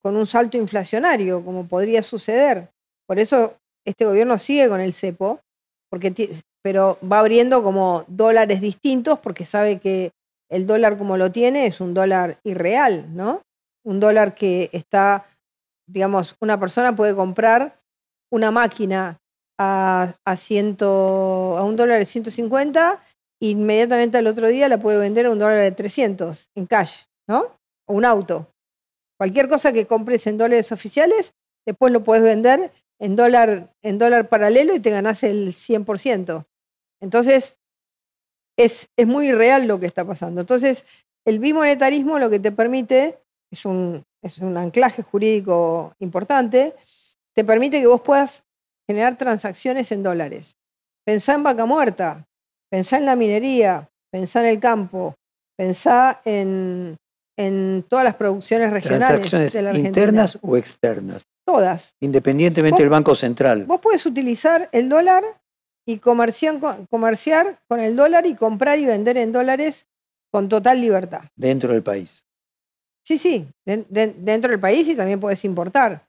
con 0.08 0.16
un 0.16 0.26
salto 0.26 0.56
inflacionario, 0.56 1.44
como 1.44 1.68
podría 1.68 2.02
suceder. 2.02 2.70
Por 3.06 3.20
eso 3.20 3.58
este 3.86 4.06
gobierno 4.06 4.38
sigue 4.38 4.70
con 4.70 4.80
el 4.80 4.94
cepo, 4.94 5.42
porque 5.92 6.14
pero 6.64 6.98
va 7.04 7.20
abriendo 7.20 7.62
como 7.62 8.06
dólares 8.08 8.62
distintos 8.62 9.20
porque 9.20 9.44
sabe 9.44 9.80
que 9.80 10.12
el 10.50 10.66
dólar 10.66 10.98
como 10.98 11.18
lo 11.18 11.30
tiene 11.30 11.66
es 11.66 11.82
un 11.82 11.94
dólar 11.94 12.40
irreal, 12.46 13.14
¿no? 13.14 13.42
Un 13.86 14.00
dólar 14.00 14.34
que 14.34 14.70
está, 14.72 15.26
digamos, 15.90 16.38
una 16.40 16.58
persona 16.58 16.96
puede 16.96 17.14
comprar 17.14 17.82
una 18.32 18.50
máquina 18.50 19.18
a, 19.60 20.14
a, 20.24 20.38
ciento, 20.38 21.58
a 21.58 21.66
un 21.66 21.76
dólar 21.76 22.00
de 22.00 22.06
150 22.06 23.02
inmediatamente 23.42 24.18
al 24.18 24.28
otro 24.28 24.48
día 24.48 24.70
la 24.70 24.80
puede 24.80 25.00
vender 25.00 25.26
a 25.26 25.32
un 25.32 25.40
dólar 25.40 25.58
de 25.58 25.72
300 25.74 26.50
en 26.56 26.66
cash, 26.66 27.04
¿no? 27.28 27.58
O 27.90 27.94
un 27.94 28.06
auto. 28.06 28.48
Cualquier 29.18 29.48
cosa 29.48 29.74
que 29.74 29.88
compres 29.88 30.28
en 30.28 30.38
dólares 30.38 30.72
oficiales, 30.72 31.34
después 31.66 31.92
lo 31.92 32.04
puedes 32.04 32.24
vender 32.24 32.72
en 33.00 33.16
dólar, 33.16 33.74
en 33.82 33.98
dólar 33.98 34.30
paralelo 34.30 34.76
y 34.76 34.80
te 34.80 34.90
ganas 34.90 35.24
el 35.24 35.54
100%. 35.54 36.46
Entonces, 37.02 37.58
es, 38.58 38.90
es 38.96 39.08
muy 39.08 39.32
real 39.32 39.68
lo 39.68 39.80
que 39.80 39.86
está 39.86 40.06
pasando. 40.06 40.42
Entonces, 40.42 40.86
el 41.26 41.40
bimonetarismo 41.40 42.20
lo 42.20 42.30
que 42.30 42.40
te 42.40 42.52
permite, 42.52 43.20
es 43.52 43.66
un, 43.66 44.04
es 44.22 44.40
un 44.40 44.58
anclaje 44.58 45.04
jurídico 45.04 45.94
importante, 46.00 46.76
te 47.36 47.44
permite 47.44 47.80
que 47.80 47.88
vos 47.88 48.02
puedas 48.02 48.44
generar 48.88 49.18
transacciones 49.18 49.92
en 49.92 50.04
dólares. 50.04 50.56
pensá 51.06 51.36
en 51.36 51.44
vaca 51.44 51.66
muerta, 51.66 52.26
pensá 52.70 52.98
en 52.98 53.06
la 53.06 53.16
minería, 53.16 53.90
pensá 54.12 54.42
en 54.42 54.48
el 54.48 54.60
campo, 54.60 55.16
pensá 55.58 56.22
en, 56.26 56.98
en 57.38 57.86
todas 57.88 58.04
las 58.04 58.16
producciones 58.16 58.72
regionales 58.72 59.08
Transacciones 59.10 59.54
de 59.54 59.62
la 59.62 59.70
Argentina. 59.70 59.90
internas 59.90 60.38
o 60.42 60.58
externas, 60.58 61.24
Todas. 61.46 61.96
independientemente 62.02 62.74
Vos- 62.76 62.80
del 62.82 62.90
Banco 62.90 63.16
Central. 63.16 63.66
Vos 63.66 63.80
puedes 63.82 64.06
utilizar 64.06 64.68
el 64.72 64.90
dólar 64.90 65.24
y 65.86 66.00
comerciar 66.00 66.60
con, 66.60 66.86
comerciar 66.88 67.60
con 67.68 67.80
el 67.80 67.96
dólar 67.96 68.26
y 68.26 68.36
comprar 68.36 68.80
y 68.80 68.86
vender 68.86 69.18
en 69.18 69.32
dólares 69.32 69.86
con 70.32 70.50
total 70.50 70.82
libertad. 70.82 71.22
dentro 71.36 71.72
del 71.72 71.84
país. 71.84 72.24
Sí, 73.06 73.18
sí, 73.18 73.48
den- 73.66 73.86
den- 73.90 74.26
dentro 74.26 74.52
del 74.52 74.60
país 74.60 74.88
y 74.90 74.96
también 74.96 75.20
puedes 75.20 75.46
importar. 75.46 76.06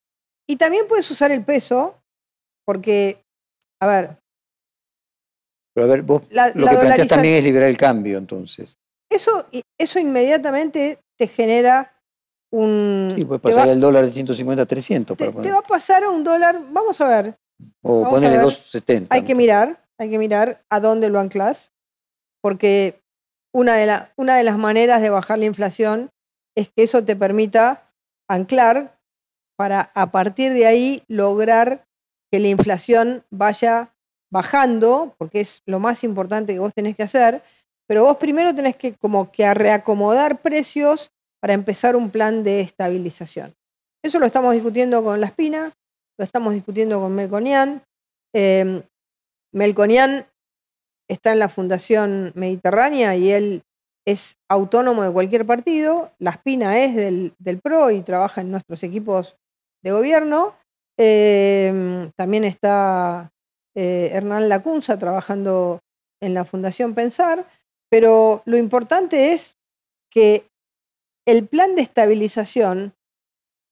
Y 0.48 0.56
también 0.56 0.86
puedes 0.88 1.08
usar 1.10 1.30
el 1.30 1.44
peso 1.44 1.94
porque, 2.66 3.22
a 3.80 3.86
ver, 3.86 4.16
Pero 5.74 5.86
a 5.86 5.90
ver, 5.90 6.02
vos 6.02 6.22
la, 6.30 6.48
lo 6.54 6.64
la 6.64 6.70
que 6.72 6.76
planteas 6.78 7.08
también 7.08 7.34
es 7.34 7.44
liberar 7.44 7.68
el 7.68 7.76
cambio, 7.76 8.18
entonces. 8.18 8.76
eso, 9.10 9.46
eso 9.78 9.98
inmediatamente 10.00 10.98
te 11.18 11.26
genera 11.26 11.92
un... 12.52 13.12
Sí, 13.14 13.24
puede 13.24 13.40
pasar 13.40 13.68
va, 13.68 13.72
el 13.72 13.80
dólar 13.80 14.04
de 14.04 14.10
150 14.10 14.62
a 14.62 14.66
300 14.66 15.16
te- 15.16 15.24
para 15.24 15.30
te 15.30 15.36
poner. 15.36 15.52
va 15.52 15.58
a 15.58 15.62
pasar 15.62 16.04
a 16.04 16.10
un 16.10 16.24
dólar, 16.24 16.60
vamos 16.70 17.00
a 17.00 17.08
ver, 17.08 17.34
O 17.82 18.00
vamos 18.02 18.22
ver. 18.22 18.40
270. 18.40 19.14
hay 19.14 19.22
que 19.24 19.34
mirar, 19.34 19.84
hay 19.98 20.08
que 20.10 20.18
mirar 20.18 20.62
a 20.70 20.80
dónde 20.80 21.10
lo 21.10 21.18
anclas, 21.20 21.74
porque 22.42 23.00
una 23.54 23.74
de, 23.76 23.86
la- 23.86 24.12
una 24.16 24.36
de 24.36 24.44
las 24.44 24.56
maneras 24.56 25.02
de 25.02 25.10
bajar 25.10 25.38
la 25.38 25.44
inflación 25.46 26.10
es 26.56 26.68
que 26.70 26.84
eso 26.84 27.04
te 27.04 27.16
permita 27.16 27.90
anclar 28.30 28.98
para 29.58 29.90
a 29.94 30.10
partir 30.10 30.52
de 30.52 30.66
ahí 30.66 31.02
lograr 31.08 31.84
que 32.32 32.38
la 32.38 32.48
inflación 32.48 33.24
vaya 33.30 33.94
bajando, 34.30 35.14
porque 35.18 35.40
es 35.40 35.62
lo 35.66 35.80
más 35.80 36.04
importante 36.04 36.52
que 36.52 36.58
vos 36.60 36.74
tenés 36.74 36.94
que 36.94 37.02
hacer, 37.02 37.42
pero 37.88 38.04
vos 38.04 38.18
primero 38.18 38.54
tenés 38.54 38.76
que 38.76 38.94
como 38.94 39.32
que 39.32 39.52
reacomodar 39.54 40.40
precios 40.42 41.10
para 41.40 41.54
empezar 41.54 41.96
un 41.96 42.10
plan 42.10 42.44
de 42.44 42.60
estabilización. 42.60 43.54
Eso 44.04 44.18
lo 44.18 44.26
estamos 44.26 44.52
discutiendo 44.52 45.02
con 45.02 45.20
La 45.20 45.28
Espina, 45.28 45.72
lo 46.18 46.24
estamos 46.24 46.52
discutiendo 46.52 47.00
con 47.00 47.14
Melconian. 47.14 47.82
Eh, 48.34 48.82
Melconian 49.52 50.26
está 51.08 51.32
en 51.32 51.38
la 51.38 51.48
Fundación 51.48 52.32
Mediterránea 52.34 53.16
y 53.16 53.32
él 53.32 53.62
es 54.06 54.36
autónomo 54.50 55.02
de 55.02 55.12
cualquier 55.12 55.46
partido. 55.46 56.12
La 56.18 56.30
Espina 56.30 56.78
es 56.78 56.94
del, 56.94 57.60
PRO 57.62 57.90
y 57.90 58.02
trabaja 58.02 58.42
en 58.42 58.50
nuestros 58.50 58.82
equipos 58.82 59.36
de 59.82 59.92
gobierno. 59.92 60.54
Eh, 60.98 62.10
también 62.16 62.44
está 62.44 63.30
eh, 63.74 64.10
Hernán 64.12 64.48
Lacunza 64.48 64.98
trabajando 64.98 65.80
en 66.20 66.34
la 66.34 66.44
Fundación 66.44 66.94
Pensar. 66.94 67.46
Pero 67.90 68.42
lo 68.44 68.56
importante 68.56 69.32
es 69.32 69.56
que 70.12 70.46
el 71.26 71.46
plan 71.46 71.74
de 71.74 71.82
estabilización 71.82 72.94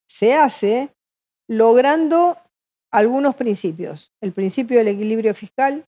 se 0.08 0.34
hace 0.34 0.90
logrando 1.48 2.38
algunos 2.92 3.34
principios. 3.34 4.10
El 4.22 4.32
principio 4.32 4.78
del 4.78 4.88
equilibrio 4.88 5.34
fiscal, 5.34 5.84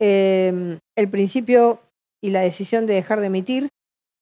eh, 0.00 0.78
el 0.96 1.08
principio 1.10 1.80
y 2.22 2.30
la 2.30 2.40
decisión 2.40 2.86
de 2.86 2.94
dejar 2.94 3.20
de 3.20 3.26
emitir, 3.26 3.68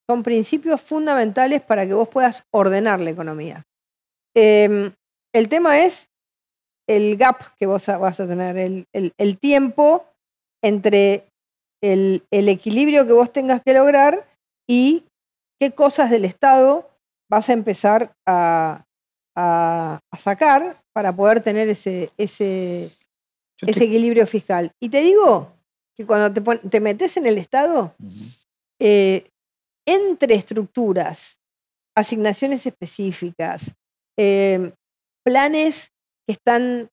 son 0.09 0.23
principios 0.23 0.81
fundamentales 0.81 1.63
para 1.63 1.87
que 1.87 1.95
vos 1.95 2.09
puedas 2.09 2.43
ordenar 2.53 3.01
la 3.01 3.11
economía. 3.11 3.63
Eh, 4.37 4.93
el 5.33 5.49
tema 5.49 5.85
es 5.85 6.09
el 6.89 7.17
gap 7.17 7.55
que 7.57 7.67
vos 7.67 7.87
vas 7.87 8.19
a 8.19 8.27
tener, 8.27 8.57
el- 8.59 8.87
el 8.93 9.39
tiempo 9.39 10.07
entre 10.65 11.30
el, 11.83 12.23
el 12.31 12.49
equilibrio 12.49 13.07
que 13.07 13.13
vos 13.13 13.33
tengas 13.33 13.63
que 13.63 13.75
lograr 13.75 14.27
y 14.69 15.05
qué 15.61 15.73
cosas 15.73 16.11
del 16.11 16.25
Estado 16.25 16.89
vas 17.31 17.49
a 17.49 17.53
empezar 17.53 18.13
a, 18.27 18.85
a- 19.37 20.01
a 20.13 20.19
sacar 20.19 20.81
para 20.95 21.15
poder 21.15 21.43
tener 21.43 21.69
ese, 21.69 22.11
ese, 22.19 22.91
Yo 23.59 23.67
te- 23.67 23.73
ese 23.73 23.85
equilibrio 23.85 24.27
fiscal. 24.27 24.73
Y 24.83 24.89
te 24.89 25.01
digo 25.01 25.53
que 25.97 26.07
cuando 26.07 26.33
te, 26.33 26.41
pon- 26.41 26.61
te 26.69 26.81
metes 26.81 27.17
en 27.17 27.27
el 27.27 27.39
Estado, 27.39 27.95
eh, 28.81 29.29
entre 29.87 30.35
estructuras, 30.35 31.39
asignaciones 31.97 32.67
específicas, 32.67 33.73
eh, 34.19 34.73
planes 35.25 35.91
que 36.27 36.33
están, 36.33 36.89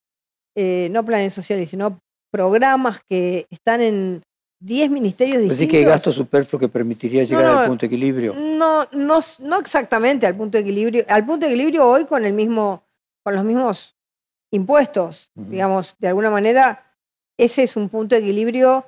eh, 0.55 0.89
no 0.91 1.03
planes 1.05 1.33
sociales, 1.33 1.69
sino 1.69 1.99
programas 2.31 3.01
que 3.09 3.47
están 3.49 3.81
en 3.81 4.21
10 4.59 4.89
ministerios 4.89 5.37
distintos. 5.37 5.57
sí 5.59 5.67
que 5.67 5.77
hay 5.77 5.83
gasto 5.85 6.11
superfluo 6.11 6.59
que 6.59 6.67
permitiría 6.67 7.23
llegar 7.23 7.45
no, 7.45 7.59
al 7.59 7.67
punto 7.67 7.81
de 7.81 7.87
equilibrio. 7.87 8.33
No, 8.33 8.87
no, 8.91 9.19
no 9.39 9.59
exactamente 9.59 10.25
al 10.25 10.35
punto 10.35 10.57
de 10.57 10.63
equilibrio. 10.63 11.05
Al 11.07 11.25
punto 11.25 11.45
de 11.45 11.51
equilibrio 11.53 11.87
hoy 11.87 12.05
con 12.05 12.25
el 12.25 12.33
mismo, 12.33 12.83
con 13.23 13.35
los 13.35 13.43
mismos 13.45 13.95
impuestos. 14.51 15.29
Digamos, 15.35 15.95
de 15.99 16.07
alguna 16.07 16.31
manera, 16.31 16.83
ese 17.37 17.63
es 17.63 17.75
un 17.75 17.89
punto 17.89 18.15
de 18.15 18.21
equilibrio 18.21 18.85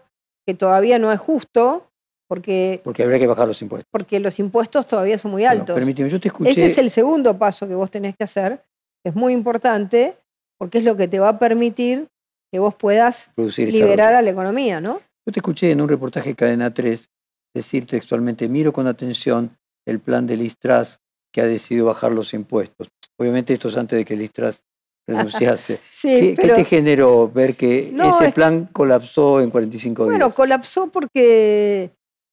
que 0.48 0.56
todavía 0.56 0.98
no 0.98 1.12
es 1.12 1.20
justo, 1.20 1.86
porque, 2.28 2.82
Porque 2.84 3.04
habría 3.04 3.20
que 3.20 3.28
bajar 3.28 3.48
los 3.48 3.62
impuestos. 3.62 3.88
porque 3.92 4.20
los 4.20 4.40
impuestos 4.40 4.88
todavía 4.88 5.18
son 5.18 5.32
muy 5.32 5.44
Bueno, 5.44 5.60
altos. 5.62 5.76
permíteme, 5.76 6.10
yo 6.10 6.20
te 6.20 6.30
escuché. 6.30 6.52
Ese 6.52 6.66
es 6.68 6.78
el 6.78 6.90
segundo 6.90 7.38
paso 7.38 7.68
que 7.68 7.76
vos 7.76 7.92
tenés 7.92 8.16
que 8.16 8.24
hacer, 8.24 8.64
que 9.04 9.10
es 9.10 9.16
muy 9.16 9.34
importante, 9.34 10.16
porque 10.58 10.80
es 10.80 10.84
lo 10.84 10.96
que 10.96 11.08
te 11.08 11.20
va 11.20 11.30
a 11.30 11.40
permitir 11.40 12.08
que 12.52 12.60
vos 12.60 12.74
puedas 12.76 13.32
producir 13.36 13.72
liberar 13.72 14.14
a 14.16 14.22
la 14.22 14.30
economía, 14.30 14.82
¿no? 14.82 15.02
Yo 15.30 15.34
te 15.34 15.42
escuché 15.42 15.70
en 15.70 15.80
un 15.80 15.88
reportaje 15.88 16.30
de 16.30 16.36
Cadena 16.36 16.74
3 16.74 17.08
decir 17.54 17.86
textualmente, 17.86 18.50
miro 18.50 18.74
con 18.74 18.88
atención 18.88 19.56
el 19.86 20.00
plan 20.00 20.26
del 20.26 20.42
Istras 20.42 21.02
que 21.32 21.42
ha 21.42 21.46
decidido 21.46 21.86
bajar 21.86 22.12
los 22.12 22.34
impuestos. 22.34 22.88
Obviamente 23.16 23.54
esto 23.54 23.68
es 23.68 23.78
antes 23.78 23.96
de 24.00 24.06
que 24.06 24.16
el 24.16 24.24
Istras 24.24 24.66
renunciase. 25.08 25.80
Sí, 25.92 26.36
¿Qué, 26.36 26.50
te 26.50 26.66
generó 26.66 27.30
ver 27.30 27.56
que 27.56 27.92
No, 27.94 28.10
ese 28.10 28.30
es- 28.30 28.34
plan 28.34 28.66
colapsó 28.74 29.40
en 29.40 29.52
45 29.52 30.06
bueno, 30.06 30.26
días? 30.26 30.36
colapsó 30.36 30.90
porque 30.92 31.92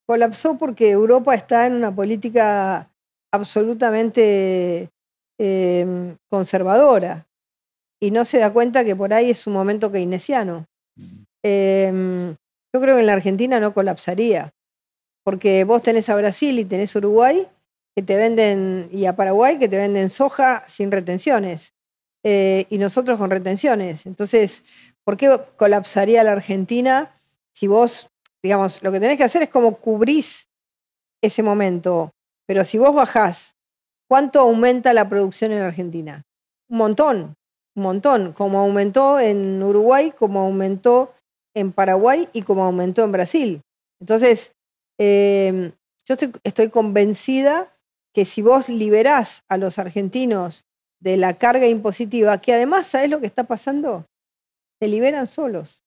colapsó 0.09 0.57
porque 0.57 0.91
Europa 0.91 1.35
está 1.35 1.67
en 1.67 1.75
una 1.75 1.95
política 1.95 2.91
absolutamente 3.31 4.89
eh, 5.39 6.17
conservadora 6.31 7.27
y 8.01 8.11
no 8.11 8.25
se 8.25 8.39
da 8.39 8.51
cuenta 8.55 8.87
que 8.87 8.97
por 8.97 9.13
ahí 9.13 9.29
es 9.29 9.47
un 9.47 9.53
momento 9.53 9.93
keynesiano. 9.93 10.65
Eh, 11.45 12.35
yo 12.77 12.83
creo 12.83 12.97
que 12.97 13.01
en 13.01 13.07
la 13.07 13.15
Argentina 13.15 13.59
no 13.59 13.73
colapsaría, 13.73 14.53
porque 15.25 15.65
vos 15.65 15.81
tenés 15.81 16.11
a 16.11 16.17
Brasil 16.17 16.59
y 16.59 16.65
tenés 16.67 16.95
Uruguay 16.95 17.49
que 17.95 18.03
te 18.03 18.17
venden, 18.17 18.91
y 18.93 19.07
a 19.07 19.17
Paraguay 19.17 19.59
que 19.59 19.67
te 19.67 19.79
venden 19.79 20.11
soja 20.11 20.63
sin 20.67 20.93
retenciones, 20.93 21.73
eh, 22.23 22.67
y 22.69 22.77
nosotros 22.77 23.19
con 23.19 23.31
retenciones. 23.31 24.05
Entonces, 24.05 24.63
¿por 25.05 25.17
qué 25.17 25.41
colapsaría 25.57 26.23
la 26.23 26.33
Argentina 26.33 27.15
si 27.53 27.67
vos, 27.67 28.11
digamos, 28.43 28.83
lo 28.83 28.93
que 28.93 29.01
tenés 29.01 29.17
que 29.17 29.25
hacer 29.25 29.43
es 29.45 29.49
como 29.49 29.79
cubrís 29.79 30.51
ese 31.23 31.43
momento, 31.43 32.11
pero 32.45 32.63
si 32.63 32.77
vos 32.77 32.95
bajás, 32.95 33.57
¿cuánto 34.07 34.41
aumenta 34.41 34.93
la 34.93 35.09
producción 35.09 35.53
en 35.53 35.61
la 35.61 35.69
Argentina? 35.69 36.23
Un 36.69 36.77
montón, 36.77 37.37
un 37.75 37.83
montón, 37.83 38.35
como 38.35 38.61
aumentó 38.61 39.19
en 39.19 39.63
Uruguay, 39.63 40.13
como 40.15 40.41
aumentó 40.41 41.15
en 41.57 41.73
Paraguay 41.73 42.29
y 42.35 42.43
como 42.43 42.65
aumentó 42.65 43.03
en 43.03 43.13
Brasil. 43.13 43.63
Entonces, 43.99 44.53
eh, 44.99 45.73
yo 46.05 46.15
estoy, 46.15 46.33
estoy 46.45 46.69
convencida 46.69 47.75
que 48.13 48.27
si 48.27 48.43
vos 48.43 48.69
liberás 48.69 49.43
a 49.49 49.57
los 49.57 49.79
argentinos 49.79 50.67
de 51.01 51.17
la 51.17 51.33
carga 51.35 51.67
impositiva, 51.67 52.41
que 52.41 52.53
además, 52.53 52.87
¿sabés 52.87 53.11
lo 53.11 53.21
que 53.21 53.27
está 53.27 53.45
pasando? 53.45 54.07
Se 54.81 54.89
liberan 54.89 55.27
solos. 55.27 55.83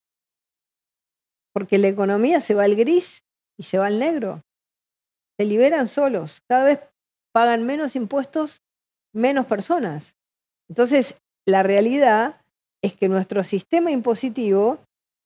Porque 1.54 1.78
la 1.78 1.88
economía 1.88 2.42
se 2.42 2.56
va 2.56 2.64
al 2.64 2.76
gris 2.76 3.24
y 3.56 3.64
se 3.64 3.78
va 3.78 3.88
al 3.88 4.00
negro. 4.00 4.42
Se 5.38 5.46
liberan 5.46 5.88
solos. 5.88 6.42
Cada 6.48 6.66
vez 6.66 6.80
pagan 7.32 7.64
menos 7.64 7.96
impuestos, 7.96 8.64
menos 9.14 9.46
personas. 9.46 10.16
Entonces, 10.68 11.16
la 11.46 11.62
realidad 11.62 12.42
es 12.82 12.96
que 12.96 13.08
nuestro 13.08 13.44
sistema 13.44 13.92
impositivo 13.92 14.80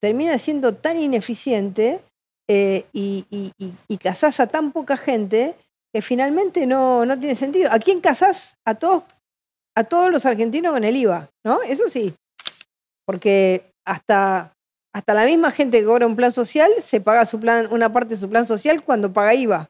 termina 0.04 0.38
siendo 0.38 0.74
tan 0.76 1.00
ineficiente 1.00 2.02
eh, 2.50 2.84
y, 2.92 3.26
y, 3.30 3.54
y, 3.58 3.72
y 3.88 3.98
casás 3.98 4.42
a 4.42 4.48
tan 4.48 4.74
poca 4.74 4.98
gente 4.98 5.56
que 5.96 6.02
finalmente 6.02 6.66
no, 6.68 7.06
no 7.06 7.18
tiene 7.18 7.36
sentido. 7.36 7.72
¿A 7.72 7.80
quién 7.80 8.02
casás? 8.02 8.58
A 8.68 8.76
todos, 8.76 9.04
a 9.78 9.86
todos 9.86 10.12
los 10.12 10.26
argentinos 10.26 10.74
con 10.74 10.84
el 10.84 10.98
IVA, 10.98 11.30
¿no? 11.46 11.62
Eso 11.62 11.88
sí. 11.88 12.14
Porque 13.08 13.72
hasta, 13.88 14.54
hasta 14.94 15.14
la 15.14 15.24
misma 15.24 15.52
gente 15.52 15.80
que 15.80 15.86
cobra 15.86 16.06
un 16.06 16.18
plan 16.18 16.34
social 16.34 16.70
se 16.82 17.00
paga 17.00 17.24
su 17.26 17.40
plan, 17.40 17.70
una 17.72 17.94
parte 17.94 18.16
de 18.16 18.20
su 18.20 18.30
plan 18.30 18.46
social 18.46 18.84
cuando 18.84 19.14
paga 19.14 19.34
IVA. 19.34 19.70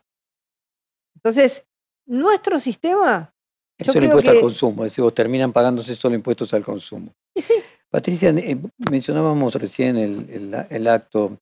Entonces, 1.16 1.64
nuestro 2.08 2.58
sistema. 2.58 3.32
Es 3.78 3.88
creo 3.88 4.04
impuesto 4.06 4.32
que- 4.32 4.38
al 4.38 4.42
consumo, 4.42 4.84
es 4.84 4.94
decir, 4.94 5.04
vos 5.04 5.14
terminan 5.14 5.54
pagándose 5.54 5.96
solo 5.96 6.16
impuestos 6.16 6.52
al 6.56 6.64
consumo. 6.64 7.12
y 7.36 7.42
sí, 7.44 7.54
Patricia, 7.94 8.32
eh, 8.32 8.58
mencionábamos 8.90 9.54
recién 9.54 9.98
el, 9.98 10.88
acto 10.88 11.38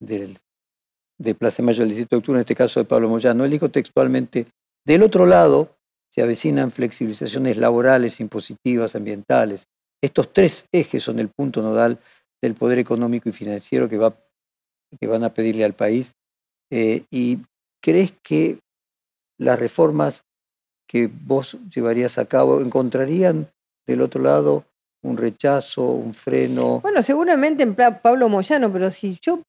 del, 0.00 0.36
de 1.20 1.36
Plaza 1.36 1.62
Mayo 1.62 1.82
del 1.82 1.90
17 1.90 2.08
de 2.10 2.18
octubre, 2.18 2.38
en 2.38 2.40
este 2.40 2.56
caso 2.56 2.80
de 2.80 2.84
Pablo 2.84 3.08
Moyano. 3.08 3.44
Él 3.44 3.52
dijo 3.52 3.68
textualmente, 3.68 4.48
del 4.84 5.04
otro 5.04 5.24
lado 5.24 5.76
se 6.10 6.20
avecinan 6.20 6.72
flexibilizaciones 6.72 7.58
laborales, 7.58 8.18
impositivas, 8.18 8.96
ambientales. 8.96 9.68
Estos 10.02 10.32
tres 10.32 10.66
ejes 10.72 11.04
son 11.04 11.20
el 11.20 11.28
punto 11.28 11.62
nodal 11.62 12.00
del 12.42 12.54
poder 12.54 12.80
económico 12.80 13.28
y 13.28 13.32
financiero 13.32 13.88
que, 13.88 13.96
va, 13.96 14.18
que 14.98 15.06
van 15.06 15.22
a 15.22 15.32
pedirle 15.32 15.64
al 15.64 15.74
país. 15.74 16.16
Eh, 16.72 17.04
¿Y 17.12 17.38
crees 17.80 18.12
que 18.20 18.58
las 19.38 19.60
reformas 19.60 20.24
que 20.88 21.06
vos 21.06 21.56
llevarías 21.72 22.18
a 22.18 22.26
cabo 22.26 22.60
encontrarían 22.60 23.48
del 23.86 24.02
otro 24.02 24.20
lado 24.20 24.64
un 25.04 25.16
rechazo, 25.16 25.82
un 25.82 26.14
freno? 26.14 26.80
Bueno, 26.80 27.02
seguramente 27.02 27.62
en 27.62 27.74
Pablo 27.74 28.28
Moyano, 28.28 28.72
pero 28.72 28.90
si 28.90 29.18
yo 29.20 29.42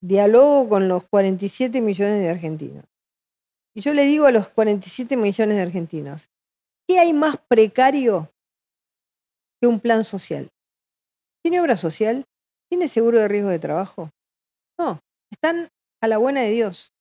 dialogo 0.00 0.68
con 0.68 0.88
los 0.88 1.04
47 1.04 1.80
millones 1.80 2.20
de 2.20 2.30
argentinos 2.30 2.84
y 3.74 3.80
yo 3.80 3.92
le 3.92 4.04
digo 4.04 4.26
a 4.26 4.30
los 4.30 4.48
47 4.48 5.16
millones 5.16 5.56
de 5.56 5.62
argentinos, 5.62 6.30
¿qué 6.88 6.98
hay 7.00 7.12
más 7.12 7.36
precario 7.48 8.30
que 9.60 9.66
un 9.66 9.80
plan 9.80 10.04
social? 10.04 10.48
¿Tiene 11.42 11.60
obra 11.60 11.76
social? 11.76 12.24
¿Tiene 12.70 12.86
seguro 12.86 13.18
de 13.18 13.28
riesgo 13.28 13.50
de 13.50 13.58
trabajo? 13.58 14.10
No, 14.78 15.00
están 15.30 15.68
a 16.00 16.08
la 16.08 16.18
buena 16.18 16.42
de 16.42 16.50
Dios. 16.50 16.92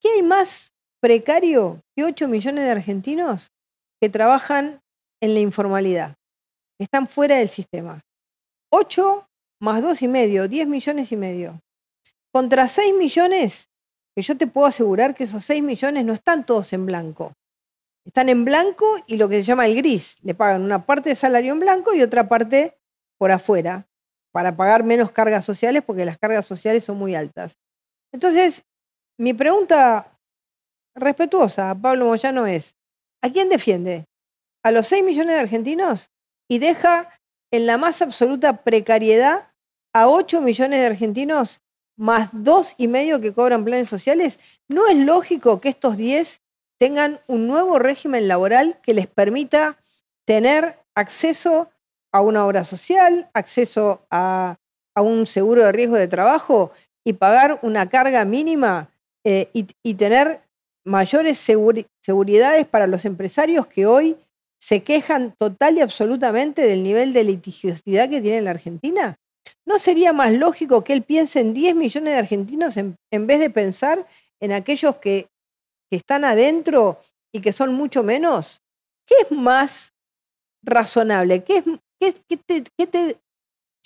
¿Qué 0.00 0.10
hay 0.10 0.22
más 0.22 0.74
precario 1.00 1.82
que 1.96 2.04
8 2.04 2.28
millones 2.28 2.64
de 2.64 2.70
argentinos 2.70 3.50
que 4.00 4.08
trabajan 4.08 4.80
en 5.20 5.34
la 5.34 5.40
informalidad? 5.40 6.14
Están 6.78 7.06
fuera 7.06 7.36
del 7.36 7.48
sistema. 7.48 8.02
8 8.70 9.26
más 9.60 9.82
2 9.82 10.02
y 10.02 10.08
medio, 10.08 10.48
10 10.48 10.68
millones 10.68 11.12
y 11.12 11.16
medio. 11.16 11.60
Contra 12.32 12.68
6 12.68 12.94
millones, 12.94 13.70
que 14.14 14.22
yo 14.22 14.36
te 14.36 14.46
puedo 14.46 14.66
asegurar 14.66 15.14
que 15.14 15.24
esos 15.24 15.44
6 15.44 15.62
millones 15.62 16.04
no 16.04 16.12
están 16.12 16.44
todos 16.44 16.72
en 16.72 16.86
blanco. 16.86 17.32
Están 18.04 18.28
en 18.28 18.44
blanco 18.44 18.98
y 19.06 19.16
lo 19.16 19.28
que 19.28 19.36
se 19.36 19.46
llama 19.46 19.66
el 19.66 19.76
gris. 19.76 20.16
Le 20.22 20.34
pagan 20.34 20.62
una 20.62 20.84
parte 20.84 21.08
de 21.08 21.14
salario 21.14 21.52
en 21.52 21.60
blanco 21.60 21.94
y 21.94 22.02
otra 22.02 22.28
parte 22.28 22.78
por 23.18 23.30
afuera 23.30 23.86
para 24.32 24.56
pagar 24.56 24.84
menos 24.84 25.10
cargas 25.10 25.44
sociales 25.44 25.82
porque 25.84 26.04
las 26.04 26.18
cargas 26.18 26.46
sociales 26.46 26.84
son 26.84 26.98
muy 26.98 27.14
altas. 27.14 27.58
Entonces, 28.12 28.64
mi 29.18 29.32
pregunta 29.32 30.18
respetuosa 30.94 31.70
a 31.70 31.74
Pablo 31.74 32.06
Moyano 32.06 32.46
es, 32.46 32.76
¿a 33.22 33.30
quién 33.30 33.48
defiende? 33.48 34.04
¿A 34.62 34.70
los 34.70 34.86
6 34.88 35.04
millones 35.04 35.34
de 35.34 35.40
argentinos? 35.40 36.10
Y 36.48 36.58
deja 36.58 37.10
en 37.50 37.66
la 37.66 37.78
más 37.78 38.02
absoluta 38.02 38.64
precariedad 38.64 39.48
a 39.92 40.08
8 40.08 40.40
millones 40.40 40.80
de 40.80 40.86
argentinos 40.86 41.60
más 41.96 42.28
dos 42.32 42.74
y 42.76 42.88
medio 42.88 43.20
que 43.20 43.32
cobran 43.32 43.64
planes 43.64 43.88
sociales, 43.88 44.38
¿no 44.68 44.86
es 44.86 44.98
lógico 44.98 45.60
que 45.60 45.70
estos 45.70 45.96
10 45.96 46.42
tengan 46.78 47.20
un 47.26 47.46
nuevo 47.46 47.78
régimen 47.78 48.28
laboral 48.28 48.78
que 48.82 48.92
les 48.92 49.06
permita 49.06 49.78
tener 50.26 50.78
acceso 50.94 51.70
a 52.12 52.20
una 52.20 52.44
obra 52.46 52.64
social, 52.64 53.30
acceso 53.32 54.02
a, 54.10 54.56
un 54.96 55.26
seguro 55.26 55.64
de 55.64 55.72
riesgo 55.72 55.96
de 55.96 56.08
trabajo 56.08 56.72
y 57.04 57.12
pagar 57.12 57.58
una 57.62 57.86
carga 57.88 58.24
mínima 58.24 58.88
eh, 59.24 59.50
y, 59.52 59.94
tener 59.94 60.40
mayores 60.84 61.38
seguridades 61.38 62.66
para 62.66 62.86
los 62.86 63.04
empresarios 63.04 63.66
que 63.66 63.84
hoy 63.84 64.16
se 64.66 64.82
quejan 64.82 65.32
total 65.36 65.78
y 65.78 65.80
absolutamente 65.80 66.62
del 66.62 66.82
nivel 66.82 67.12
de 67.12 67.22
litigiosidad 67.22 68.10
que 68.10 68.20
tiene 68.20 68.42
la 68.42 68.50
Argentina? 68.50 69.16
¿No 69.64 69.78
sería 69.78 70.12
más 70.12 70.32
lógico 70.32 70.82
que 70.82 70.92
él 70.92 71.04
piense 71.04 71.38
en 71.38 71.54
10 71.54 71.76
millones 71.76 72.12
de 72.12 72.18
argentinos 72.18 72.76
en, 72.76 72.96
vez 73.28 73.38
de 73.38 73.48
pensar 73.48 74.08
en 74.40 74.50
aquellos 74.50 74.96
que, 74.96 75.28
están 75.88 76.24
adentro 76.24 76.98
y 77.32 77.40
que 77.40 77.52
son 77.52 77.74
mucho 77.74 78.02
menos? 78.02 78.60
¿Qué 79.06 79.14
es 79.20 79.30
más 79.30 79.94
razonable? 80.64 81.44
¿Qué, 81.44 81.62
qué, 82.00 82.36
te, 82.36 83.20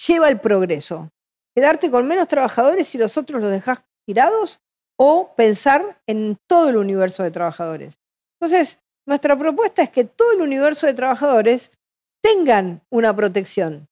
lleva 0.06 0.28
al 0.28 0.40
progreso? 0.40 1.10
¿Quedarte 1.54 1.90
con 1.90 2.08
menos 2.08 2.26
trabajadores 2.26 2.94
y 2.94 2.98
los 2.98 3.18
otros 3.18 3.42
los 3.42 3.50
dejas 3.50 3.82
tirados? 4.06 4.60
¿O 4.96 5.34
pensar 5.36 6.00
en 6.06 6.38
todo 6.48 6.70
el 6.70 6.78
universo 6.78 7.22
de 7.22 7.32
trabajadores? 7.32 7.98
Entonces, 8.40 8.78
nuestra 9.06 9.36
propuesta 9.36 9.82
es 9.82 9.90
que 9.90 10.04
todo 10.04 10.32
el 10.32 10.40
universo 10.40 10.86
de 10.86 10.94
trabajadores 10.94 11.70
tengan 12.22 12.82
una 12.90 13.14
protección 13.14 13.88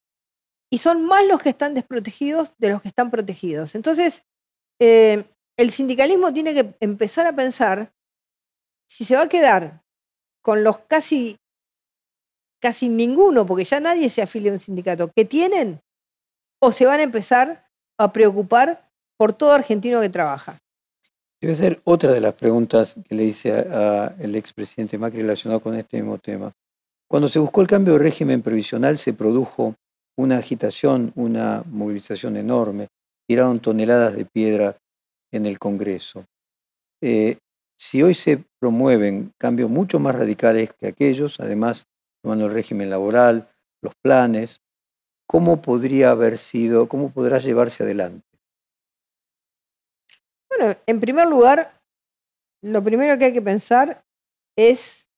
y 0.70 0.78
son 0.78 1.04
más 1.04 1.24
los 1.26 1.42
que 1.42 1.48
están 1.48 1.74
desprotegidos 1.74 2.52
de 2.58 2.68
los 2.68 2.82
que 2.82 2.88
están 2.88 3.10
protegidos. 3.10 3.74
Entonces, 3.74 4.24
eh, 4.80 5.24
el 5.58 5.70
sindicalismo 5.70 6.32
tiene 6.32 6.54
que 6.54 6.74
empezar 6.80 7.26
a 7.26 7.34
pensar 7.34 7.92
si 8.88 9.04
se 9.04 9.16
va 9.16 9.22
a 9.22 9.28
quedar 9.28 9.82
con 10.42 10.62
los 10.62 10.78
casi, 10.78 11.36
casi 12.60 12.88
ninguno, 12.88 13.44
porque 13.44 13.64
ya 13.64 13.80
nadie 13.80 14.08
se 14.08 14.22
afilia 14.22 14.50
a 14.50 14.54
un 14.54 14.60
sindicato, 14.60 15.10
que 15.14 15.24
tienen, 15.24 15.80
o 16.62 16.72
se 16.72 16.86
van 16.86 17.00
a 17.00 17.04
empezar 17.04 17.68
a 17.98 18.12
preocupar 18.12 18.88
por 19.18 19.32
todo 19.32 19.52
argentino 19.52 20.00
que 20.00 20.08
trabaja. 20.08 20.58
Debe 21.40 21.54
ser 21.54 21.80
otra 21.84 22.12
de 22.12 22.20
las 22.20 22.34
preguntas 22.34 22.96
que 23.08 23.14
le 23.14 23.24
hice 23.24 23.52
al 23.52 24.34
expresidente 24.34 24.98
Macri 24.98 25.20
relacionado 25.20 25.60
con 25.60 25.76
este 25.76 25.98
mismo 25.98 26.18
tema. 26.18 26.52
Cuando 27.08 27.28
se 27.28 27.38
buscó 27.38 27.60
el 27.60 27.68
cambio 27.68 27.92
de 27.94 28.00
régimen 28.00 28.42
previsional, 28.42 28.98
se 28.98 29.12
produjo 29.12 29.76
una 30.16 30.38
agitación, 30.38 31.12
una 31.14 31.62
movilización 31.70 32.36
enorme, 32.36 32.88
tiraron 33.28 33.60
toneladas 33.60 34.16
de 34.16 34.24
piedra 34.24 34.76
en 35.32 35.46
el 35.46 35.60
Congreso. 35.60 36.24
Eh, 37.00 37.38
si 37.78 38.02
hoy 38.02 38.14
se 38.14 38.42
promueven 38.58 39.32
cambios 39.38 39.70
mucho 39.70 40.00
más 40.00 40.16
radicales 40.16 40.72
que 40.76 40.88
aquellos, 40.88 41.38
además 41.38 41.86
tomando 42.20 42.46
el 42.46 42.52
régimen 42.52 42.90
laboral, 42.90 43.48
los 43.80 43.94
planes, 44.02 44.60
¿cómo 45.28 45.62
podría 45.62 46.10
haber 46.10 46.36
sido, 46.36 46.88
cómo 46.88 47.10
podrá 47.10 47.38
llevarse 47.38 47.84
adelante? 47.84 48.27
Bueno, 50.58 50.76
en 50.86 51.00
primer 51.00 51.28
lugar, 51.28 51.72
lo 52.62 52.82
primero 52.82 53.16
que 53.18 53.26
hay 53.26 53.32
que 53.32 53.42
pensar 53.42 54.02
es 54.56 55.08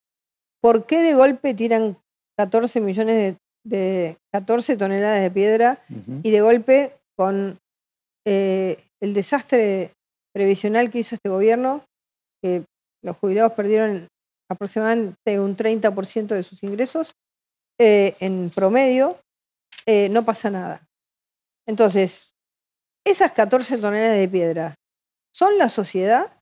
por 0.61 0.87
qué 0.87 1.01
de 1.01 1.15
golpe 1.15 1.55
tiran 1.55 1.97
14 2.37 2.81
millones 2.81 3.17
de 3.17 3.41
de 3.65 4.19
14 4.33 4.77
toneladas 4.77 5.23
de 5.23 5.31
piedra 5.31 5.85
y 6.23 6.31
de 6.31 6.41
golpe 6.41 6.99
con 7.17 7.59
eh, 8.27 8.85
el 9.01 9.15
desastre 9.15 9.93
previsional 10.33 10.91
que 10.91 11.01
hizo 11.01 11.15
este 11.15 11.29
gobierno, 11.29 11.85
que 12.43 12.65
los 13.03 13.17
jubilados 13.17 13.53
perdieron 13.53 14.09
aproximadamente 14.51 15.41
un 15.41 15.57
30% 15.57 16.29
de 16.29 16.43
sus 16.43 16.63
ingresos 16.63 17.13
eh, 17.79 18.15
en 18.21 18.51
promedio, 18.51 19.19
eh, 19.87 20.09
no 20.11 20.25
pasa 20.25 20.51
nada. 20.51 20.83
Entonces, 21.67 22.35
esas 23.05 23.33
14 23.33 23.79
toneladas 23.79 24.19
de 24.19 24.29
piedra, 24.29 24.75
¿son 25.35 25.59
la 25.59 25.69
sociedad 25.69 26.33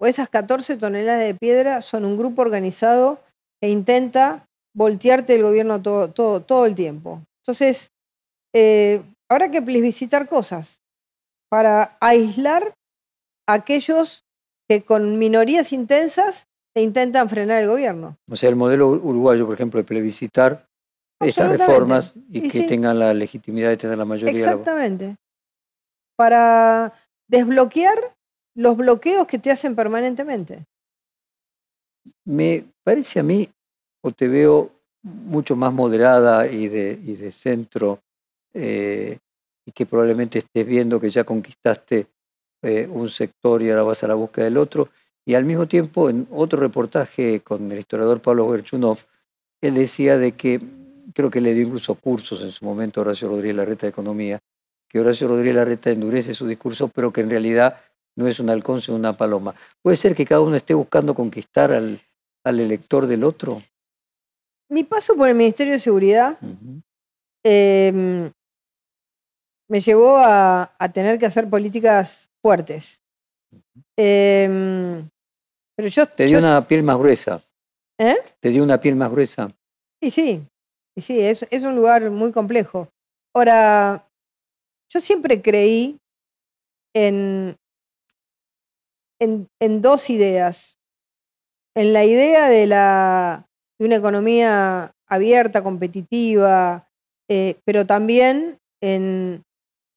o 0.00 0.06
esas 0.06 0.28
14 0.28 0.76
toneladas 0.76 1.20
de 1.20 1.34
piedra 1.34 1.80
son 1.80 2.04
un 2.04 2.16
grupo 2.16 2.42
organizado 2.42 3.20
que 3.60 3.68
intenta 3.68 4.46
voltearte 4.74 5.34
el 5.34 5.42
gobierno 5.42 5.82
todo, 5.82 6.10
todo, 6.10 6.40
todo 6.40 6.66
el 6.66 6.74
tiempo. 6.74 7.22
Entonces, 7.42 7.90
eh, 8.54 9.02
habrá 9.28 9.50
que 9.50 9.60
plebiscitar 9.60 10.28
cosas 10.28 10.80
para 11.50 11.96
aislar 12.00 12.74
a 13.48 13.54
aquellos 13.54 14.24
que 14.68 14.82
con 14.82 15.18
minorías 15.18 15.72
intensas 15.72 16.46
se 16.76 16.82
intentan 16.82 17.28
frenar 17.28 17.62
el 17.62 17.68
gobierno. 17.68 18.16
O 18.30 18.36
sea, 18.36 18.50
el 18.50 18.56
modelo 18.56 18.88
uruguayo, 18.88 19.46
por 19.46 19.54
ejemplo, 19.54 19.78
de 19.78 19.84
plebiscitar 19.84 20.66
estas 21.20 21.50
reformas 21.50 22.14
y, 22.30 22.48
que 22.48 22.62
tengan 22.62 22.98
la 22.98 23.12
legitimidad 23.14 23.70
de 23.70 23.76
tener 23.76 23.98
la 23.98 24.04
mayoría. 24.04 24.38
Exactamente. 24.38 25.16
Para 26.16 26.92
desbloquear 27.28 28.14
los 28.58 28.76
bloqueos 28.76 29.28
que 29.28 29.38
te 29.38 29.52
hacen 29.52 29.76
permanentemente. 29.76 30.64
Me 32.24 32.64
parece 32.82 33.20
a 33.20 33.22
mí 33.22 33.48
o 34.02 34.10
te 34.10 34.26
veo 34.26 34.72
mucho 35.02 35.54
más 35.54 35.72
moderada 35.72 36.48
y 36.48 36.66
de, 36.66 36.96
de 36.96 37.30
centro 37.30 38.00
eh, 38.52 39.18
y 39.64 39.70
que 39.70 39.86
probablemente 39.86 40.40
estés 40.40 40.66
viendo 40.66 41.00
que 41.00 41.08
ya 41.08 41.22
conquistaste 41.22 42.08
eh, 42.62 42.88
un 42.90 43.08
sector 43.08 43.62
y 43.62 43.70
ahora 43.70 43.84
vas 43.84 44.02
a 44.02 44.08
la 44.08 44.14
búsqueda 44.14 44.46
del 44.46 44.56
otro. 44.56 44.88
Y 45.24 45.34
al 45.34 45.44
mismo 45.44 45.68
tiempo, 45.68 46.10
en 46.10 46.26
otro 46.32 46.58
reportaje 46.58 47.40
con 47.40 47.70
el 47.70 47.78
historiador 47.78 48.20
Pablo 48.20 48.50
Gerchunov, 48.50 48.98
él 49.60 49.74
decía 49.74 50.18
de 50.18 50.32
que, 50.32 50.60
creo 51.14 51.30
que 51.30 51.40
le 51.40 51.54
dio 51.54 51.64
incluso 51.64 51.94
cursos 51.94 52.42
en 52.42 52.50
su 52.50 52.64
momento 52.64 53.00
a 53.00 53.02
Horacio 53.02 53.28
Rodríguez 53.28 53.56
Larreta 53.56 53.86
de 53.86 53.90
Economía, 53.90 54.40
que 54.88 54.98
Horacio 54.98 55.28
Rodríguez 55.28 55.54
Larreta 55.54 55.90
endurece 55.90 56.34
su 56.34 56.46
discurso, 56.46 56.88
pero 56.88 57.12
que 57.12 57.20
en 57.20 57.30
realidad 57.30 57.78
no 58.18 58.26
es 58.26 58.40
un 58.40 58.50
halcón, 58.50 58.82
sino 58.82 58.96
una 58.96 59.12
paloma. 59.12 59.54
¿Puede 59.80 59.96
ser 59.96 60.12
que 60.16 60.26
cada 60.26 60.40
uno 60.40 60.56
esté 60.56 60.74
buscando 60.74 61.14
conquistar 61.14 61.72
al, 61.72 62.00
al 62.44 62.58
elector 62.58 63.06
del 63.06 63.22
otro? 63.22 63.60
Mi 64.68 64.82
paso 64.82 65.14
por 65.14 65.28
el 65.28 65.36
Ministerio 65.36 65.74
de 65.74 65.78
Seguridad 65.78 66.36
em, 67.44 68.32
me 69.68 69.80
llevó 69.80 70.18
a, 70.18 70.68
tener 70.92 71.16
que 71.20 71.26
hacer 71.26 71.48
políticas 71.48 72.28
fuertes. 72.42 73.00
Em, 73.96 75.08
pero 75.76 75.88
yo, 75.88 76.06
Te 76.06 76.26
dio 76.26 76.38
una 76.38 76.66
piel 76.66 76.82
más 76.82 76.98
gruesa. 76.98 77.40
¿Eh? 78.00 78.16
Te 78.40 78.48
dio 78.48 78.64
una 78.64 78.80
piel 78.80 78.96
más 78.96 79.12
gruesa. 79.12 79.48
Sí, 80.02 80.10
sí, 80.10 80.42
sí, 80.96 81.20
es, 81.20 81.46
es 81.50 81.62
un 81.62 81.76
lugar 81.76 82.10
muy 82.10 82.32
complejo. 82.32 82.88
Ahora, 83.32 84.04
yo 84.92 84.98
siempre 84.98 85.40
creí 85.40 86.00
en, 86.96 87.56
en, 89.20 89.82
dos 89.82 90.10
ideas. 90.10 90.78
En 91.76 91.92
la 91.92 92.04
idea 92.04 92.48
de, 92.48 92.66
la, 92.66 93.46
de 93.78 93.86
una 93.86 93.96
economía 93.96 94.92
abierta, 95.06 95.62
competitiva, 95.62 96.88
eh, 97.28 97.56
pero 97.64 97.86
también 97.86 98.58
en, 98.82 99.42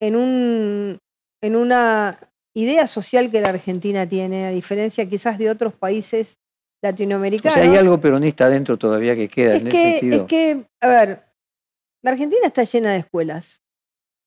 en, 0.00 0.16
un, 0.16 0.98
en 1.42 1.56
una 1.56 2.18
idea 2.54 2.86
social 2.86 3.30
que 3.30 3.40
la 3.40 3.48
Argentina 3.50 4.06
tiene, 4.06 4.46
a 4.46 4.50
diferencia 4.50 5.08
quizás 5.08 5.38
de 5.38 5.50
otros 5.50 5.74
países 5.74 6.38
latinoamericanos. 6.82 7.56
O 7.56 7.60
sea, 7.60 7.70
hay 7.70 7.76
algo 7.76 8.00
peronista 8.00 8.46
adentro 8.46 8.76
todavía 8.76 9.14
que 9.16 9.28
queda 9.28 9.56
en 9.56 9.68
ese 9.68 9.90
sentido. 9.90 10.16
Es 10.16 10.22
que, 10.24 10.64
a 10.80 10.88
ver, 10.88 11.24
la 12.02 12.10
Argentina 12.10 12.46
está 12.46 12.64
llena 12.64 12.92
de 12.92 12.98
escuelas, 12.98 13.62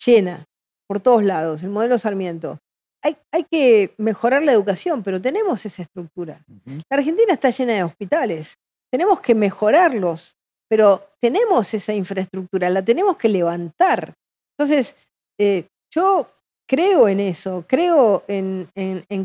llena, 0.04 0.46
por 0.88 1.00
todos 1.00 1.24
lados, 1.24 1.64
el 1.64 1.70
modelo 1.70 2.00
Sarmiento. 2.00 2.60
Hay, 3.06 3.18
hay 3.32 3.44
que 3.44 3.94
mejorar 3.98 4.42
la 4.42 4.52
educación, 4.52 5.04
pero 5.04 5.22
tenemos 5.22 5.64
esa 5.64 5.84
estructura. 5.84 6.44
La 6.90 6.98
Argentina 6.98 7.34
está 7.34 7.52
llena 7.52 7.74
de 7.74 7.84
hospitales, 7.84 8.58
tenemos 8.92 9.20
que 9.20 9.36
mejorarlos, 9.36 10.38
pero 10.68 11.08
tenemos 11.20 11.72
esa 11.76 11.94
infraestructura, 11.94 12.68
la 12.72 12.84
tenemos 12.84 13.16
que 13.18 13.30
levantar. 13.30 14.16
Entonces, 14.58 14.96
eh, 15.38 15.68
yo 15.94 16.28
creo 16.68 17.08
en 17.08 17.20
eso, 17.20 17.64
creo 17.68 18.24
en, 18.28 18.70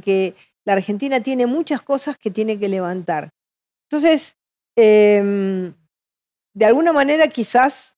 que 0.04 0.34
la 0.66 0.74
Argentina 0.74 1.22
tiene 1.22 1.46
muchas 1.46 1.80
cosas 1.80 2.18
que 2.18 2.30
tiene 2.30 2.58
que 2.58 2.68
levantar. 2.68 3.30
Entonces, 3.88 4.36
em, 4.76 5.72
de 6.54 6.66
alguna 6.66 6.92
manera 6.92 7.28
quizás 7.28 7.96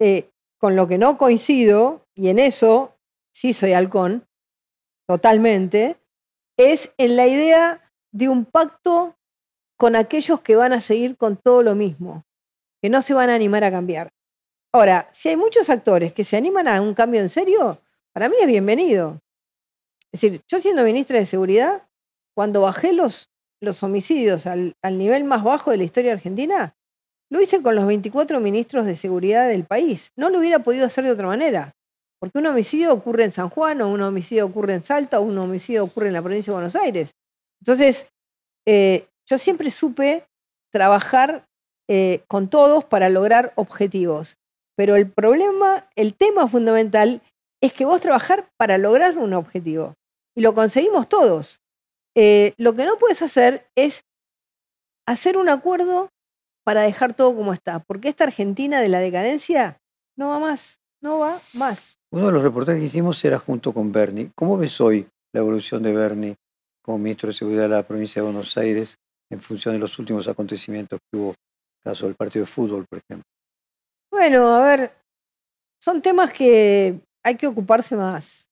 eh, 0.00 0.30
con 0.60 0.76
lo 0.76 0.86
que 0.86 0.98
no 0.98 1.18
coincido, 1.18 2.06
y 2.14 2.28
en 2.28 2.38
eso 2.38 2.94
sí 3.34 3.52
soy 3.52 3.72
halcón, 3.72 4.27
totalmente, 5.08 5.96
es 6.58 6.92
en 6.98 7.16
la 7.16 7.26
idea 7.26 7.90
de 8.12 8.28
un 8.28 8.44
pacto 8.44 9.16
con 9.78 9.96
aquellos 9.96 10.40
que 10.40 10.56
van 10.56 10.72
a 10.72 10.80
seguir 10.80 11.16
con 11.16 11.36
todo 11.36 11.62
lo 11.62 11.74
mismo, 11.74 12.24
que 12.82 12.90
no 12.90 13.00
se 13.00 13.14
van 13.14 13.30
a 13.30 13.34
animar 13.34 13.64
a 13.64 13.70
cambiar. 13.70 14.10
Ahora, 14.72 15.08
si 15.12 15.30
hay 15.30 15.36
muchos 15.36 15.70
actores 15.70 16.12
que 16.12 16.24
se 16.24 16.36
animan 16.36 16.68
a 16.68 16.82
un 16.82 16.94
cambio 16.94 17.20
en 17.20 17.28
serio, 17.28 17.80
para 18.12 18.28
mí 18.28 18.36
es 18.40 18.46
bienvenido. 18.46 19.20
Es 20.12 20.20
decir, 20.20 20.42
yo 20.46 20.60
siendo 20.60 20.82
ministra 20.82 21.18
de 21.18 21.26
Seguridad, 21.26 21.88
cuando 22.34 22.62
bajé 22.62 22.92
los, 22.92 23.30
los 23.60 23.82
homicidios 23.82 24.46
al, 24.46 24.76
al 24.82 24.98
nivel 24.98 25.24
más 25.24 25.42
bajo 25.42 25.70
de 25.70 25.78
la 25.78 25.84
historia 25.84 26.12
argentina, 26.12 26.76
lo 27.30 27.40
hice 27.40 27.62
con 27.62 27.74
los 27.74 27.86
24 27.86 28.40
ministros 28.40 28.84
de 28.84 28.96
seguridad 28.96 29.48
del 29.48 29.64
país. 29.64 30.12
No 30.16 30.28
lo 30.28 30.38
hubiera 30.38 30.60
podido 30.60 30.86
hacer 30.86 31.04
de 31.04 31.12
otra 31.12 31.26
manera. 31.26 31.76
Porque 32.20 32.38
un 32.38 32.46
homicidio 32.46 32.92
ocurre 32.92 33.24
en 33.24 33.30
San 33.30 33.48
Juan, 33.48 33.80
o 33.80 33.88
un 33.88 34.02
homicidio 34.02 34.46
ocurre 34.46 34.74
en 34.74 34.82
Salta, 34.82 35.20
o 35.20 35.22
un 35.22 35.38
homicidio 35.38 35.84
ocurre 35.84 36.08
en 36.08 36.14
la 36.14 36.22
provincia 36.22 36.52
de 36.52 36.56
Buenos 36.56 36.76
Aires. 36.76 37.14
Entonces, 37.60 38.08
eh, 38.66 39.06
yo 39.28 39.38
siempre 39.38 39.70
supe 39.70 40.24
trabajar 40.72 41.46
eh, 41.88 42.22
con 42.28 42.48
todos 42.48 42.84
para 42.84 43.08
lograr 43.08 43.52
objetivos. 43.56 44.36
Pero 44.76 44.94
el 44.94 45.10
problema, 45.10 45.88
el 45.96 46.14
tema 46.14 46.46
fundamental 46.46 47.22
es 47.62 47.72
que 47.72 47.84
vos 47.84 48.00
trabajar 48.00 48.50
para 48.56 48.78
lograr 48.78 49.16
un 49.18 49.32
objetivo. 49.34 49.94
Y 50.36 50.40
lo 50.40 50.54
conseguimos 50.54 51.08
todos. 51.08 51.62
Eh, 52.16 52.54
lo 52.58 52.74
que 52.74 52.84
no 52.84 52.96
puedes 52.96 53.22
hacer 53.22 53.66
es 53.74 54.04
hacer 55.06 55.36
un 55.36 55.48
acuerdo 55.48 56.10
para 56.64 56.82
dejar 56.82 57.14
todo 57.14 57.34
como 57.34 57.52
está. 57.52 57.80
Porque 57.80 58.08
esta 58.08 58.24
Argentina 58.24 58.80
de 58.80 58.88
la 58.88 59.00
decadencia 59.00 59.80
no 60.16 60.28
va 60.28 60.38
más, 60.38 60.80
no 61.00 61.18
va 61.18 61.40
más. 61.54 61.98
Uno 62.10 62.26
de 62.26 62.32
los 62.32 62.42
reportajes 62.42 62.80
que 62.80 62.86
hicimos 62.86 63.24
era 63.24 63.38
junto 63.38 63.72
con 63.72 63.92
Bernie. 63.92 64.30
¿Cómo 64.34 64.56
ves 64.56 64.80
hoy 64.80 65.06
la 65.32 65.40
evolución 65.40 65.82
de 65.82 65.92
Bernie 65.92 66.36
como 66.82 66.98
ministro 66.98 67.28
de 67.28 67.34
Seguridad 67.34 67.62
de 67.62 67.68
la 67.68 67.82
provincia 67.82 68.22
de 68.22 68.26
Buenos 68.26 68.56
Aires 68.56 68.96
en 69.30 69.40
función 69.40 69.74
de 69.74 69.80
los 69.80 69.98
últimos 69.98 70.26
acontecimientos 70.26 70.98
que 71.10 71.18
hubo, 71.18 71.34
caso 71.82 72.06
del 72.06 72.14
partido 72.14 72.44
de 72.44 72.50
fútbol, 72.50 72.86
por 72.88 72.98
ejemplo? 72.98 73.28
Bueno, 74.10 74.54
a 74.54 74.64
ver, 74.64 74.92
son 75.82 76.00
temas 76.00 76.32
que 76.32 76.98
hay 77.22 77.36
que 77.36 77.46
ocuparse 77.46 77.94
más. 77.94 78.50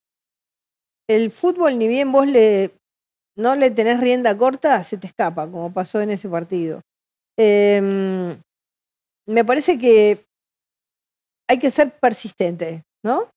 El 1.09 1.30
fútbol, 1.30 1.78
ni 1.78 1.88
bien 1.88 2.12
vos 2.12 2.26
le, 2.26 2.72
no 3.36 3.57
le 3.57 3.70
tenés 3.70 4.01
rienda 4.01 4.36
corta, 4.36 4.82
se 4.84 4.99
te 4.99 5.07
escapa, 5.07 5.51
como 5.51 5.72
pasó 5.72 6.01
en 6.01 6.11
ese 6.11 6.28
partido. 6.28 6.82
Em, 7.38 8.36
me 9.26 9.44
parece 9.44 9.78
que 9.78 10.26
hay 11.49 11.59
que 11.59 11.70
ser 11.70 11.90
persistente, 11.99 12.84
¿no? 13.03 13.28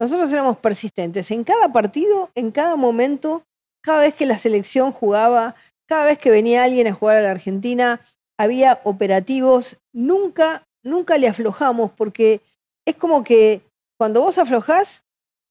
Nosotros 0.00 0.30
éramos 0.32 0.58
persistentes. 0.58 1.30
En 1.30 1.44
cada 1.44 1.72
partido, 1.72 2.30
en 2.34 2.50
cada 2.50 2.76
momento, 2.76 3.42
cada 3.82 4.00
vez 4.00 4.14
que 4.14 4.26
la 4.26 4.38
selección 4.38 4.92
jugaba, 4.92 5.54
cada 5.86 6.04
vez 6.04 6.18
que 6.18 6.30
venía 6.30 6.64
alguien 6.64 6.86
a 6.88 6.94
jugar 6.94 7.16
a 7.16 7.22
la 7.22 7.30
Argentina, 7.30 8.00
había 8.38 8.80
operativos. 8.84 9.78
Nunca, 9.92 10.66
nunca 10.82 11.18
le 11.18 11.28
aflojamos 11.28 11.92
porque 11.92 12.40
es 12.86 12.96
como 12.96 13.22
que 13.24 13.62
cuando 13.98 14.22
vos 14.22 14.38
aflojás, 14.38 15.04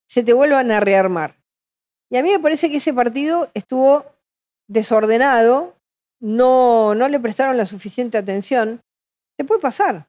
se 0.08 0.24
te 0.24 0.34
vuelvan 0.34 0.72
a 0.72 0.80
rearmar. 0.80 1.36
Y 2.12 2.18
a 2.18 2.24
mí 2.24 2.30
me 2.30 2.40
parece 2.40 2.70
que 2.70 2.78
ese 2.78 2.94
partido 2.94 3.50
estuvo 3.54 4.06
desordenado, 4.68 5.76
no, 6.20 6.94
no 6.94 7.08
le 7.08 7.20
prestaron 7.20 7.58
la 7.58 7.66
suficiente 7.66 8.18
atención. 8.18 8.82
Te 9.38 9.46
puede 9.46 9.62
pasar, 9.62 10.08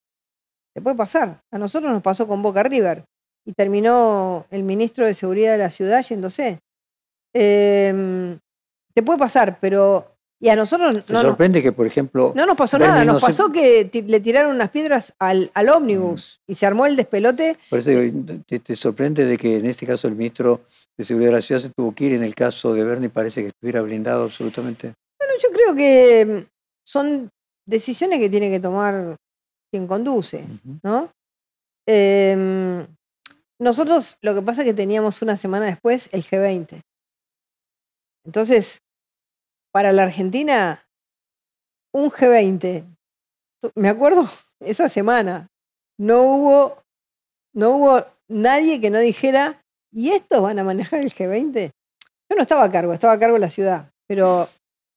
te 0.74 0.82
puede 0.82 0.96
pasar. 0.96 1.40
A 1.52 1.58
nosotros 1.58 1.92
nos 1.92 2.02
pasó 2.02 2.26
con 2.26 2.42
Boca 2.42 2.62
River 2.62 3.04
y 3.46 3.52
terminó 3.52 4.46
el 4.50 4.64
ministro 4.64 5.06
de 5.06 5.14
Seguridad 5.14 5.52
de 5.52 5.58
la 5.58 5.70
ciudad 5.70 6.04
yéndose. 6.04 6.58
Em, 7.32 8.38
te 8.92 9.02
puede 9.02 9.18
pasar, 9.18 9.58
pero. 9.60 10.10
Y 10.40 10.48
a 10.48 10.56
nosotros. 10.56 11.08
no, 11.08 11.22
sorprende 11.22 11.62
que, 11.62 11.72
por 11.72 11.86
ejemplo. 11.86 12.32
No 12.34 12.44
nos 12.44 12.56
pasó 12.56 12.78
nada, 12.78 13.04
nos 13.04 13.22
pasó 13.22 13.50
que 13.50 13.88
le 14.06 14.20
tiraron 14.20 14.54
unas 14.54 14.70
piedras 14.70 15.14
al, 15.18 15.50
al 15.54 15.68
ómnibus 15.68 16.40
mm. 16.46 16.52
y 16.52 16.54
se 16.56 16.66
armó 16.66 16.86
el 16.86 16.96
despelote. 16.96 17.56
Por 17.70 17.78
eso 17.78 17.90
te, 18.46 18.76
sorprende 18.76 19.24
de 19.24 19.38
que 19.38 19.58
en 19.58 19.66
este 19.66 19.86
caso 19.86 20.08
el 20.08 20.16
ministro 20.16 20.62
de 20.98 21.04
Seguridad 21.04 21.30
de 21.30 21.36
la 21.36 21.42
ciudad 21.42 21.60
se 21.60 21.70
tuvo 21.70 21.94
que 21.94 22.06
ir, 22.06 22.12
en 22.14 22.24
el 22.24 22.34
caso 22.34 22.74
de 22.74 22.84
Bernie 22.84 23.08
parece 23.08 23.42
que 23.42 23.48
estuviera 23.48 23.80
blindado 23.80 24.24
absolutamente. 24.24 24.92
Bueno, 25.18 25.34
yo 25.40 25.48
creo 25.50 25.74
que 25.74 26.46
son 26.84 27.30
decisiones 27.66 28.18
que 28.18 28.28
tiene 28.28 28.50
que 28.50 28.60
tomar 28.60 29.16
quien 29.74 29.88
conduce, 29.88 30.44
¿no? 30.84 31.10
Eh, 31.84 32.86
nosotros 33.58 34.16
lo 34.22 34.32
que 34.32 34.40
pasa 34.40 34.62
es 34.62 34.66
que 34.66 34.74
teníamos 34.74 35.20
una 35.20 35.36
semana 35.36 35.66
después 35.66 36.08
el 36.12 36.22
G20. 36.22 36.80
Entonces, 38.24 38.78
para 39.72 39.92
la 39.92 40.04
Argentina, 40.04 40.86
un 41.92 42.08
G20, 42.08 42.84
me 43.74 43.88
acuerdo 43.88 44.28
esa 44.60 44.88
semana, 44.88 45.48
no 45.98 46.22
hubo, 46.22 46.82
no 47.52 47.70
hubo 47.70 48.06
nadie 48.28 48.80
que 48.80 48.90
no 48.90 49.00
dijera, 49.00 49.60
¿y 49.90 50.12
estos 50.12 50.40
van 50.40 50.60
a 50.60 50.64
manejar 50.64 51.00
el 51.00 51.12
G20? 51.12 51.72
Yo 52.30 52.36
no 52.36 52.42
estaba 52.42 52.62
a 52.62 52.70
cargo, 52.70 52.92
estaba 52.92 53.14
a 53.14 53.18
cargo 53.18 53.34
de 53.34 53.40
la 53.40 53.50
ciudad, 53.50 53.90
pero 54.06 54.48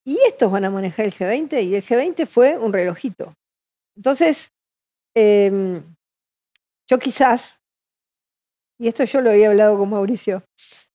¿y 0.06 0.20
estos 0.28 0.52
van 0.52 0.66
a 0.66 0.70
manejar 0.70 1.08
el 1.08 1.16
G20? 1.16 1.64
Y 1.64 1.74
el 1.74 1.84
G20 1.84 2.28
fue 2.28 2.60
un 2.60 2.72
relojito. 2.72 3.34
Entonces, 3.96 4.52
em, 5.18 5.84
yo 6.90 7.00
quizás 7.00 7.58
y 8.80 8.88
esto 8.88 9.04
yo 9.04 9.22
lo 9.22 9.32
había 9.32 9.50
hablado 9.50 9.78
con 9.78 9.90
Mauricio, 9.90 10.44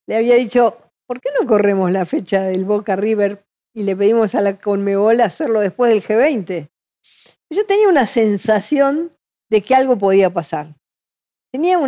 le 0.07 0.17
había 0.17 0.37
dicho, 0.37 0.79
¿por 1.07 1.21
qué 1.21 1.31
no 1.39 1.47
corremos 1.47 1.91
la 1.91 2.05
fecha 2.05 2.43
del 2.45 2.65
Boca 2.65 2.97
River 2.97 3.45
y 3.75 3.83
le 3.83 3.97
pedimos 3.97 4.35
a 4.35 4.41
la 4.41 4.59
Conmebol 4.59 5.21
hacerlo 5.21 5.61
después 5.61 5.93
del 5.93 6.03
G20? 6.03 6.69
Yo 7.51 7.67
tenía 7.67 7.89
una 7.89 8.07
sensación 8.07 9.13
de 9.51 9.63
que 9.63 9.75
algo 9.75 9.99
podía 9.99 10.31
pasar. 10.31 10.75
Tenía 11.53 11.79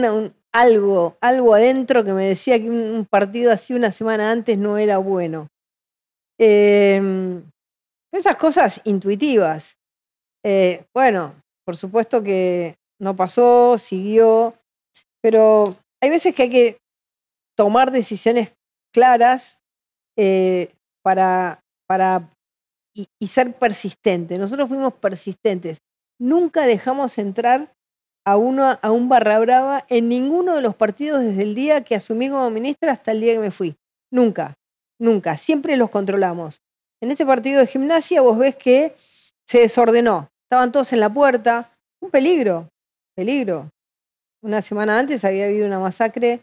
algo, 0.52 1.16
algo 1.20 1.54
adentro 1.54 2.04
que 2.04 2.12
me 2.12 2.26
decía 2.26 2.60
que 2.60 2.68
un, 2.68 3.06
partido 3.08 3.50
así 3.50 3.72
una 3.72 3.90
semana 3.90 4.30
antes 4.30 4.58
no 4.58 4.76
era 4.76 4.98
bueno. 4.98 5.48
Em, 6.38 7.42
esas 8.12 8.36
cosas 8.36 8.80
intuitivas. 8.84 9.78
Eh, 10.44 10.84
bueno, 10.92 11.34
por 11.64 11.76
supuesto 11.76 12.22
que 12.22 12.76
no 13.00 13.16
pasó, 13.16 13.78
siguió, 13.78 14.54
pero 15.22 15.76
hay 16.02 16.10
veces 16.10 16.34
que 16.34 16.44
hay 16.44 16.50
que 16.50 16.78
tomar 17.56 17.90
decisiones 17.90 18.54
claras 18.92 19.60
eh, 20.16 20.72
para, 21.02 21.60
para 21.86 22.30
y, 22.94 23.26
ser 23.26 23.54
persistente. 23.54 24.38
Nosotros 24.38 24.68
fuimos 24.68 24.94
persistentes. 24.94 25.78
Nunca 26.20 26.66
dejamos 26.66 27.18
entrar 27.18 27.72
a, 28.24 28.36
uno, 28.36 28.78
a 28.80 28.90
un 28.90 29.08
barra 29.08 29.38
brava 29.40 29.84
en 29.88 30.08
ninguno 30.08 30.54
de 30.54 30.62
los 30.62 30.74
partidos 30.76 31.22
desde 31.22 31.42
el 31.42 31.54
día 31.54 31.84
que 31.84 31.96
asumí 31.96 32.28
como 32.30 32.48
ministra 32.50 32.92
hasta 32.92 33.12
el 33.12 33.20
día 33.20 33.34
que 33.34 33.40
me 33.40 33.50
fui. 33.50 33.76
Nunca, 34.12 34.54
nunca. 35.00 35.36
Siempre 35.36 35.76
los 35.76 35.90
controlamos. 35.90 36.60
En 37.02 37.10
este 37.10 37.26
partido 37.26 37.60
de 37.60 37.66
gimnasia 37.66 38.22
vos 38.22 38.38
ves 38.38 38.56
que 38.56 38.94
se 39.46 39.58
desordenó. 39.60 40.28
Estaban 40.54 40.70
todos 40.70 40.92
en 40.92 41.00
la 41.00 41.12
puerta. 41.12 41.68
Un 42.00 42.12
peligro, 42.12 42.68
peligro. 43.16 43.70
Una 44.40 44.62
semana 44.62 45.00
antes 45.00 45.24
había 45.24 45.46
habido 45.46 45.66
una 45.66 45.80
masacre 45.80 46.42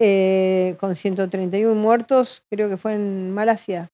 eh, 0.00 0.76
con 0.80 0.96
131 0.96 1.80
muertos, 1.80 2.42
creo 2.50 2.68
que 2.68 2.76
fue 2.76 2.94
en 2.94 3.32
Malasia 3.32 3.88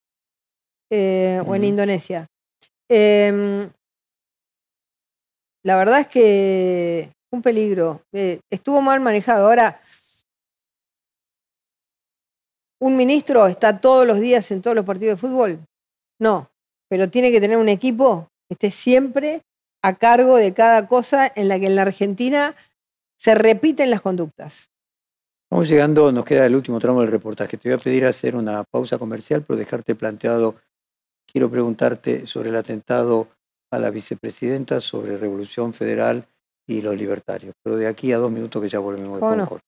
eh, 0.91 1.43
o 1.47 1.55
en 1.55 1.65
Indonesia. 1.65 2.27
Em, 2.89 3.71
la 5.67 5.77
verdad 5.77 6.01
es 6.01 6.07
que 6.07 7.13
un 7.31 7.43
peligro. 7.43 8.01
Eh, 8.15 8.41
estuvo 8.51 8.81
mal 8.81 9.01
manejado. 9.01 9.49
Ahora, 9.49 9.79
¿un 12.81 12.97
ministro 12.97 13.47
está 13.49 13.79
todos 13.79 14.07
los 14.07 14.19
días 14.19 14.51
en 14.51 14.63
todos 14.63 14.75
los 14.75 14.87
partidos 14.87 15.21
de 15.21 15.29
fútbol? 15.29 15.61
No, 16.19 16.49
pero 16.89 17.11
tiene 17.11 17.31
que 17.31 17.41
tener 17.43 17.59
un 17.59 17.69
equipo 17.69 18.32
esté 18.53 18.71
siempre 18.71 19.43
a 19.83 19.95
cargo 19.95 20.37
de 20.37 20.55
cada 20.55 20.87
cosa 20.87 21.31
en 21.35 21.49
la 21.49 21.59
que 21.59 21.67
en 21.67 21.77
la 21.77 21.83
Argentina 21.83 22.55
se 23.19 23.35
repiten 23.35 23.91
las 23.91 24.03
conductas. 24.03 24.71
Vamos 25.51 25.69
llegando, 25.69 26.11
nos 26.13 26.25
queda 26.25 26.47
el 26.47 26.57
último 26.57 26.81
tramo 26.81 27.03
del 27.03 27.11
reportaje. 27.11 27.59
Te 27.59 27.69
voy 27.69 27.79
a 27.79 27.83
pedir 27.83 28.07
hacer 28.07 28.37
una 28.37 28.65
pausa 28.65 28.99
comercial, 28.99 29.45
pero 29.47 29.59
dejarte 29.59 29.95
planteado, 29.95 30.55
quiero 31.31 31.51
preguntarte 31.51 32.27
sobre 32.27 32.49
el 32.49 32.57
atentado 32.57 33.29
a 33.71 33.79
la 33.79 33.91
vicepresidenta, 33.91 34.81
sobre 34.81 35.19
Revolución 35.19 35.75
Federal 35.75 36.25
y 36.67 36.81
los 36.81 36.97
libertarios. 36.97 37.55
Pero 37.63 37.77
de 37.77 37.87
aquí 37.87 38.13
a 38.13 38.19
dos 38.19 38.31
minutos 38.31 38.63
que 38.63 38.69
ya 38.69 38.79
volvemos 38.79 39.21
de 39.21 39.37
no? 39.37 39.61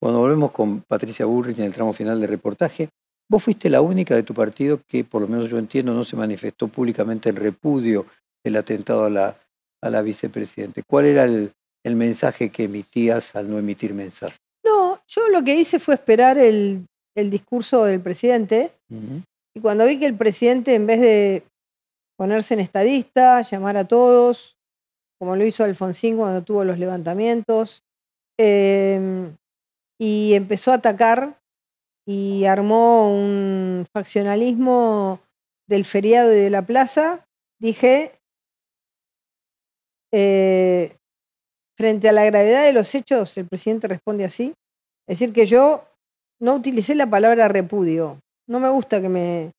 Cuando 0.00 0.20
volvemos 0.20 0.52
con 0.52 0.82
Patricia 0.82 1.26
Bullrich 1.26 1.58
en 1.58 1.64
el 1.64 1.74
tramo 1.74 1.92
final 1.92 2.20
del 2.20 2.28
reportaje, 2.28 2.90
vos 3.28 3.42
fuiste 3.42 3.70
la 3.70 3.80
única 3.80 4.14
de 4.14 4.22
tu 4.22 4.34
partido 4.34 4.80
que, 4.86 5.04
por 5.04 5.22
lo 5.22 5.28
menos 5.28 5.50
yo 5.50 5.58
entiendo, 5.58 5.94
no 5.94 6.04
se 6.04 6.16
manifestó 6.16 6.68
públicamente 6.68 7.28
en 7.28 7.36
repudio 7.36 8.06
del 8.44 8.56
atentado 8.56 9.04
a 9.04 9.10
la, 9.10 9.36
a 9.82 9.90
la 9.90 10.02
vicepresidenta. 10.02 10.82
¿Cuál 10.86 11.06
era 11.06 11.24
el, 11.24 11.52
el 11.84 11.96
mensaje 11.96 12.50
que 12.50 12.64
emitías 12.64 13.34
al 13.34 13.50
no 13.50 13.58
emitir 13.58 13.94
mensaje? 13.94 14.36
Yo 15.06 15.28
lo 15.28 15.42
que 15.44 15.54
hice 15.54 15.78
fue 15.78 15.94
esperar 15.94 16.38
el, 16.38 16.86
discurso 17.16 17.84
del 17.84 18.00
presidente 18.00 18.72
y 19.56 19.60
cuando 19.60 19.86
vi 19.86 20.00
que 20.00 20.06
el 20.06 20.16
presidente, 20.16 20.74
en 20.74 20.86
vez 20.86 21.00
de 21.00 21.44
ponerse 22.16 22.54
en 22.54 22.60
estadista, 22.60 23.40
llamar 23.42 23.76
a 23.76 23.86
todos, 23.86 24.56
como 25.18 25.36
lo 25.36 25.44
hizo 25.44 25.62
Alfonsín 25.62 26.16
cuando 26.16 26.42
tuvo 26.42 26.64
los 26.64 26.78
levantamientos, 26.78 27.84
em, 28.36 29.36
y 30.00 30.34
empezó 30.34 30.72
a 30.72 30.76
atacar 30.76 31.38
y 32.06 32.44
armó 32.44 33.12
un 33.12 33.86
faccionalismo 33.92 35.20
del 35.66 35.84
feriado 35.84 36.32
y 36.32 36.36
de 36.36 36.50
la 36.50 36.62
plaza, 36.62 37.26
dije, 37.58 38.12
eh, 40.12 40.96
frente 41.76 42.08
a 42.08 42.12
la 42.12 42.24
gravedad 42.24 42.64
de 42.64 42.72
los 42.72 42.94
hechos, 42.94 43.36
el 43.36 43.46
presidente 43.46 43.88
responde 43.88 44.24
así, 44.24 44.54
es 45.06 45.18
decir, 45.18 45.32
que 45.32 45.46
yo 45.46 45.84
no 46.40 46.54
utilicé 46.54 46.94
la 46.94 47.08
palabra 47.08 47.48
repudio. 47.48 48.20
No 48.46 48.60
me 48.60 48.68
gusta 48.68 49.00
que 49.00 49.08
me. 49.08 49.52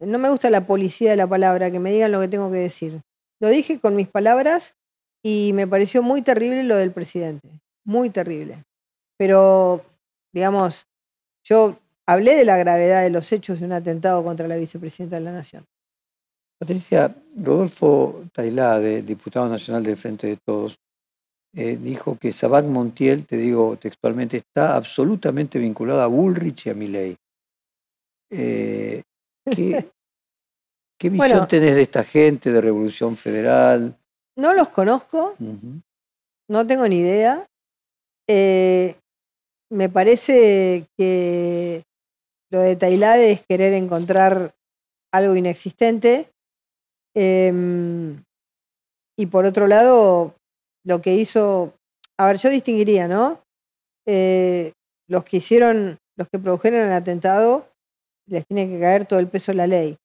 No 0.00 0.18
me 0.18 0.30
gusta 0.30 0.50
la 0.50 0.66
policía 0.66 1.10
de 1.10 1.16
la 1.16 1.28
palabra, 1.28 1.70
que 1.70 1.78
me 1.78 1.92
digan 1.92 2.10
lo 2.10 2.20
que 2.20 2.28
tengo 2.28 2.50
que 2.50 2.58
decir. 2.58 3.00
Lo 3.40 3.48
dije 3.48 3.78
con 3.78 3.94
mis 3.94 4.08
palabras 4.08 4.74
y 5.24 5.52
me 5.54 5.66
pareció 5.66 6.02
muy 6.02 6.22
terrible 6.22 6.64
lo 6.64 6.76
del 6.76 6.90
presidente. 6.90 7.48
Muy 7.84 8.10
terrible. 8.10 8.64
Pero, 9.16 9.84
digamos, 10.32 10.86
yo 11.44 11.76
hablé 12.06 12.36
de 12.36 12.44
la 12.44 12.56
gravedad 12.56 13.02
de 13.02 13.10
los 13.10 13.30
hechos 13.32 13.60
de 13.60 13.66
un 13.66 13.72
atentado 13.72 14.22
contra 14.24 14.48
la 14.48 14.56
vicepresidenta 14.56 15.16
de 15.16 15.22
la 15.22 15.32
Nación. 15.32 15.64
Patricia, 16.58 17.14
Rodolfo 17.36 18.24
Tailade, 18.32 19.02
diputado 19.02 19.48
nacional 19.48 19.82
del 19.82 19.96
Frente 19.96 20.28
de 20.28 20.36
Todos, 20.36 20.78
eh, 21.54 21.76
dijo 21.76 22.16
que 22.16 22.32
Sabat 22.32 22.64
Montiel, 22.64 23.26
te 23.26 23.36
digo 23.36 23.76
textualmente, 23.76 24.38
está 24.38 24.76
absolutamente 24.76 25.58
vinculado 25.58 26.00
a 26.00 26.06
Bullrich 26.06 26.66
y 26.66 26.70
a 26.70 26.74
Milley. 26.74 27.16
Eh, 28.30 29.02
¿qué, 30.98 31.10
visión 31.10 31.48
tenés 31.48 31.76
de 31.76 31.82
esta 31.82 32.04
gente 32.04 32.52
de 32.52 32.60
Revolución 32.60 33.16
Federal? 33.16 33.98
No 34.36 34.54
los 34.54 34.70
conozco, 34.70 35.34
no 36.48 36.66
tengo 36.66 36.88
ni 36.88 36.98
idea. 36.98 37.46
Eh, 38.26 38.96
me 39.70 39.90
parece 39.90 40.86
que 40.96 41.82
lo 42.52 42.60
de 42.60 42.76
Tailade 42.76 43.32
es 43.32 43.46
querer 43.48 43.72
encontrar 43.72 44.54
algo 45.10 45.34
inexistente. 45.34 46.28
Em, 47.16 48.22
y 49.18 49.26
por 49.26 49.46
otro 49.46 49.66
lado, 49.66 50.34
lo 50.84 51.00
que 51.00 51.14
hizo, 51.14 51.72
a 52.18 52.26
ver, 52.26 52.36
yo 52.36 52.50
distinguiría, 52.50 53.08
¿no? 53.08 53.40
Eh, 54.06 54.72
los 55.08 55.24
que 55.24 55.38
hicieron, 55.38 55.98
los 56.16 56.28
que 56.28 56.38
produjeron 56.38 56.82
el 56.82 56.92
atentado, 56.92 57.68
les 58.28 58.46
tiene 58.46 58.68
que 58.68 58.78
caer 58.78 59.06
todo 59.06 59.18
el 59.18 59.28
peso 59.28 59.52
de 59.52 59.56
la 59.56 59.66
ley. 59.66 59.96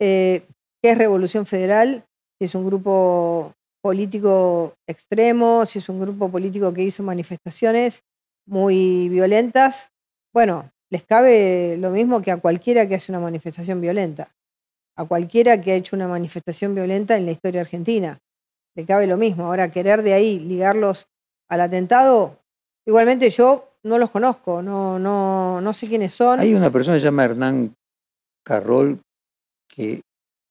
Eh, 0.00 0.46
¿Qué 0.82 0.92
es 0.92 0.98
Revolución 0.98 1.44
Federal? 1.44 2.06
Si 2.38 2.46
es 2.46 2.54
un 2.54 2.64
grupo 2.64 3.52
político 3.82 4.74
extremo, 4.88 5.66
si 5.66 5.80
es 5.80 5.88
un 5.90 6.00
grupo 6.00 6.30
político 6.30 6.72
que 6.72 6.82
hizo 6.82 7.02
manifestaciones 7.02 8.02
muy 8.46 9.08
violentas, 9.10 9.90
bueno, 10.32 10.70
les 10.90 11.04
cabe 11.04 11.76
lo 11.78 11.90
mismo 11.90 12.20
que 12.20 12.30
a 12.30 12.38
cualquiera 12.38 12.88
que 12.88 12.96
hace 12.96 13.12
una 13.12 13.20
manifestación 13.20 13.80
violenta, 13.80 14.32
a 14.96 15.04
cualquiera 15.04 15.60
que 15.60 15.72
ha 15.72 15.76
hecho 15.76 15.96
una 15.96 16.08
manifestación 16.08 16.74
violenta 16.74 17.16
en 17.16 17.26
la 17.26 17.32
historia 17.32 17.60
argentina 17.60 18.18
le 18.74 18.84
cabe 18.84 19.06
lo 19.06 19.16
mismo. 19.16 19.46
Ahora, 19.46 19.70
querer 19.70 20.02
de 20.02 20.12
ahí 20.14 20.38
ligarlos 20.38 21.08
al 21.48 21.60
atentado, 21.60 22.38
igualmente 22.86 23.30
yo 23.30 23.68
no 23.82 23.98
los 23.98 24.10
conozco, 24.10 24.62
no, 24.62 24.98
no, 24.98 25.60
no 25.60 25.72
sé 25.72 25.88
quiénes 25.88 26.12
son. 26.12 26.40
Hay 26.40 26.54
una 26.54 26.70
persona 26.70 26.96
que 26.96 27.00
se 27.00 27.06
llama 27.06 27.24
Hernán 27.24 27.74
Carrol 28.44 29.00
que 29.68 30.02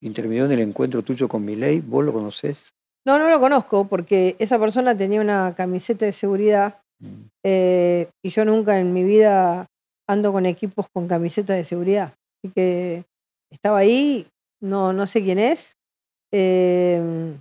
intervino 0.01 0.45
en 0.45 0.51
el 0.51 0.59
encuentro 0.59 1.03
tuyo 1.03 1.27
con 1.27 1.45
Milei, 1.45 1.79
¿vos 1.79 2.03
lo 2.03 2.13
conocés? 2.13 2.73
No, 3.05 3.17
no 3.17 3.29
lo 3.29 3.39
conozco 3.39 3.87
porque 3.87 4.35
esa 4.39 4.59
persona 4.59 4.95
tenía 4.95 5.21
una 5.21 5.53
camiseta 5.55 6.05
de 6.05 6.11
seguridad 6.11 6.81
mm. 6.99 7.21
eh, 7.43 8.09
y 8.23 8.29
yo 8.29 8.45
nunca 8.45 8.79
en 8.79 8.93
mi 8.93 9.03
vida 9.03 9.67
ando 10.09 10.33
con 10.33 10.45
equipos 10.47 10.87
con 10.89 11.07
camisetas 11.07 11.55
de 11.55 11.63
seguridad. 11.63 12.13
Así 12.37 12.51
que 12.53 13.05
estaba 13.51 13.77
ahí, 13.77 14.27
no, 14.59 14.91
no 14.91 15.05
sé 15.05 15.21
quién 15.21 15.37
es. 15.37 15.77
Eh, 16.31 17.37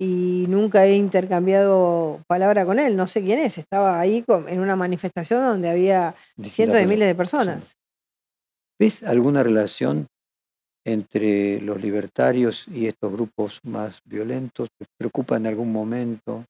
y 0.00 0.46
nunca 0.48 0.86
he 0.86 0.96
intercambiado 0.96 2.22
palabra 2.26 2.64
con 2.64 2.78
él, 2.78 2.96
no 2.96 3.06
sé 3.06 3.20
quién 3.20 3.38
es, 3.38 3.58
estaba 3.58 4.00
ahí 4.00 4.24
en 4.48 4.60
una 4.60 4.74
manifestación 4.74 5.42
donde 5.42 5.68
había 5.68 6.14
cientos 6.42 6.78
de 6.78 6.86
miles 6.86 7.06
de 7.06 7.14
personas. 7.14 7.76
¿Ves 8.78 9.02
alguna 9.02 9.42
relación 9.42 10.06
entre 10.86 11.60
los 11.60 11.82
libertarios 11.82 12.66
y 12.68 12.86
estos 12.86 13.12
grupos 13.12 13.60
más 13.62 14.00
violentos? 14.06 14.70
¿Te 14.78 14.86
preocupa 14.98 15.36
en 15.36 15.46
algún 15.46 15.70
momento? 15.70 16.46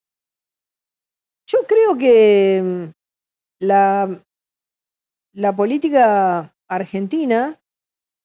Yo 1.48 1.66
creo 1.66 1.98
que 1.98 2.62
mm, 2.62 3.64
la, 3.64 4.22
la 5.33 5.55
política 5.55 6.55
argentina 6.68 7.59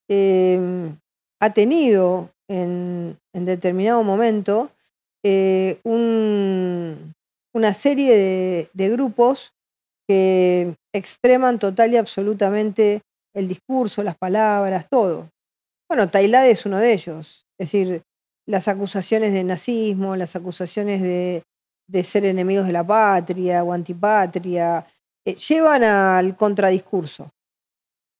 em, 0.10 0.97
ha 1.39 1.53
tenido 1.53 2.30
en, 2.47 3.18
determinado 3.34 4.03
momento 4.03 4.72
eh, 5.24 5.80
una 7.53 7.74
serie 7.74 8.70
de, 8.74 8.89
grupos 8.89 9.53
que 10.08 10.76
extreman 10.93 11.60
total 11.60 11.93
y 11.93 11.97
absolutamente 11.97 13.01
el 13.34 13.47
discurso, 13.47 14.03
las 14.03 14.18
palabras, 14.18 14.88
todo. 14.89 15.30
Bueno, 15.89 16.10
Tailade 16.10 16.51
es 16.51 16.66
uno 16.66 16.78
de 16.78 16.93
ellos. 16.93 17.45
Es 17.60 17.72
decir, 17.72 18.03
las 18.47 18.68
acusaciones 18.68 19.34
de 19.34 19.43
nazismo, 19.43 20.16
las 20.16 20.36
acusaciones 20.36 21.01
de, 21.01 21.43
ser 22.03 22.26
enemigos 22.26 22.68
de 22.68 22.74
la 22.74 22.86
patria 22.86 23.64
o 23.64 23.74
antipatria, 23.74 24.86
eh, 25.26 25.36
llevan 25.36 25.84
al 25.84 26.36
contradiscurso. 26.36 27.32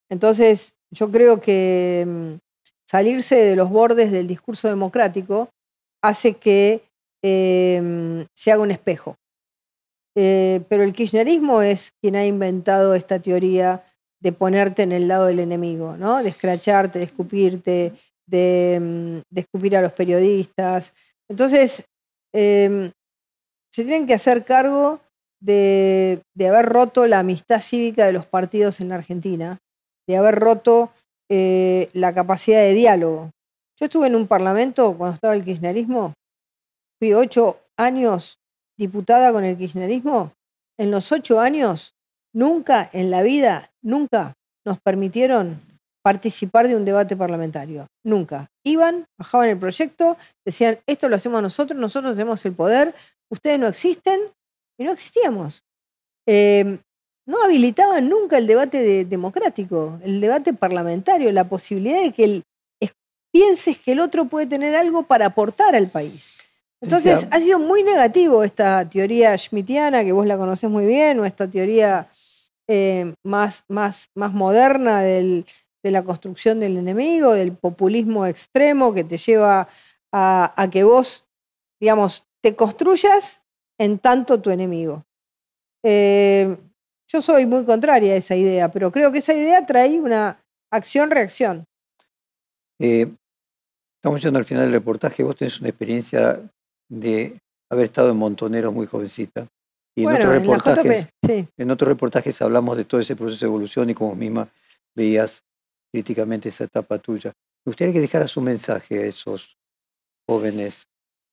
Entonces, 0.10 0.76
yo 0.92 1.10
creo 1.10 1.40
que 1.40 2.06
mm, 2.08 2.34
salirse 2.88 3.36
de 3.36 3.56
los 3.56 3.70
bordes 3.70 4.12
del 4.12 4.28
discurso 4.28 4.68
democrático 4.68 5.50
hace 6.02 6.36
que 6.36 6.84
Em, 7.28 8.28
se 8.36 8.52
haga 8.52 8.62
un 8.62 8.70
espejo. 8.70 9.18
Eh, 10.16 10.64
pero 10.70 10.84
el 10.84 10.94
kirchnerismo 10.94 11.64
es 11.64 11.92
quien 12.00 12.16
ha 12.16 12.24
inventado 12.24 12.94
esta 12.94 13.20
teoría 13.20 13.84
de 14.22 14.32
ponerte 14.32 14.84
en 14.84 14.92
el 14.92 15.08
lado 15.08 15.26
del 15.26 15.40
enemigo, 15.40 15.98
¿no? 15.98 16.22
De 16.22 16.30
escracharte, 16.30 17.00
de 17.00 17.06
escupirte, 17.06 17.94
de, 18.28 18.76
em, 18.76 19.24
escupir 19.36 19.76
a 19.76 19.82
los 19.82 19.94
periodistas. 19.94 20.94
Entonces, 21.28 21.88
se 22.32 22.92
tienen 23.74 24.06
que 24.06 24.14
hacer 24.14 24.46
cargo 24.46 25.00
de, 25.40 26.22
haber 26.40 26.66
roto 26.66 27.08
la 27.08 27.20
amistad 27.20 27.60
cívica 27.60 28.06
de 28.06 28.14
los 28.14 28.26
partidos 28.26 28.80
en 28.82 28.90
la 28.90 28.96
Argentina, 28.96 29.60
de 30.08 30.18
haber 30.18 30.36
roto 30.36 30.92
eh, 31.30 31.90
la 31.94 32.14
capacidad 32.14 32.60
de 32.60 32.74
diálogo. 32.74 33.32
Yo 33.80 33.86
estuve 33.86 34.08
en 34.08 34.16
un 34.16 34.28
parlamento 34.28 34.96
cuando 34.98 35.16
estaba 35.16 35.36
el 35.36 35.44
kirchnerismo, 35.44 36.14
fui 37.00 37.14
ocho 37.14 37.60
años 37.78 38.40
diputada 38.78 39.32
con 39.32 39.44
el 39.44 39.58
kirchnerismo. 39.58 40.32
En 40.78 40.92
los 40.92 41.12
ocho 41.12 41.40
años, 41.40 41.94
nunca 42.34 42.90
en 42.92 43.10
la 43.10 43.22
vida, 43.22 43.72
nunca 43.82 44.34
nos 44.66 44.80
permitieron 44.80 45.62
participar 46.04 46.68
de 46.68 46.76
un 46.76 46.86
debate 46.86 47.16
parlamentario. 47.16 47.88
Nunca. 48.04 48.48
Iban, 48.64 49.06
bajaban 49.18 49.50
el 49.50 49.58
proyecto, 49.58 50.18
decían, 50.46 50.78
esto 50.86 51.10
lo 51.10 51.16
hacemos 51.16 51.42
nosotros, 51.42 51.80
nosotros 51.80 52.16
tenemos 52.16 52.46
el 52.46 52.54
poder, 52.54 52.94
ustedes 53.32 53.58
no 53.58 53.68
existen, 53.68 54.20
y 54.78 54.84
no 54.84 54.92
existíamos. 54.92 55.64
Em, 56.28 56.80
no 57.28 57.44
habilitaban 57.44 58.08
nunca 58.08 58.38
el 58.38 58.48
debate 58.48 59.06
democrático, 59.06 60.00
el 60.04 60.22
debate 60.22 60.54
parlamentario, 60.54 61.32
la 61.32 61.48
posibilidad 61.48 62.02
de 62.02 62.12
que 62.12 62.24
el, 62.24 62.44
pienses 63.32 63.80
que 63.80 63.92
el 63.92 64.00
otro 64.00 64.26
puede 64.26 64.46
tener 64.46 64.76
algo 64.76 65.04
para 65.04 65.26
aportar 65.26 65.76
al 65.76 65.90
país. 65.90 66.38
Entonces, 66.82 67.26
ha 67.32 67.40
sido 67.40 67.58
muy 67.58 67.84
negativo 67.84 68.44
esta 68.44 68.88
teoría 68.88 69.36
schmittiana, 69.38 70.04
que 70.04 70.12
vos 70.12 70.28
la 70.28 70.38
conocés 70.38 70.70
muy 70.70 70.86
bien, 70.86 71.20
o 71.20 71.26
esta 71.26 71.50
teoría 71.50 72.08
eh, 72.68 73.14
más, 73.24 73.64
más, 73.68 74.10
más 74.14 74.34
moderna 74.34 75.02
del, 75.02 75.46
de 75.86 75.92
la 75.92 76.04
construcción 76.04 76.60
del 76.60 76.78
enemigo, 76.78 77.34
del 77.34 77.54
populismo 77.54 78.26
extremo 78.26 78.92
que 78.92 79.04
te 79.04 79.18
lleva 79.18 79.68
a, 80.12 80.70
que 80.72 80.84
vos, 80.84 81.26
digamos, 81.80 82.24
te 82.42 82.56
construyas 82.56 83.44
en 83.78 84.00
tanto 84.00 84.42
tu 84.42 84.50
enemigo. 84.50 85.04
Eh, 85.84 86.58
yo 87.08 87.22
soy 87.22 87.46
muy 87.46 87.66
contraria 87.66 88.14
a 88.14 88.18
esa 88.18 88.36
idea, 88.36 88.72
pero 88.72 88.92
creo 88.92 89.12
que 89.12 89.20
esa 89.20 89.34
idea 89.34 89.66
trae 89.66 90.00
una 90.00 90.40
acción-reacción. 90.72 91.66
Eh, 92.80 93.08
estamos 93.98 94.22
yendo 94.22 94.40
al 94.40 94.46
final 94.46 94.66
del 94.66 94.74
reportaje. 94.74 95.24
Vos 95.24 95.36
tenés 95.36 95.60
una 95.60 95.70
experiencia 95.70 96.40
de 96.90 97.40
haber 97.70 97.86
estado 97.86 98.12
en 98.12 98.18
Montoneros 98.18 98.74
muy 98.74 98.88
jovencita. 98.88 99.48
Y 99.98 100.04
en, 100.04 100.10
otros 100.10 100.30
reportajes, 100.30 101.08
en 101.58 101.72
otros 101.72 101.88
reportajes 101.88 102.42
hablamos 102.42 102.76
de 102.76 102.84
todo 102.84 103.00
ese 103.00 103.16
proceso 103.16 103.46
de 103.46 103.50
evolución 103.50 103.90
y 103.90 103.94
como 103.94 104.14
misma 104.14 104.50
veías 104.94 105.42
críticamente 105.92 106.50
esa 106.50 106.66
etapa 106.66 106.98
tuya. 106.98 107.32
Me 107.66 107.70
gustaría 107.70 107.94
que 107.94 108.02
dejaras 108.02 108.36
un 108.36 108.44
mensaje 108.44 109.00
a 109.00 109.06
esos 109.06 109.58
jóvenes 110.28 110.88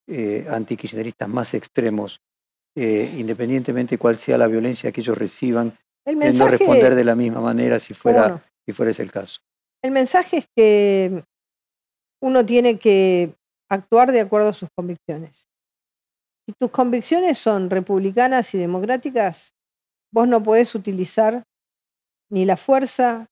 eh, 0.07 0.47
antikirchneristas 0.49 1.29
más 1.29 1.55
extremos, 1.55 2.21
eh, 2.75 3.15
independientemente 3.17 3.99
cuál 3.99 4.17
sea 4.17 4.39
la 4.39 4.47
violencia 4.47 4.93
que 4.93 5.01
ellos 5.01 5.19
reciban, 5.19 5.77
el 6.05 6.19
no 6.19 6.49
responder 6.49 6.95
de 6.95 7.05
la 7.05 7.15
misma 7.15 7.41
manera 7.41 7.79
si 7.79 7.95
fuera, 7.95 8.43
si 8.67 8.73
fuera 8.73 8.91
ese 8.91 9.03
el 9.03 9.13
caso. 9.13 9.41
El 9.83 9.91
mensaje 9.91 10.39
es 10.39 10.47
que 10.57 11.25
uno 12.21 12.47
tiene 12.47 12.79
que 12.79 13.35
actuar 13.69 14.13
de 14.13 14.21
acuerdo 14.21 14.49
a 14.49 14.53
sus 14.53 14.69
convicciones. 14.75 15.49
Si 16.47 16.55
tus 16.59 16.71
convicciones 16.71 17.39
son 17.39 17.71
republicanas 17.71 18.55
y 18.55 18.59
democráticas, 18.59 19.55
vos 20.13 20.27
no 20.27 20.43
podés 20.43 20.75
utilizar 20.75 21.45
ni 22.31 22.45
la 22.45 22.57
fuerza, 22.57 23.27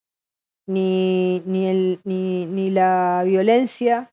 ni, 0.67 1.41
ni, 1.45 1.67
el, 1.67 1.99
ni, 2.03 2.45
ni 2.45 2.69
la 2.69 3.23
violencia 3.25 4.11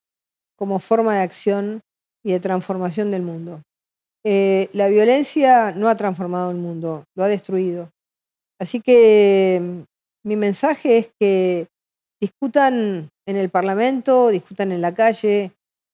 como 0.57 0.79
forma 0.79 1.15
de 1.15 1.21
acción 1.21 1.81
y 2.23 2.33
de 2.33 2.39
transformación 2.39 3.11
del 3.11 3.21
mundo. 3.21 3.61
Eh, 4.25 4.69
la 4.73 4.87
violencia 4.89 5.71
no 5.71 5.87
ha 5.87 5.95
transformado 5.95 6.51
el 6.51 6.57
mundo, 6.57 7.05
lo 7.15 7.23
ha 7.23 7.27
destruido. 7.27 7.89
Así 8.59 8.81
que 8.81 9.59
mm, 9.61 9.81
mi 10.27 10.35
mensaje 10.35 10.97
es 10.97 11.11
que 11.19 11.67
discutan 12.21 13.09
en 13.27 13.37
el 13.37 13.49
Parlamento, 13.49 14.27
discutan 14.29 14.71
en 14.71 14.81
la 14.81 14.93
calle, 14.93 15.51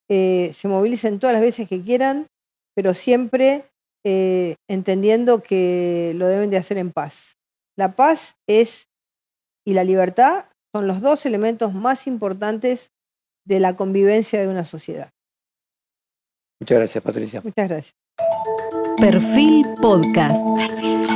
eh, 0.09 0.49
se 0.53 0.67
movilicen 0.67 1.19
todas 1.19 1.33
las 1.33 1.41
veces 1.41 1.69
que 1.69 1.81
quieran, 1.81 2.27
pero 2.75 2.93
siempre 2.93 3.65
eh, 4.03 4.55
entendiendo 4.69 5.41
que 5.41 6.13
lo 6.15 6.27
deben 6.27 6.49
de 6.49 6.57
hacer 6.57 6.77
en 6.77 6.91
paz. 6.91 7.37
La 7.77 7.95
paz 7.95 8.35
es 8.47 8.87
y 9.67 9.73
la 9.73 9.83
libertad 9.83 10.45
son 10.73 10.87
los 10.87 11.01
dos 11.01 11.25
elementos 11.25 11.73
más 11.73 12.07
importantes 12.07 12.91
de 13.45 13.59
la 13.59 13.75
convivencia 13.75 14.41
de 14.41 14.47
una 14.47 14.63
sociedad. 14.63 15.11
Muchas 16.59 16.77
gracias, 16.77 17.03
Patricia. 17.03 17.41
Muchas 17.43 17.67
gracias. 17.67 18.04
Perfil 18.97 19.63
Podcast. 19.81 21.14